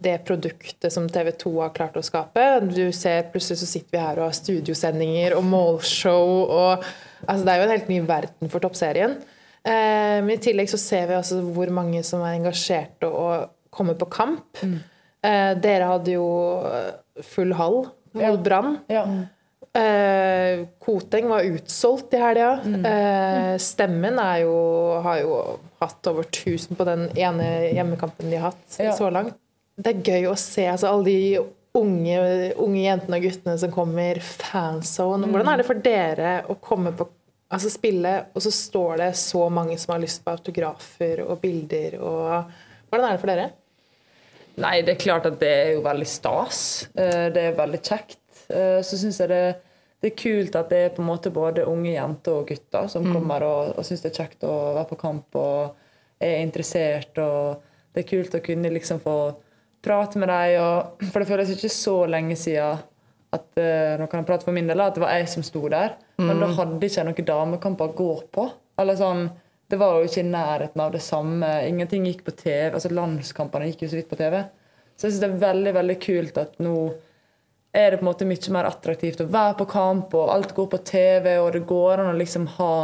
det 0.01 0.25
produktet 0.25 0.91
som 0.91 1.07
TV 1.07 1.31
2 1.37 1.51
har 1.61 1.69
klart 1.77 1.93
å 1.99 2.03
skape. 2.03 2.45
Du 2.73 2.91
ser 2.91 3.25
Plutselig 3.25 3.59
så 3.61 3.67
sitter 3.69 3.91
vi 3.93 3.99
her 3.99 4.17
og 4.19 4.31
har 4.31 4.33
studiosendinger 4.33 5.37
og 5.37 5.45
målshow 5.45 6.49
og 6.49 6.85
Altså, 7.29 7.45
det 7.45 7.53
er 7.53 7.59
jo 7.59 7.65
en 7.65 7.75
helt 7.75 7.89
ny 7.91 8.01
verden 8.07 8.49
for 8.49 8.61
toppserien. 8.61 9.17
Eh, 9.65 10.23
men 10.23 10.31
i 10.31 10.37
tillegg 10.39 10.69
så 10.71 10.79
ser 10.79 11.07
vi 11.09 11.15
altså 11.19 11.43
hvor 11.53 11.69
mange 11.69 12.03
som 12.07 12.23
er 12.23 12.39
engasjerte 12.39 13.05
og 13.11 13.51
kommer 13.75 13.95
på 13.99 14.09
kamp. 14.09 14.57
Eh, 14.63 15.55
dere 15.61 15.85
hadde 15.91 16.13
jo 16.15 16.29
full 17.27 17.53
hall 17.59 17.89
mot 18.15 18.23
Ja. 18.23 18.37
Brann. 18.37 18.79
Ja. 18.89 19.05
Eh, 19.77 20.65
Koteng 20.83 21.29
var 21.29 21.45
utsolgt 21.47 22.15
i 22.15 22.21
helga. 22.23 22.53
Eh, 22.65 23.59
stemmen 23.63 24.17
jo, 24.41 24.55
har 25.05 25.21
jo 25.21 25.37
hatt 25.81 26.07
over 26.11 26.25
1000 26.25 26.77
på 26.79 26.87
den 26.89 27.09
ene 27.19 27.51
hjemmekampen 27.75 28.31
de 28.31 28.37
har 28.41 28.51
hatt 28.53 28.79
Ja. 28.81 28.93
så 28.97 29.11
langt. 29.13 29.35
Det 29.79 29.93
er 29.95 30.03
gøy 30.03 30.27
å 30.33 30.37
se 30.37 30.65
altså, 30.67 30.89
alle 30.91 31.05
de 31.05 31.39
unge, 31.79 32.55
unge 32.59 32.81
jentene 32.83 33.17
og 33.21 33.23
guttene 33.29 33.59
som 33.59 33.71
kommer. 33.71 34.19
Fanzone. 34.21 35.29
Hvordan 35.31 35.53
er 35.53 35.57
det 35.63 35.67
for 35.69 35.75
dere 35.75 36.33
å 36.49 36.57
komme 36.61 36.93
på 36.97 37.07
altså 37.51 37.71
spille, 37.71 38.27
og 38.35 38.43
så 38.43 38.51
står 38.53 38.97
det 39.01 39.13
så 39.17 39.47
mange 39.51 39.79
som 39.79 39.95
har 39.95 40.03
lyst 40.03 40.25
på 40.25 40.35
autografer 40.35 41.23
og 41.25 41.39
bilder? 41.41 41.95
Og, 42.01 42.51
hvordan 42.91 43.07
er 43.07 43.13
det 43.17 43.21
for 43.23 43.27
dere? 43.33 43.51
Nei, 44.59 44.81
det 44.83 44.97
er 44.97 45.05
klart 45.05 45.27
at 45.31 45.39
det 45.39 45.49
er 45.55 45.73
jo 45.77 45.83
veldig 45.85 46.07
stas. 46.11 46.89
Eh, 46.99 47.29
Det 47.31 47.45
er 47.53 47.53
veldig 47.55 47.81
kjekt. 47.81 48.18
Eh, 48.51 48.81
Så 48.83 48.97
syns 49.01 49.19
jeg 49.21 49.29
det, 49.29 49.43
det 50.01 50.13
er 50.13 50.17
kult 50.23 50.57
at 50.57 50.69
det 50.71 50.79
er 50.85 50.95
på 50.95 51.03
en 51.03 51.09
måte 51.11 51.31
både 51.35 51.65
unge 51.67 51.93
jenter 51.93 52.41
og 52.41 52.47
gutter 52.49 52.89
som 52.89 53.05
kommer 53.13 53.43
og, 53.43 53.73
og 53.79 53.85
syns 53.87 54.05
det 54.05 54.13
er 54.13 54.23
kjekt 54.25 54.45
å 54.47 54.55
være 54.77 54.89
på 54.93 54.99
kamp 55.01 55.35
og 55.41 55.75
er 56.23 56.43
interessert. 56.45 57.19
og 57.19 57.63
Det 57.95 58.05
er 58.05 58.11
kult 58.13 58.35
å 58.39 58.45
kunne 58.45 58.71
liksom 58.75 59.01
få 59.03 59.17
prate 59.83 60.19
med 60.19 60.29
dem. 60.29 60.61
Og, 60.63 61.03
for 61.11 61.21
det 61.23 61.29
føles 61.29 61.51
ikke 61.55 61.71
så 61.73 61.97
lenge 62.11 62.37
siden 62.39 62.79
at 63.35 63.59
eh, 63.61 63.97
nå 64.01 64.07
kan 64.09 64.23
jeg 64.23 64.27
prate 64.31 64.47
for 64.47 64.57
min 64.57 64.67
del, 64.71 64.81
at 64.81 64.95
det 64.97 65.03
var 65.05 65.13
jeg 65.19 65.29
som 65.29 65.43
sto 65.45 65.67
der. 65.69 65.99
Men 66.19 66.41
da 66.41 66.49
hadde 66.57 66.79
ikke 66.81 67.03
jeg 67.03 67.07
noen 67.11 67.27
damekamper 67.29 67.91
å 67.91 67.97
gå 67.99 68.13
på. 68.35 68.47
Eller 68.81 68.97
sånn, 68.99 69.29
Det 69.69 69.77
var 69.77 69.99
jo 69.99 70.07
ikke 70.09 70.23
i 70.23 70.31
nærheten 70.31 70.81
av 70.81 70.93
det 70.95 71.03
samme. 71.05 71.49
Ingenting 71.69 72.07
gikk 72.09 72.23
på 72.25 72.33
TV. 72.33 72.71
altså 72.73 72.89
Landskampene 72.89 73.67
gikk 73.69 73.83
jo 73.85 73.89
så 73.93 73.99
vidt 73.99 74.09
på 74.09 74.17
TV. 74.17 74.39
Så 74.97 75.05
jeg 75.07 75.13
synes 75.13 75.21
det 75.21 75.29
er 75.29 75.43
veldig 75.43 75.73
veldig 75.77 75.97
kult 76.01 76.39
at 76.41 76.55
nå 76.59 76.73
er 77.79 77.93
det 77.95 78.01
på 78.01 78.05
en 78.05 78.11
måte 78.11 78.27
mye 78.29 78.55
mer 78.55 78.69
attraktivt 78.69 79.23
å 79.23 79.29
være 79.31 79.57
på 79.61 79.69
kamp, 79.71 80.15
og 80.19 80.33
alt 80.35 80.55
går 80.57 80.69
på 80.75 80.83
TV, 80.91 81.35
og 81.43 81.53
det 81.55 81.65
går 81.69 82.03
an 82.03 82.13
å 82.13 82.19
liksom 82.19 82.49
ha 82.59 82.75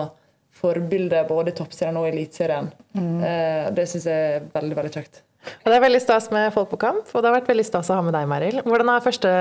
forbilder 0.55 1.27
både 1.29 1.53
i 1.53 1.57
Toppserien 1.59 1.99
og 1.99 2.09
Eliteserien. 2.09 2.71
Eh, 2.95 3.71
det 3.75 3.87
syns 3.91 4.09
jeg 4.09 4.35
er 4.39 4.51
veldig, 4.55 4.77
veldig 4.79 4.93
kjekt. 4.95 5.23
Og 5.61 5.69
det 5.69 5.77
er 5.77 5.85
veldig 5.85 6.01
stas 6.01 6.31
med 6.33 6.53
folk 6.55 6.71
på 6.73 6.81
kamp, 6.87 7.09
og 7.11 7.21
det 7.21 7.31
har 7.31 7.39
vært 7.41 7.51
veldig 7.53 7.67
stas 7.67 7.91
å 7.93 7.99
ha 7.99 8.05
med 8.07 8.15
deg, 8.17 8.29
Meril. 8.31 8.61
Hvordan, 8.65 8.93
første, 9.05 9.33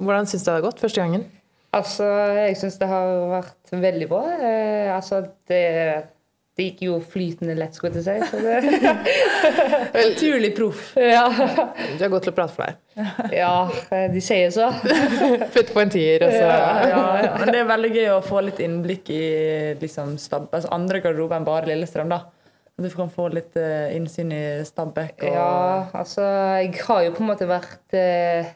hvordan 0.00 0.30
syns 0.30 0.46
du 0.46 0.50
det 0.50 0.56
har 0.56 0.66
gått 0.68 0.80
første 0.84 1.02
gangen? 1.02 1.26
Altså, 1.74 2.06
jeg 2.38 2.56
syns 2.60 2.78
det 2.78 2.88
har 2.88 3.10
vært 3.32 3.74
veldig 3.74 4.08
bra. 4.10 4.22
Eh, 4.38 4.90
altså, 4.94 5.24
det, 5.50 5.62
det 6.54 6.68
gikk 6.68 6.82
jo 6.86 6.98
flytende 7.10 7.56
lett, 7.58 7.74
skulle 7.74 7.98
jeg 7.98 8.04
si. 8.06 8.28
Så 8.30 8.38
det, 8.44 8.58
Naturlig 9.94 10.52
proff. 10.56 10.92
ja. 10.96 11.24
Du 11.98 12.04
er 12.04 12.12
god 12.12 12.22
til 12.26 12.32
å 12.32 12.36
prate 12.36 12.54
for 12.54 12.68
deg. 12.68 12.78
ja, 13.34 13.50
de 14.14 14.22
sier 14.22 14.52
så. 14.54 14.68
Putt 15.54 15.72
på 15.74 15.82
en 15.82 15.90
tier, 15.90 16.22
og 16.26 16.30
så 16.34 16.44
Ja, 16.44 16.86
ja, 16.86 17.02
ja. 17.26 17.32
Men 17.40 17.50
det 17.54 17.60
er 17.64 17.68
veldig 17.72 17.90
gøy 17.96 18.08
å 18.14 18.20
få 18.24 18.44
litt 18.46 18.62
innblikk 18.62 19.10
i 19.14 19.24
liksom, 19.82 20.14
stab, 20.22 20.46
altså 20.54 20.70
andre 20.74 21.02
garderober 21.04 21.40
enn 21.40 21.48
bare 21.48 21.70
Lillestrøm. 21.72 22.12
da. 22.14 22.20
At 22.74 22.82
du 22.86 22.90
kan 22.90 23.10
få 23.10 23.28
litt 23.30 23.54
eh, 23.58 23.92
innsyn 23.94 24.32
i 24.34 24.42
Stabæk. 24.66 25.26
Og, 25.26 25.34
Ja, 25.34 25.86
altså, 25.94 26.24
jeg 26.62 26.72
har 26.86 27.04
jo 27.06 27.12
på 27.14 27.22
en 27.22 27.28
måte 27.30 27.46
vært 27.50 27.94
eh, 27.98 28.48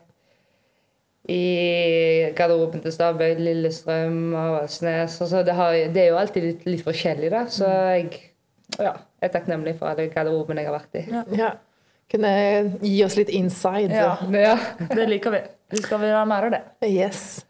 i 1.28 2.32
garderoben 2.36 2.80
til 2.80 2.92
Stabøy, 2.94 3.34
Lillestrøm, 3.36 4.34
Avaldsnes. 4.34 5.20
Altså, 5.20 5.42
det, 5.44 5.54
har, 5.54 5.76
det 5.92 6.02
er 6.02 6.10
jo 6.12 6.20
alltid 6.20 6.46
litt, 6.46 6.66
litt 6.68 6.84
forskjellig, 6.86 7.30
da. 7.34 7.44
Så 7.52 7.68
jeg 7.68 8.10
ja, 8.80 8.94
er 9.20 9.32
takknemlig 9.34 9.76
for 9.78 9.92
alle 9.92 10.08
garderobene 10.12 10.64
jeg 10.64 10.70
har 10.70 10.78
vært 10.80 11.00
i. 11.00 11.06
ja. 11.42 11.54
Kunne 12.08 12.30
gi 12.80 12.94
oss 13.04 13.18
litt 13.18 13.28
inside. 13.36 13.92
Ja. 13.92 14.14
Ja. 14.32 14.54
Det 14.96 15.04
liker 15.10 15.34
vi. 15.34 15.42
Vi 15.74 15.82
skal 15.84 16.00
være 16.00 16.22
mer 16.24 16.46
av 16.46 16.54
det. 16.54 16.60
Yes. 16.88 17.42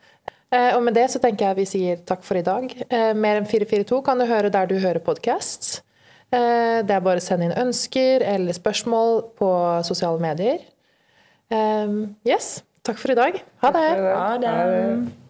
Eh, 0.50 0.72
og 0.74 0.82
med 0.82 0.96
det 0.96 1.04
så 1.12 1.20
tenker 1.22 1.50
jeg 1.50 1.58
vi 1.60 1.66
sier 1.68 2.00
takk 2.08 2.24
for 2.26 2.40
i 2.40 2.42
dag. 2.42 2.72
Eh, 2.88 3.12
mer 3.14 3.38
enn 3.38 3.46
442 3.46 4.00
kan 4.06 4.18
du 4.18 4.26
høre 4.26 4.50
der 4.50 4.66
du 4.66 4.74
hører 4.80 4.98
podkast. 5.04 5.84
Eh, 6.32 6.80
det 6.82 6.96
er 6.96 7.04
bare 7.04 7.22
å 7.22 7.24
sende 7.24 7.46
inn 7.46 7.54
ønsker 7.68 8.24
eller 8.26 8.56
spørsmål 8.56 9.22
på 9.38 9.52
sosiale 9.86 10.18
medier. 10.24 10.66
Yes. 12.28 12.58
Takk 12.88 13.00
for 13.02 13.12
i 13.12 13.14
dag. 13.18 13.34
Ha 13.60 13.70
det. 13.74 13.88
Ha 14.16 14.36
det. 14.40 15.27